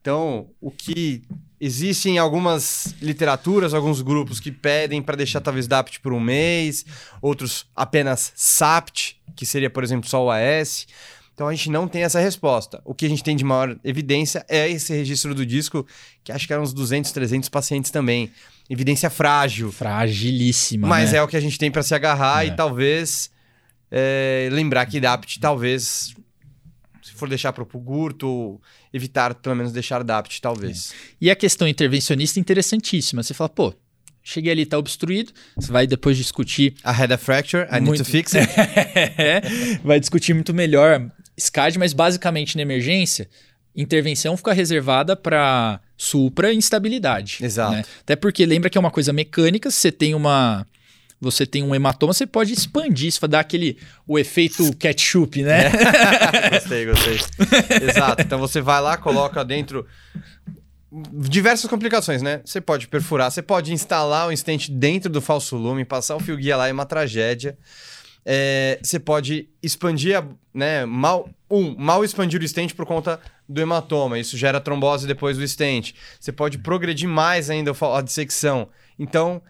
[0.00, 1.22] Então, o que
[1.60, 6.84] existe em algumas literaturas, alguns grupos que pedem para deixar talvez DAPT por um mês,
[7.20, 10.86] outros apenas SAPT, que seria, por exemplo, só o AS.
[11.36, 12.80] Então a gente não tem essa resposta.
[12.82, 15.86] O que a gente tem de maior evidência é esse registro do disco,
[16.24, 18.30] que acho que eram uns 200, 300 pacientes também.
[18.70, 19.70] Evidência frágil.
[19.70, 20.88] Fragilíssima.
[20.88, 21.18] Mas né?
[21.18, 22.48] é o que a gente tem para se agarrar É.
[22.48, 23.30] e talvez
[23.90, 26.14] é, lembrar que DAPT talvez,
[27.02, 28.58] se for deixar para o curto,
[28.90, 30.94] evitar pelo menos deixar DAPT talvez.
[31.20, 33.22] E a questão intervencionista é interessantíssima.
[33.22, 33.74] Você fala, pô,
[34.22, 35.32] cheguei ali, tá obstruído.
[35.54, 36.72] Você vai depois discutir.
[36.82, 38.48] I had a fracture, I need Muito- to fix it.
[39.84, 43.28] vai discutir muito melhor SCAD, mas basicamente na emergência,
[43.74, 47.38] intervenção fica reservada para supra e instabilidade.
[47.42, 47.72] Exato.
[47.72, 47.84] né?
[48.00, 50.66] Até porque lembra que é uma coisa mecânica, você tem uma.
[51.18, 55.70] Você tem um hematoma, você pode expandir, isso vai dar aquele o efeito ketchup, né?
[56.52, 57.18] gostei, gostei.
[57.88, 58.20] Exato.
[58.20, 59.86] Então você vai lá, coloca dentro
[61.26, 62.42] diversas complicações, né?
[62.44, 66.36] Você pode perfurar, você pode instalar um stent dentro do falso lume, passar o fio
[66.36, 67.56] guia lá é uma tragédia.
[68.28, 70.84] É, você pode expandir, a, né?
[70.84, 75.46] Mal, um, mal expandir o stent por conta do hematoma, isso gera trombose depois do
[75.46, 75.92] stent.
[76.18, 78.68] Você pode progredir mais ainda a dissecção.
[78.98, 79.40] Então,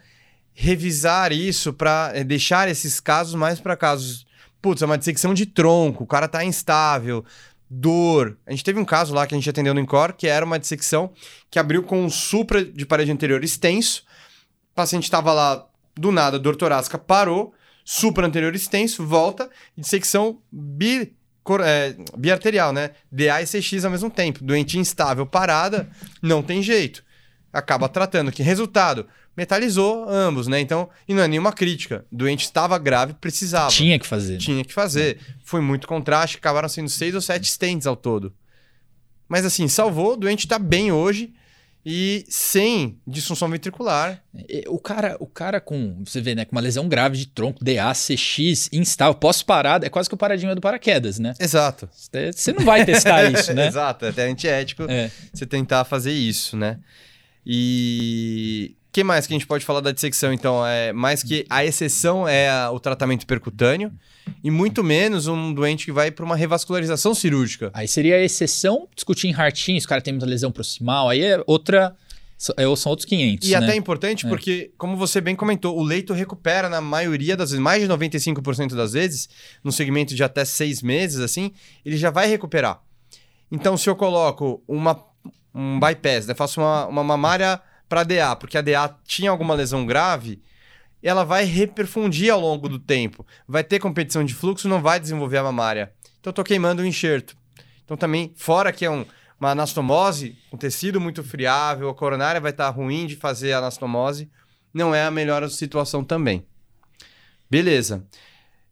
[0.52, 4.26] revisar isso para deixar esses casos mais para casos.
[4.60, 7.24] Putz, é uma dissecção de tronco, o cara tá instável,
[7.68, 8.36] dor.
[8.46, 10.58] A gente teve um caso lá que a gente atendeu no Incor, que era uma
[10.58, 11.12] dissecção
[11.50, 14.04] que abriu com um supra de parede anterior extenso.
[14.72, 17.54] O paciente estava lá, do nada, dor torácica parou,
[17.88, 21.14] supra anterior extenso, volta, e dissecção bi,
[21.44, 22.90] cor- é, biarterial, né?
[23.12, 24.42] DA e CX ao mesmo tempo.
[24.42, 25.88] Doente instável, parada,
[26.20, 27.04] não tem jeito.
[27.52, 28.32] Acaba tratando.
[28.32, 29.06] Que resultado?
[29.36, 30.58] Metalizou ambos, né?
[30.58, 32.04] Então, e não é nenhuma crítica.
[32.10, 33.70] Doente estava grave, precisava.
[33.70, 34.38] Tinha que fazer.
[34.38, 35.20] Tinha que fazer.
[35.44, 38.34] Foi muito contraste, acabaram sendo seis ou sete stents ao todo.
[39.28, 41.32] Mas assim, salvou, o doente tá bem hoje
[41.88, 44.20] e sem disfunção ventricular.
[44.48, 47.64] E O cara, o cara com, você vê, né, com uma lesão grave de tronco,
[47.64, 51.32] DA, CX, instável, pós-parada, é quase que o paradinho do paraquedas, né?
[51.38, 51.88] Exato.
[51.92, 53.68] Você não vai testar isso, né?
[53.68, 55.12] Exato, é até antiético É.
[55.32, 56.80] você tentar fazer isso, né?
[57.46, 60.66] E que mais que a gente pode falar da dissecção, então?
[60.66, 63.92] É mais que a exceção é a- o tratamento percutâneo
[64.42, 67.70] e muito menos um doente que vai para uma revascularização cirúrgica.
[67.74, 71.22] Aí seria a exceção discutir em hartinho, se o cara tem muita lesão proximal, aí
[71.22, 71.94] é outra,
[72.38, 73.58] so- é- são outros 500, E né?
[73.58, 77.62] até é importante porque, como você bem comentou, o leito recupera na maioria das vezes,
[77.62, 79.28] mais de 95% das vezes,
[79.62, 81.52] no segmento de até seis meses, assim,
[81.84, 82.80] ele já vai recuperar.
[83.52, 84.98] Então, se eu coloco uma,
[85.54, 89.86] um bypass, né, faço uma, uma mamária para DA, porque a DA tinha alguma lesão
[89.86, 90.42] grave,
[91.02, 93.24] ela vai reperfundir ao longo do tempo.
[93.46, 95.92] Vai ter competição de fluxo, não vai desenvolver a mamária.
[96.18, 97.36] Então, tô queimando o enxerto.
[97.84, 99.06] Então, também, fora que é um,
[99.38, 104.28] uma anastomose, um tecido muito friável, a coronária vai estar ruim de fazer a anastomose,
[104.74, 106.44] não é a melhor situação também.
[107.48, 108.04] Beleza.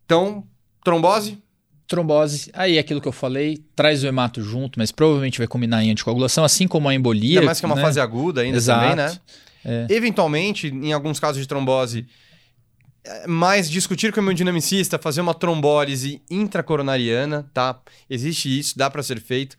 [0.05, 0.47] Então,
[0.83, 1.41] trombose,
[1.87, 5.91] Trombose, aí aquilo que eu falei, traz o hemato junto, mas provavelmente vai combinar em
[5.91, 7.41] anticoagulação, assim como a embolia.
[7.41, 7.83] ainda mais que é uma né?
[7.83, 8.81] fase aguda ainda Exato.
[8.81, 9.19] também, né?
[9.65, 9.87] É.
[9.91, 12.07] Eventualmente, em alguns casos de trombose,
[13.05, 17.79] é mais discutir com o hemodinamicista, fazer uma trombólise intracoronariana, tá?
[18.09, 19.57] Existe isso, dá para ser feito.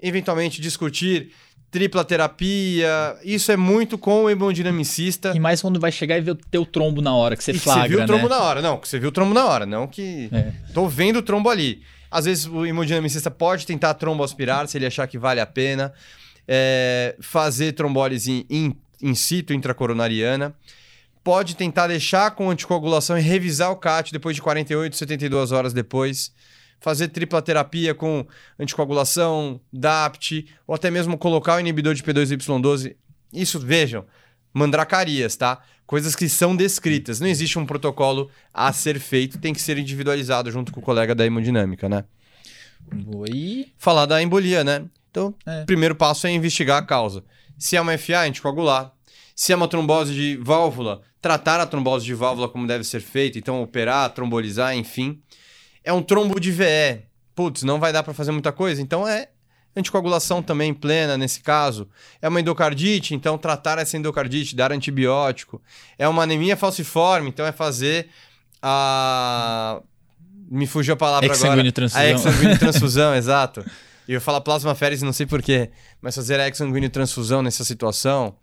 [0.00, 1.32] Eventualmente discutir
[1.72, 5.32] tripla terapia, isso é muito com o hemodinamicista.
[5.34, 7.58] E mais quando vai chegar e ver o teu trombo na hora que você E
[7.58, 8.34] flagra, você viu o trombo né?
[8.36, 8.60] na hora.
[8.60, 10.28] Não, que você viu o trombo na hora, não que.
[10.30, 10.52] É.
[10.74, 11.82] Tô vendo o trombo ali.
[12.10, 15.94] Às vezes o hemodinamicista pode tentar tromboaspirar se ele achar que vale a pena.
[16.46, 20.54] É, fazer trombólise in, in situ, intracoronariana.
[21.24, 26.32] Pode tentar deixar com anticoagulação e revisar o CAT depois de 48, 72 horas depois.
[26.82, 28.26] Fazer tripla terapia com
[28.58, 32.96] anticoagulação, DAPT, ou até mesmo colocar o inibidor de P2Y12.
[33.32, 34.04] Isso, vejam,
[34.52, 35.62] mandracarias, tá?
[35.86, 37.20] Coisas que são descritas.
[37.20, 41.14] Não existe um protocolo a ser feito, tem que ser individualizado junto com o colega
[41.14, 42.04] da hemodinâmica, né?
[43.32, 44.84] E Falar da embolia, né?
[45.10, 45.62] Então, É.
[45.62, 47.24] o primeiro passo é investigar a causa.
[47.58, 48.92] Se é uma FA, anticoagular.
[49.36, 53.38] Se é uma trombose de válvula, tratar a trombose de válvula como deve ser feito,
[53.38, 55.20] então operar, trombolizar, enfim.
[55.84, 57.02] É um trombo de VE.
[57.34, 59.28] Putz, não vai dar para fazer muita coisa, então é
[59.74, 61.88] Anticoagulação também plena nesse caso.
[62.20, 65.62] É uma endocardite, então tratar essa endocardite, dar antibiótico.
[65.98, 68.08] É uma anemia falciforme, então é fazer
[68.60, 69.80] a.
[70.50, 71.72] Me fugiu a palavra agora.
[71.72, 72.02] transfusão.
[72.02, 73.64] A exsanguíneo transfusão, exato.
[74.06, 75.70] E eu falo plasmaférese, não sei porquê,
[76.02, 78.36] mas fazer a exsanguíneo transfusão nessa situação.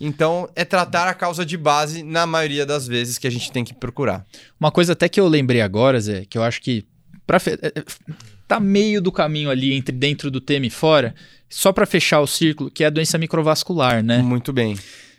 [0.00, 3.64] Então, é tratar a causa de base na maioria das vezes que a gente tem
[3.64, 4.24] que procurar.
[4.58, 6.84] Uma coisa até que eu lembrei agora, Zé, que eu acho que
[7.26, 7.58] pra fe...
[7.60, 7.84] é, é,
[8.46, 11.14] tá meio do caminho ali entre dentro do tema e fora,
[11.48, 14.18] só para fechar o círculo, que é a doença microvascular, né?
[14.18, 14.78] Muito bem.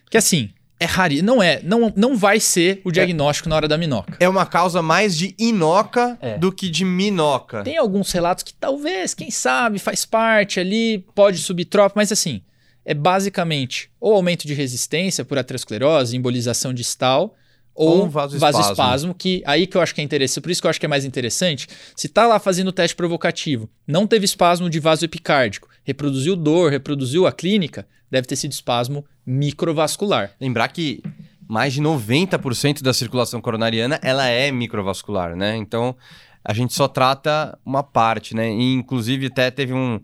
[0.10, 0.50] Que assim,
[0.80, 4.16] é raro, não é, não, não vai ser o diagnóstico na hora da minoca.
[4.20, 6.38] É uma causa mais de inoca É.
[6.38, 7.64] do que de minoca.
[7.64, 12.42] Tem alguns relatos que talvez, quem sabe, faz parte ali, pode subir tropa, mas assim,
[12.90, 17.36] é basicamente ou aumento de resistência por aterosclerose, embolização distal,
[17.76, 18.60] ou um vasoespasmo.
[18.62, 20.88] vasoespasmo, que aí que eu acho que é interessante, por isso que eu acho que
[20.88, 25.06] é mais interessante, se tá lá fazendo o teste provocativo, não teve espasmo de vaso
[25.06, 30.32] epicárdico, reproduziu dor, reproduziu a clínica, deve ter sido espasmo microvascular.
[30.42, 31.04] Lembrar que
[31.48, 35.56] mais de 90% da circulação coronariana ela é microvascular, né?
[35.56, 35.96] Então
[36.44, 38.50] a gente só trata uma parte, né?
[38.52, 40.02] E, inclusive até teve um,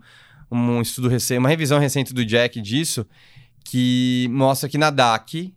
[0.50, 3.06] um estudo recente, uma revisão recente do Jack disso,
[3.64, 5.52] que mostra que na DAC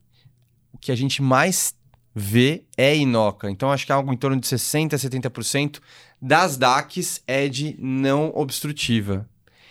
[0.74, 1.76] o que a gente mais
[2.14, 3.50] vê é inoca.
[3.50, 5.80] Então acho que algo em torno de 60% a 70%
[6.22, 9.28] das DACs é de não obstrutiva.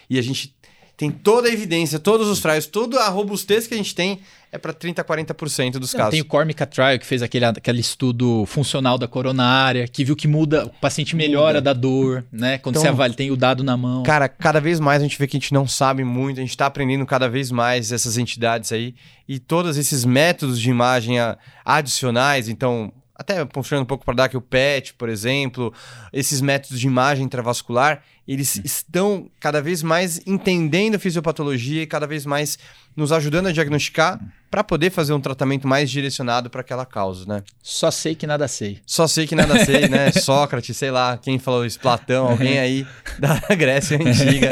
[0.09, 0.57] E a gente
[0.97, 4.20] tem toda a evidência, todos os trials, toda a robustez que a gente tem
[4.51, 6.12] é para 30% a 40% dos Não, casos.
[6.12, 10.27] tem o Cormica Trial, que fez aquele, aquele estudo funcional da coronária, que viu que
[10.27, 12.57] muda, o paciente melhora da dor, né?
[12.59, 14.03] Quando Então- você avalia, tem o dado na mão.
[14.05, 16.51] Cara, cada vez mais a gente vê que a gente não sabe muito, a gente
[16.51, 18.95] está aprendendo cada vez mais essas entidades aí
[19.29, 21.16] e todos esses métodos de imagem
[21.65, 25.74] adicionais, então, até puxando um pouco para dar aqui o PET, por exemplo,
[26.12, 32.07] esses métodos de imagem intravascular, eles estão cada vez mais entendendo a fisiopatologia e cada
[32.07, 32.59] vez mais
[32.95, 37.43] nos ajudando a diagnosticar para poder fazer um tratamento mais direcionado para aquela causa, né?
[37.61, 38.81] Só sei que nada sei.
[38.86, 40.12] Só sei que nada sei, né?
[40.23, 42.86] Sócrates, sei lá, quem falou isso, Platão, alguém aí
[43.19, 44.51] da Grécia Antiga.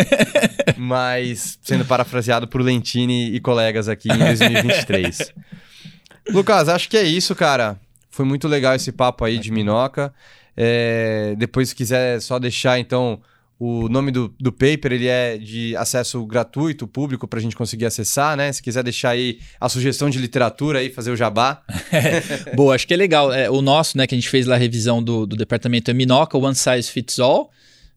[0.76, 5.32] Mas sendo parafraseado por Lentini e colegas aqui em 2023.
[6.30, 7.78] Lucas, acho que é isso, cara.
[8.16, 10.10] Foi muito legal esse papo aí de Minoca.
[10.56, 13.20] É, depois, se quiser só deixar, então,
[13.58, 17.84] o nome do, do paper, ele é de acesso gratuito, público, para a gente conseguir
[17.84, 18.50] acessar, né?
[18.50, 21.62] Se quiser deixar aí a sugestão de literatura aí, fazer o jabá.
[22.56, 23.30] Boa, acho que é legal.
[23.30, 25.94] É, o nosso, né, que a gente fez lá a revisão do, do departamento é
[25.94, 27.50] Minoca, One Size Fits All,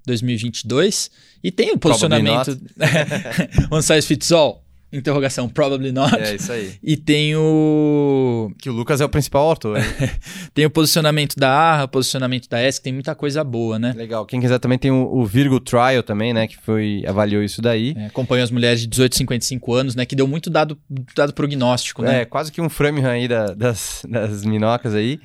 [0.06, 1.10] 2022.
[1.42, 2.60] E tem o posicionamento.
[3.72, 4.66] One Size Fits All?
[4.92, 6.16] Interrogação, probably not.
[6.20, 6.74] É isso aí.
[6.82, 8.52] E tem o.
[8.58, 9.78] Que o Lucas é o principal autor.
[9.78, 9.84] hein?
[10.54, 13.94] Tem o posicionamento da ARRA, posicionamento da ESC, tem muita coisa boa, né?
[13.96, 14.26] Legal.
[14.26, 16.48] Quem quiser também tem o, o Virgo Trial também, né?
[16.48, 17.94] Que foi avaliou isso daí.
[17.96, 20.06] É, acompanha as mulheres de 18 a 55 anos, né?
[20.06, 20.78] Que deu muito dado,
[21.16, 22.22] dado prognóstico, né?
[22.22, 25.20] É, quase que um Framingham aí da- das, das minocas aí.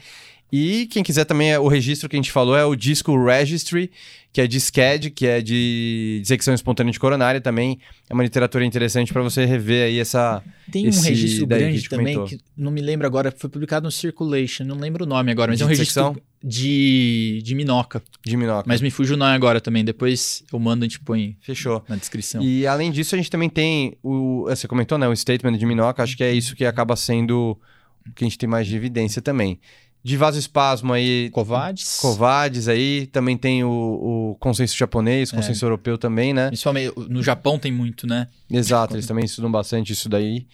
[0.56, 3.90] E quem quiser também, é- o registro que a gente falou é o Disco Registry,
[4.32, 7.78] que é de SCAD, que é de dissecção espontânea de coronária também.
[8.08, 10.42] É uma literatura interessante para você rever aí essa...
[10.70, 12.38] Tem um esse registro que grande gente também, comentou.
[12.38, 15.58] que não me lembro agora, foi publicado no Circulation, não lembro o nome agora, mas
[15.58, 16.16] De é um registro dissecção?
[16.42, 18.00] de, de Minoca.
[18.24, 18.64] De minoca.
[18.66, 21.82] Mas me fugiu o nome agora também, depois eu mando, a gente põe Fechou.
[21.88, 22.40] na descrição.
[22.42, 24.44] E além disso, a gente também tem o.
[24.48, 25.08] Você comentou, né?
[25.08, 27.58] O statement de Minoca, acho que é isso que acaba sendo
[28.06, 29.58] o que a gente tem mais de evidência também.
[30.04, 31.30] De vasoespasmo aí.
[31.30, 31.98] Covades.
[31.98, 35.36] Covades aí, também tem o, o consenso japonês, É.
[35.36, 36.48] consenso europeu também, né?
[36.48, 38.28] Principalmente no Japão tem muito, né?
[38.50, 40.46] Exato, eles também estudam bastante isso daí.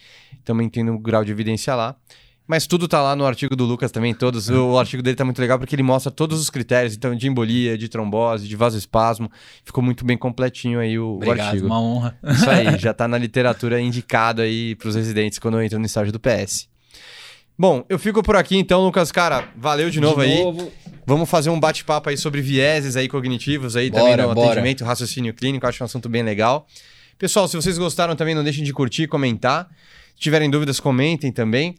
[0.45, 1.97] Também tem um grau de evidência lá.
[2.47, 4.49] Mas tudo tá lá no artigo do Lucas também, todos.
[4.49, 7.77] O artigo dele tá muito legal porque ele mostra todos os critérios, então, de embolia,
[7.77, 9.29] de trombose, de vasoespasmo.
[9.65, 11.65] Ficou muito bem completinho aí o, o Obrigado, artigo.
[11.67, 12.17] uma honra.
[12.23, 16.19] Isso aí, já tá na literatura indicado aí pros residentes quando entram no estágio do
[16.19, 16.67] PS.
[17.61, 19.11] Bom, eu fico por aqui então, Lucas.
[19.11, 20.43] Cara, valeu de novo aí.
[20.43, 20.71] novo.
[21.05, 24.49] Vamos fazer um bate-papo aí sobre vieses aí cognitivos aí Bora, também no bora.
[24.49, 25.67] atendimento, raciocínio clínico.
[25.67, 26.65] Acho um assunto bem legal.
[27.19, 29.69] Pessoal, se vocês gostaram também, não deixem de curtir, comentar.
[30.15, 31.75] Se tiverem dúvidas, comentem também.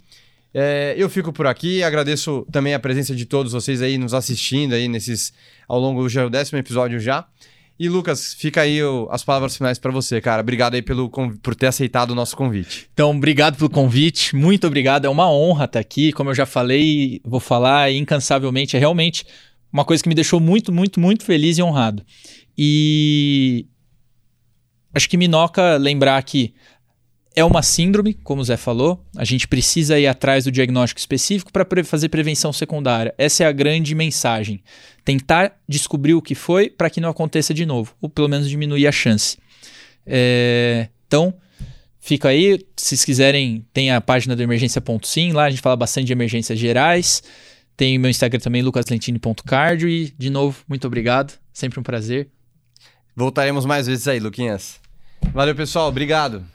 [0.55, 4.75] É, eu fico por aqui, agradeço também a presença de todos vocês aí nos assistindo
[4.75, 5.33] aí nesses
[5.67, 7.27] ao longo já é décimo episódio já.
[7.79, 10.41] E Lucas, fica aí o- as palavras finais para você, cara.
[10.43, 12.89] Obrigado aí pelo, por ter aceitado o nosso convite.
[12.93, 15.05] Então, obrigado pelo convite, muito obrigado.
[15.05, 16.13] É uma honra estar aqui.
[16.13, 18.77] Como eu já falei, vou falar incansavelmente.
[18.77, 19.25] É realmente
[19.73, 22.05] uma coisa que me deixou muito, muito, muito feliz e honrado.
[22.57, 23.67] E
[24.95, 26.55] acho que Minoca lembrar que
[27.35, 29.05] é uma síndrome, como o Zé falou.
[29.17, 33.15] A gente precisa ir atrás do diagnóstico específico para fazer prevenção secundária.
[33.17, 34.63] Essa é a grande mensagem.
[35.05, 38.87] Tentar descobrir o que foi para que não aconteça de novo, ou pelo menos diminuir
[38.87, 39.39] a chance.
[40.07, 41.35] É, então,
[42.01, 42.59] fica aí.
[42.77, 46.59] Se vocês quiserem, tem a página do emergência.sim, lá a gente fala bastante de emergências
[46.59, 47.23] gerais.
[47.77, 49.89] Tem o meu Instagram também, lucaslentini.cardio.
[49.89, 51.33] E, de novo, muito obrigado.
[51.53, 52.29] Sempre um prazer.
[53.17, 54.81] Voltaremos mais vezes aí, Luquinhas.
[55.33, 55.89] Valeu, pessoal.
[55.89, 56.52] Obrigado.